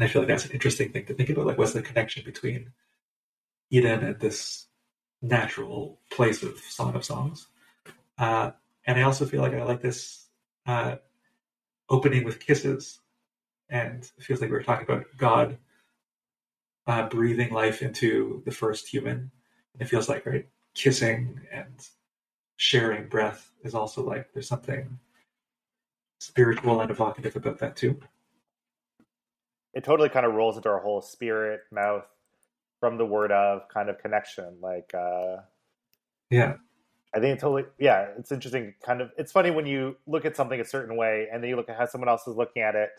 and 0.01 0.09
I 0.09 0.11
feel 0.11 0.23
like 0.23 0.31
that's 0.31 0.47
an 0.47 0.53
interesting 0.53 0.93
thing 0.93 1.05
to 1.05 1.15
think 1.15 1.29
about. 1.29 1.45
Like, 1.45 1.59
what's 1.59 1.75
the 1.75 1.83
connection 1.83 2.25
between 2.25 2.73
Eden 3.69 4.03
and 4.03 4.19
this 4.19 4.67
natural 5.21 6.01
place 6.11 6.43
of 6.43 6.59
Song 6.59 6.95
of 6.95 7.05
Songs? 7.05 7.49
Uh, 8.17 8.53
and 8.87 8.99
I 8.99 9.03
also 9.03 9.27
feel 9.27 9.43
like 9.43 9.53
I 9.53 9.63
like 9.63 9.83
this 9.83 10.25
uh, 10.67 10.97
opening 11.91 12.25
with 12.25 12.41
kisses. 12.41 13.01
And 13.69 14.11
it 14.17 14.25
feels 14.25 14.41
like 14.41 14.49
we 14.49 14.57
are 14.57 14.63
talking 14.63 14.87
about 14.89 15.05
God 15.19 15.59
uh, 16.87 17.07
breathing 17.11 17.53
life 17.53 17.83
into 17.83 18.43
the 18.47 18.53
first 18.53 18.89
human. 18.89 19.31
It 19.79 19.85
feels 19.85 20.09
like, 20.09 20.25
right, 20.25 20.49
kissing 20.73 21.43
and 21.53 21.87
sharing 22.57 23.07
breath 23.09 23.51
is 23.65 23.75
also 23.75 24.03
like 24.03 24.33
there's 24.33 24.49
something 24.49 24.99
spiritual 26.21 26.81
and 26.81 26.91
evocative 26.91 27.37
about 27.37 27.59
that 27.59 27.77
too. 27.77 28.01
It 29.75 29.85
totally 29.85 30.09
kind 30.09 30.27
of 30.27 30.35
rolls 30.35 30.57
into 30.57 30.69
our 30.69 30.81
whole 30.81 31.01
spirit, 31.01 31.61
mouth, 31.71 32.05
from 32.81 32.99
the 32.99 33.07
word 33.07 33.31
of 33.31 33.69
kind 33.69 33.89
of 33.89 33.99
connection. 33.99 34.57
Like, 34.61 34.93
uh, 34.95 35.43
yeah, 36.31 36.55
I 37.15 37.19
think 37.19 37.37
it 37.37 37.41
totally, 37.41 37.65
yeah, 37.79 38.09
it's 38.19 38.33
interesting. 38.33 38.75
Kind 38.85 39.01
of, 39.01 39.11
it's 39.19 39.33
funny 39.33 39.51
when 39.51 39.67
you 39.67 39.97
look 40.07 40.25
at 40.25 40.37
something 40.37 40.61
a 40.61 40.65
certain 40.65 40.97
way 40.97 41.29
and 41.33 41.43
then 41.43 41.51
you 41.51 41.57
look 41.57 41.69
at 41.69 41.77
how 41.77 41.87
someone 41.87 42.09
else 42.09 42.27
is 42.27 42.37
looking 42.37 42.63
at 42.63 42.75
it 42.75 42.91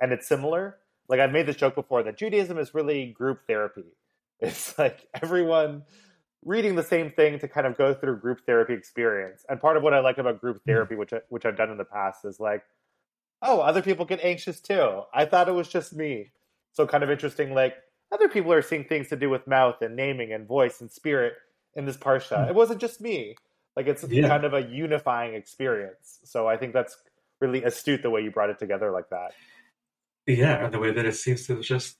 and 0.00 0.12
it's 0.12 0.26
similar. 0.26 0.76
Like, 1.08 1.20
I've 1.20 1.32
made 1.32 1.46
this 1.46 1.56
joke 1.56 1.74
before 1.74 2.02
that 2.02 2.18
Judaism 2.18 2.58
is 2.58 2.74
really 2.74 3.06
group 3.06 3.40
therapy. 3.46 3.84
It's 4.40 4.78
like 4.78 5.08
everyone 5.20 5.82
reading 6.44 6.76
the 6.76 6.82
same 6.84 7.10
thing 7.10 7.40
to 7.40 7.48
kind 7.48 7.66
of 7.66 7.76
go 7.76 7.92
through 7.92 8.18
group 8.20 8.46
therapy 8.46 8.72
experience. 8.72 9.44
And 9.48 9.60
part 9.60 9.76
of 9.76 9.82
what 9.82 9.94
I 9.94 9.98
like 9.98 10.18
about 10.18 10.40
group 10.40 10.58
hmm. 10.58 10.70
therapy, 10.70 10.94
which 10.94 11.12
I, 11.12 11.18
which 11.28 11.44
I've 11.44 11.56
done 11.56 11.70
in 11.70 11.76
the 11.76 11.84
past, 11.84 12.24
is 12.24 12.38
like, 12.38 12.62
oh, 13.42 13.60
other 13.60 13.82
people 13.82 14.04
get 14.04 14.20
anxious 14.22 14.60
too. 14.60 15.02
I 15.12 15.24
thought 15.24 15.48
it 15.48 15.52
was 15.52 15.68
just 15.68 15.94
me. 15.94 16.32
So 16.72 16.86
kind 16.86 17.04
of 17.04 17.10
interesting. 17.10 17.54
Like 17.54 17.74
other 18.12 18.28
people 18.28 18.52
are 18.52 18.62
seeing 18.62 18.84
things 18.84 19.08
to 19.08 19.16
do 19.16 19.30
with 19.30 19.46
mouth 19.46 19.80
and 19.80 19.96
naming 19.96 20.32
and 20.32 20.46
voice 20.46 20.80
and 20.80 20.90
spirit 20.90 21.34
in 21.74 21.86
this 21.86 21.96
parsha. 21.96 22.44
Hmm. 22.44 22.50
It 22.50 22.54
wasn't 22.54 22.80
just 22.80 23.00
me. 23.00 23.36
Like 23.76 23.86
it's 23.86 24.04
yeah. 24.08 24.28
kind 24.28 24.44
of 24.44 24.54
a 24.54 24.62
unifying 24.62 25.34
experience. 25.34 26.18
So 26.24 26.48
I 26.48 26.56
think 26.56 26.72
that's 26.72 26.96
really 27.40 27.62
astute 27.62 28.02
the 28.02 28.10
way 28.10 28.22
you 28.22 28.30
brought 28.30 28.50
it 28.50 28.58
together 28.58 28.90
like 28.90 29.10
that. 29.10 29.32
Yeah, 30.26 30.64
and 30.64 30.74
the 30.74 30.78
way 30.78 30.92
that 30.92 31.06
it 31.06 31.14
seems 31.14 31.46
to 31.46 31.60
just 31.60 31.96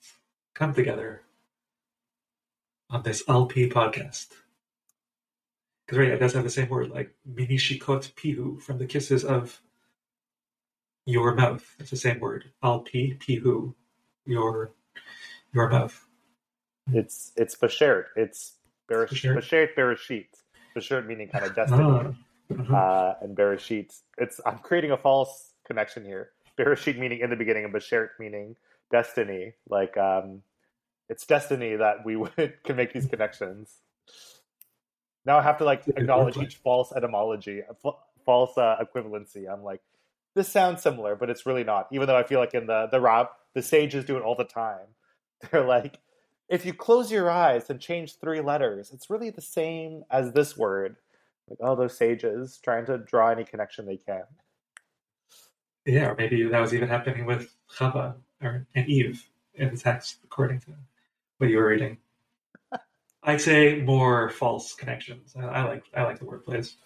come 0.55 0.75
together 0.75 1.23
on 2.91 3.03
this 3.03 3.23
Alpi 3.25 3.71
podcast. 3.73 4.27
Because 5.87 5.99
right, 5.99 6.09
it 6.09 6.19
does 6.19 6.35
have 6.35 6.45
the 6.45 6.51
same 6.51 6.69
word, 6.69 6.91
like 6.91 7.15
minishikot 7.31 8.13
pihu 8.13 8.61
from 8.61 8.79
the 8.79 8.87
kisses 8.87 9.25
of 9.25 9.63
your 11.09 11.35
mouth. 11.35 11.65
It's 11.79 11.91
the 11.91 11.97
same 11.97 12.21
word. 12.21 12.45
Alpi 12.63 13.19
pihu, 13.19 13.75
your 14.27 14.73
your 15.55 15.71
mouth. 15.71 16.07
It's 16.93 17.33
it's 17.35 17.57
bashert. 17.57 18.05
It's 18.15 18.57
bashert 18.91 19.75
bereishit. 19.75 20.27
Bashert 20.77 21.07
meaning 21.07 21.29
kind 21.29 21.47
of 21.47 21.55
destiny. 21.55 21.83
Ah, 21.83 22.13
uh-huh. 22.53 22.77
uh, 22.77 23.15
and 23.23 23.37
bereishit. 23.37 23.99
It's 24.19 24.41
I'm 24.45 24.59
creating 24.59 24.91
a 24.91 24.99
false 24.99 25.55
connection 25.67 26.05
here. 26.05 26.31
Bereishit 26.59 26.99
meaning 26.99 27.21
in 27.21 27.31
the 27.31 27.37
beginning, 27.37 27.65
and 27.65 27.73
bashert 27.73 28.11
meaning 28.21 28.57
destiny. 28.91 29.55
Like 29.67 29.97
um, 29.97 30.43
it's 31.09 31.25
destiny 31.25 31.77
that 31.77 32.05
we 32.05 32.17
would 32.21 32.63
can 32.65 32.77
make 32.77 32.93
these 32.93 33.07
connections. 33.07 33.79
Now 35.25 35.39
I 35.39 35.43
have 35.43 35.57
to 35.59 35.65
like 35.65 35.89
acknowledge 35.89 36.37
each 36.37 36.57
false 36.57 36.93
etymology, 36.93 37.63
false 38.27 38.59
uh, 38.59 38.77
equivalency. 38.83 39.51
I'm 39.51 39.65
like, 39.65 39.81
this 40.39 40.49
sounds 40.49 40.83
similar, 40.83 41.17
but 41.17 41.29
it's 41.29 41.47
really 41.47 41.65
not. 41.65 41.89
Even 41.91 42.07
though 42.07 42.17
I 42.17 42.23
feel 42.23 42.39
like 42.39 42.55
in 42.55 42.67
the 42.69 42.87
the 42.91 43.01
rap, 43.01 43.33
the 43.55 43.63
sages 43.63 44.05
do 44.05 44.17
it 44.17 44.23
all 44.23 44.37
the 44.37 44.45
time. 44.45 44.87
They're 45.51 45.65
like, 45.65 45.99
if 46.49 46.65
you 46.65 46.73
close 46.73 47.11
your 47.11 47.29
eyes 47.29 47.69
and 47.69 47.81
change 47.81 48.17
three 48.17 48.41
letters, 48.41 48.93
it's 48.93 49.11
really 49.11 49.31
the 49.31 49.41
same 49.41 50.05
as 50.11 50.33
this 50.33 50.57
word. 50.57 50.97
Like 51.51 51.59
all 51.61 51.75
those 51.75 51.97
sages 51.97 52.61
trying 52.63 52.87
to 52.87 52.99
draw 52.99 53.31
any 53.31 53.45
connection 53.45 53.85
they 53.85 53.97
can. 53.97 54.23
Yeah, 55.85 56.11
or 56.11 56.15
maybe 56.15 56.45
that 56.45 56.61
was 56.61 56.73
even 56.73 56.89
happening 56.89 57.27
with 57.27 57.53
Chava 57.77 58.15
or 58.41 58.67
and 58.77 58.89
Eve 58.89 59.29
in 59.55 59.71
the 59.71 59.77
text, 59.77 60.19
according 60.23 60.61
to 60.61 60.75
what 61.39 61.51
you 61.51 61.57
were 61.57 61.67
reading. 61.67 61.99
I'd 63.25 63.41
say 63.41 63.81
more 63.81 64.31
false 64.31 64.73
connections. 64.75 65.35
I, 65.37 65.47
I 65.47 65.65
like 65.65 65.85
I 65.97 66.05
like 66.05 66.21
the 66.21 66.27
word 66.27 66.45
plays. 66.45 66.77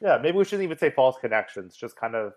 Yeah, 0.00 0.18
maybe 0.22 0.38
we 0.38 0.44
shouldn't 0.44 0.64
even 0.64 0.78
say 0.78 0.90
false 0.90 1.16
connections, 1.20 1.76
just 1.76 1.96
kind 1.96 2.14
of 2.14 2.32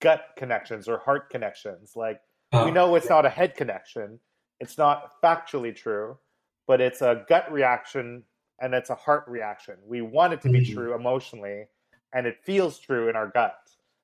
gut 0.00 0.22
connections 0.36 0.88
or 0.88 0.98
heart 0.98 1.30
connections. 1.30 1.94
Like 1.96 2.20
we 2.64 2.70
Oh, 2.70 2.70
know 2.70 2.94
it's 2.94 3.08
not 3.08 3.26
a 3.26 3.30
head 3.30 3.54
connection, 3.56 4.20
it's 4.60 4.78
not 4.78 5.20
factually 5.22 5.74
true, 5.74 6.18
but 6.66 6.80
it's 6.80 7.02
a 7.02 7.24
gut 7.28 7.50
reaction 7.52 8.24
and 8.60 8.74
it's 8.74 8.90
a 8.90 8.94
heart 8.94 9.24
reaction. 9.28 9.76
We 9.84 10.00
want 10.02 10.32
it 10.32 10.40
to 10.42 10.48
be 10.50 10.60
Mhm. 10.60 10.74
true 10.74 10.94
emotionally, 10.94 11.66
and 12.12 12.26
it 12.26 12.38
feels 12.42 12.78
true 12.78 13.08
in 13.08 13.16
our 13.16 13.26
gut. 13.28 13.58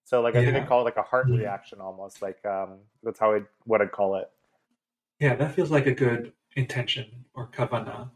So, 0.05 0.21
like, 0.21 0.35
I 0.37 0.43
think 0.43 0.57
Yeah. 0.57 0.65
I 0.65 0.67
call 0.67 0.81
it 0.83 0.85
like 0.85 0.97
a 0.99 1.03
heart 1.03 1.27
Mhm. 1.29 1.39
reaction 1.39 1.81
almost. 1.81 2.21
Like, 2.21 2.45
um, 2.45 2.81
that's 3.03 3.19
how 3.19 3.35
I 3.35 3.43
what 3.65 3.81
I'd 3.81 3.93
call 3.93 4.17
it. 4.17 4.31
Yeah, 5.21 5.35
that 5.37 5.55
feels 5.55 5.71
like 5.71 5.87
a 5.87 5.95
good 5.95 6.33
intention 6.57 7.25
or 7.35 7.49
kavana 7.49 8.11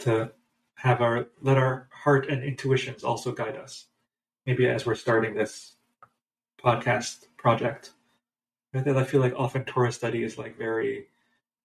to 0.00 0.32
have 0.76 1.00
our 1.02 1.28
let 1.40 1.58
our 1.58 1.88
heart 1.92 2.28
and 2.28 2.42
intuitions 2.44 3.04
also 3.04 3.32
guide 3.32 3.56
us. 3.56 3.88
Maybe 4.46 4.68
as 4.68 4.86
we're 4.86 4.94
starting 4.96 5.34
this 5.34 5.76
podcast 6.64 7.26
project, 7.36 7.92
that 8.72 8.96
I 8.96 9.04
feel 9.04 9.20
like 9.20 9.34
often 9.36 9.64
Torah 9.64 9.92
study 9.92 10.22
is 10.22 10.38
like 10.38 10.56
very 10.56 11.06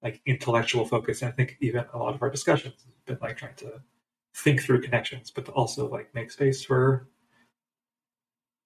like 0.04 0.22
intellectual 0.26 0.86
focus. 0.86 1.22
And 1.22 1.32
I 1.32 1.36
think 1.36 1.58
even 1.62 1.86
a 1.94 1.98
lot 1.98 2.14
of 2.16 2.22
our 2.22 2.30
discussions 2.30 2.86
have 2.86 3.06
been 3.06 3.28
like 3.28 3.38
trying 3.38 3.56
to 3.56 3.82
think 4.36 4.62
through 4.62 4.82
connections, 4.82 5.32
but 5.32 5.46
to 5.46 5.52
also 5.52 5.90
like 5.90 6.14
make 6.14 6.32
space 6.32 6.64
for 6.64 7.08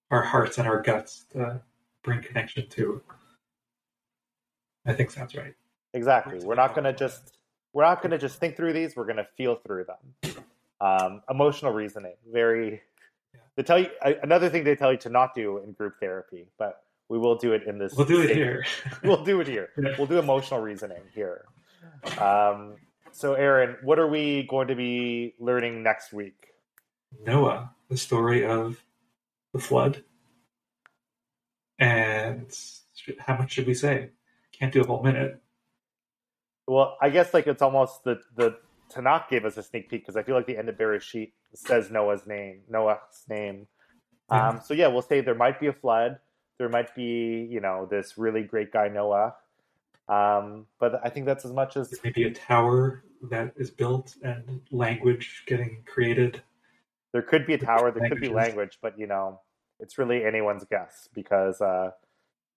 our 0.09 0.21
hearts 0.21 0.57
and 0.57 0.67
our 0.67 0.82
guts 0.82 1.25
to 1.32 1.61
bring 2.03 2.21
connection 2.21 2.67
to. 2.69 3.01
I 4.86 4.93
think 4.93 5.11
sounds 5.11 5.36
right. 5.36 5.53
Exactly. 5.93 6.39
We're 6.39 6.55
not 6.55 6.73
going 6.73 6.86
to 6.86 6.93
just 6.93 7.38
we're 7.73 7.84
not 7.84 8.01
going 8.01 8.11
to 8.11 8.17
just 8.17 8.39
think 8.39 8.57
through 8.57 8.73
these. 8.73 8.95
We're 8.95 9.05
going 9.05 9.17
to 9.17 9.27
feel 9.38 9.55
through 9.55 9.86
them. 9.86 10.36
Um, 10.82 11.21
emotional 11.29 11.71
reasoning, 11.71 12.15
very. 12.32 12.82
They 13.55 13.63
tell 13.63 13.79
you 13.79 13.88
another 14.23 14.49
thing 14.49 14.63
they 14.63 14.75
tell 14.75 14.91
you 14.91 14.97
to 14.99 15.09
not 15.09 15.36
do 15.36 15.57
in 15.59 15.73
group 15.73 15.95
therapy, 15.99 16.47
but 16.57 16.84
we 17.09 17.17
will 17.17 17.36
do 17.36 17.53
it 17.53 17.63
in 17.67 17.77
this. 17.77 17.93
We'll 17.93 18.05
do 18.05 18.21
it 18.21 18.36
here. 18.36 18.65
We'll 19.03 19.23
do 19.23 19.41
it 19.41 19.47
here. 19.47 19.69
We'll 19.97 20.07
do 20.07 20.19
emotional 20.19 20.61
reasoning 20.61 21.01
here. 21.13 21.45
Um, 22.17 22.75
so, 23.11 23.34
Aaron, 23.34 23.75
what 23.84 23.99
are 23.99 24.07
we 24.07 24.43
going 24.43 24.69
to 24.69 24.75
be 24.75 25.36
learning 25.39 25.84
next 25.84 26.13
week? 26.13 26.53
Noah, 27.25 27.71
the 27.89 27.97
story 27.97 28.45
of 28.45 28.82
the 29.53 29.59
flood. 29.59 30.03
And 31.77 32.47
how 33.19 33.38
much 33.38 33.51
should 33.51 33.67
we 33.67 33.73
say? 33.73 34.11
Can't 34.57 34.71
do 34.71 34.82
a 34.82 34.88
whole 34.88 35.03
minute. 35.03 35.41
Well, 36.67 36.97
I 37.01 37.09
guess 37.09 37.34
like 37.34 37.47
it's 37.47 37.61
almost 37.61 38.03
the 38.03 38.21
the 38.36 38.57
Tanakh 38.91 39.29
gave 39.29 39.45
us 39.45 39.57
a 39.57 39.63
sneak 39.63 39.89
peek 39.89 40.01
because 40.01 40.17
I 40.17 40.23
feel 40.23 40.35
like 40.35 40.45
the 40.45 40.57
end 40.57 40.69
of 40.69 40.77
Bereishit 40.77 41.31
says 41.53 41.89
Noah's 41.91 42.27
name, 42.27 42.61
Noah's 42.69 43.23
name. 43.29 43.67
Yeah. 44.31 44.49
Um, 44.49 44.61
so 44.63 44.73
yeah, 44.73 44.87
we'll 44.87 45.01
say 45.01 45.21
there 45.21 45.35
might 45.35 45.59
be 45.59 45.67
a 45.67 45.73
flood. 45.73 46.17
There 46.57 46.69
might 46.69 46.93
be, 46.95 47.47
you 47.49 47.59
know, 47.59 47.87
this 47.89 48.17
really 48.17 48.43
great 48.43 48.71
guy 48.71 48.87
Noah. 48.87 49.35
Um, 50.07 50.67
but 50.79 50.99
I 51.03 51.09
think 51.09 51.25
that's 51.25 51.45
as 51.45 51.53
much 51.53 51.77
as 51.77 51.97
Maybe 52.03 52.23
a 52.23 52.31
tower 52.31 53.03
that 53.29 53.53
is 53.55 53.69
built 53.71 54.15
and 54.23 54.61
language 54.71 55.43
getting 55.47 55.83
created. 55.85 56.41
there 57.13 57.21
could 57.21 57.45
be 57.45 57.53
a 57.53 57.57
tower, 57.57 57.91
there 57.91 58.09
could 58.09 58.19
be 58.19 58.29
language, 58.29 58.79
but 58.81 58.97
you 58.99 59.07
know, 59.07 59.39
it's 59.79 59.97
really 59.97 60.25
anyone's 60.25 60.65
guess 60.65 61.07
because 61.13 61.61
uh, 61.61 61.91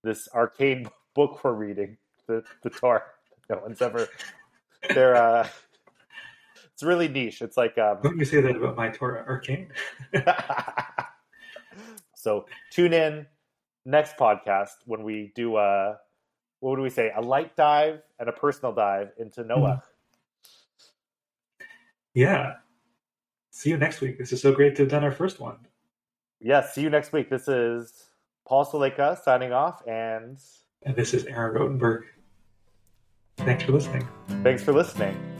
this 0.02 0.28
arcane 0.34 0.88
book 1.14 1.42
we're 1.44 1.52
reading, 1.52 1.96
the 2.26 2.42
the 2.62 2.70
Torah, 2.70 3.02
no 3.48 3.60
one's 3.62 3.80
ever. 3.80 4.08
They're 4.92 5.16
uh, 5.16 5.48
it's 6.74 6.82
really 6.82 7.08
niche. 7.08 7.40
It's 7.40 7.56
like 7.56 7.78
um, 7.78 7.98
Don't 8.02 8.18
you 8.18 8.24
say 8.24 8.40
that 8.40 8.56
about 8.56 8.76
my 8.76 8.88
Torah 8.88 9.24
Arcane? 9.26 9.68
so 12.14 12.46
tune 12.70 12.92
in 12.92 13.26
next 13.84 14.16
podcast 14.16 14.74
when 14.84 15.04
we 15.04 15.32
do 15.34 15.56
a 15.56 15.96
what 16.60 16.70
would 16.70 16.80
we 16.80 16.90
say 16.90 17.12
a 17.14 17.20
light 17.20 17.54
dive 17.56 18.00
and 18.18 18.28
a 18.28 18.32
personal 18.32 18.74
dive 18.74 19.10
into 19.18 19.44
Noah. 19.44 19.82
Yeah. 22.14 22.54
See 23.50 23.70
you 23.70 23.76
next 23.76 24.00
week. 24.00 24.18
This 24.18 24.32
is 24.32 24.40
so 24.40 24.52
great 24.52 24.74
to 24.76 24.82
have 24.82 24.90
done 24.90 25.04
our 25.04 25.12
first 25.12 25.40
one. 25.40 25.58
Yes, 26.40 26.74
see 26.74 26.82
you 26.82 26.90
next 26.90 27.12
week. 27.12 27.30
This 27.30 27.48
is 27.48 28.06
Paul 28.46 28.64
Soleka 28.64 29.22
signing 29.22 29.52
off, 29.52 29.86
and 29.86 30.38
And 30.82 30.96
this 30.96 31.14
is 31.14 31.24
Aaron 31.26 31.54
Rotenberg. 31.54 32.02
Thanks 33.38 33.64
for 33.64 33.72
listening. 33.72 34.06
thanks 34.42 34.62
for 34.62 34.72
listening. 34.72 35.33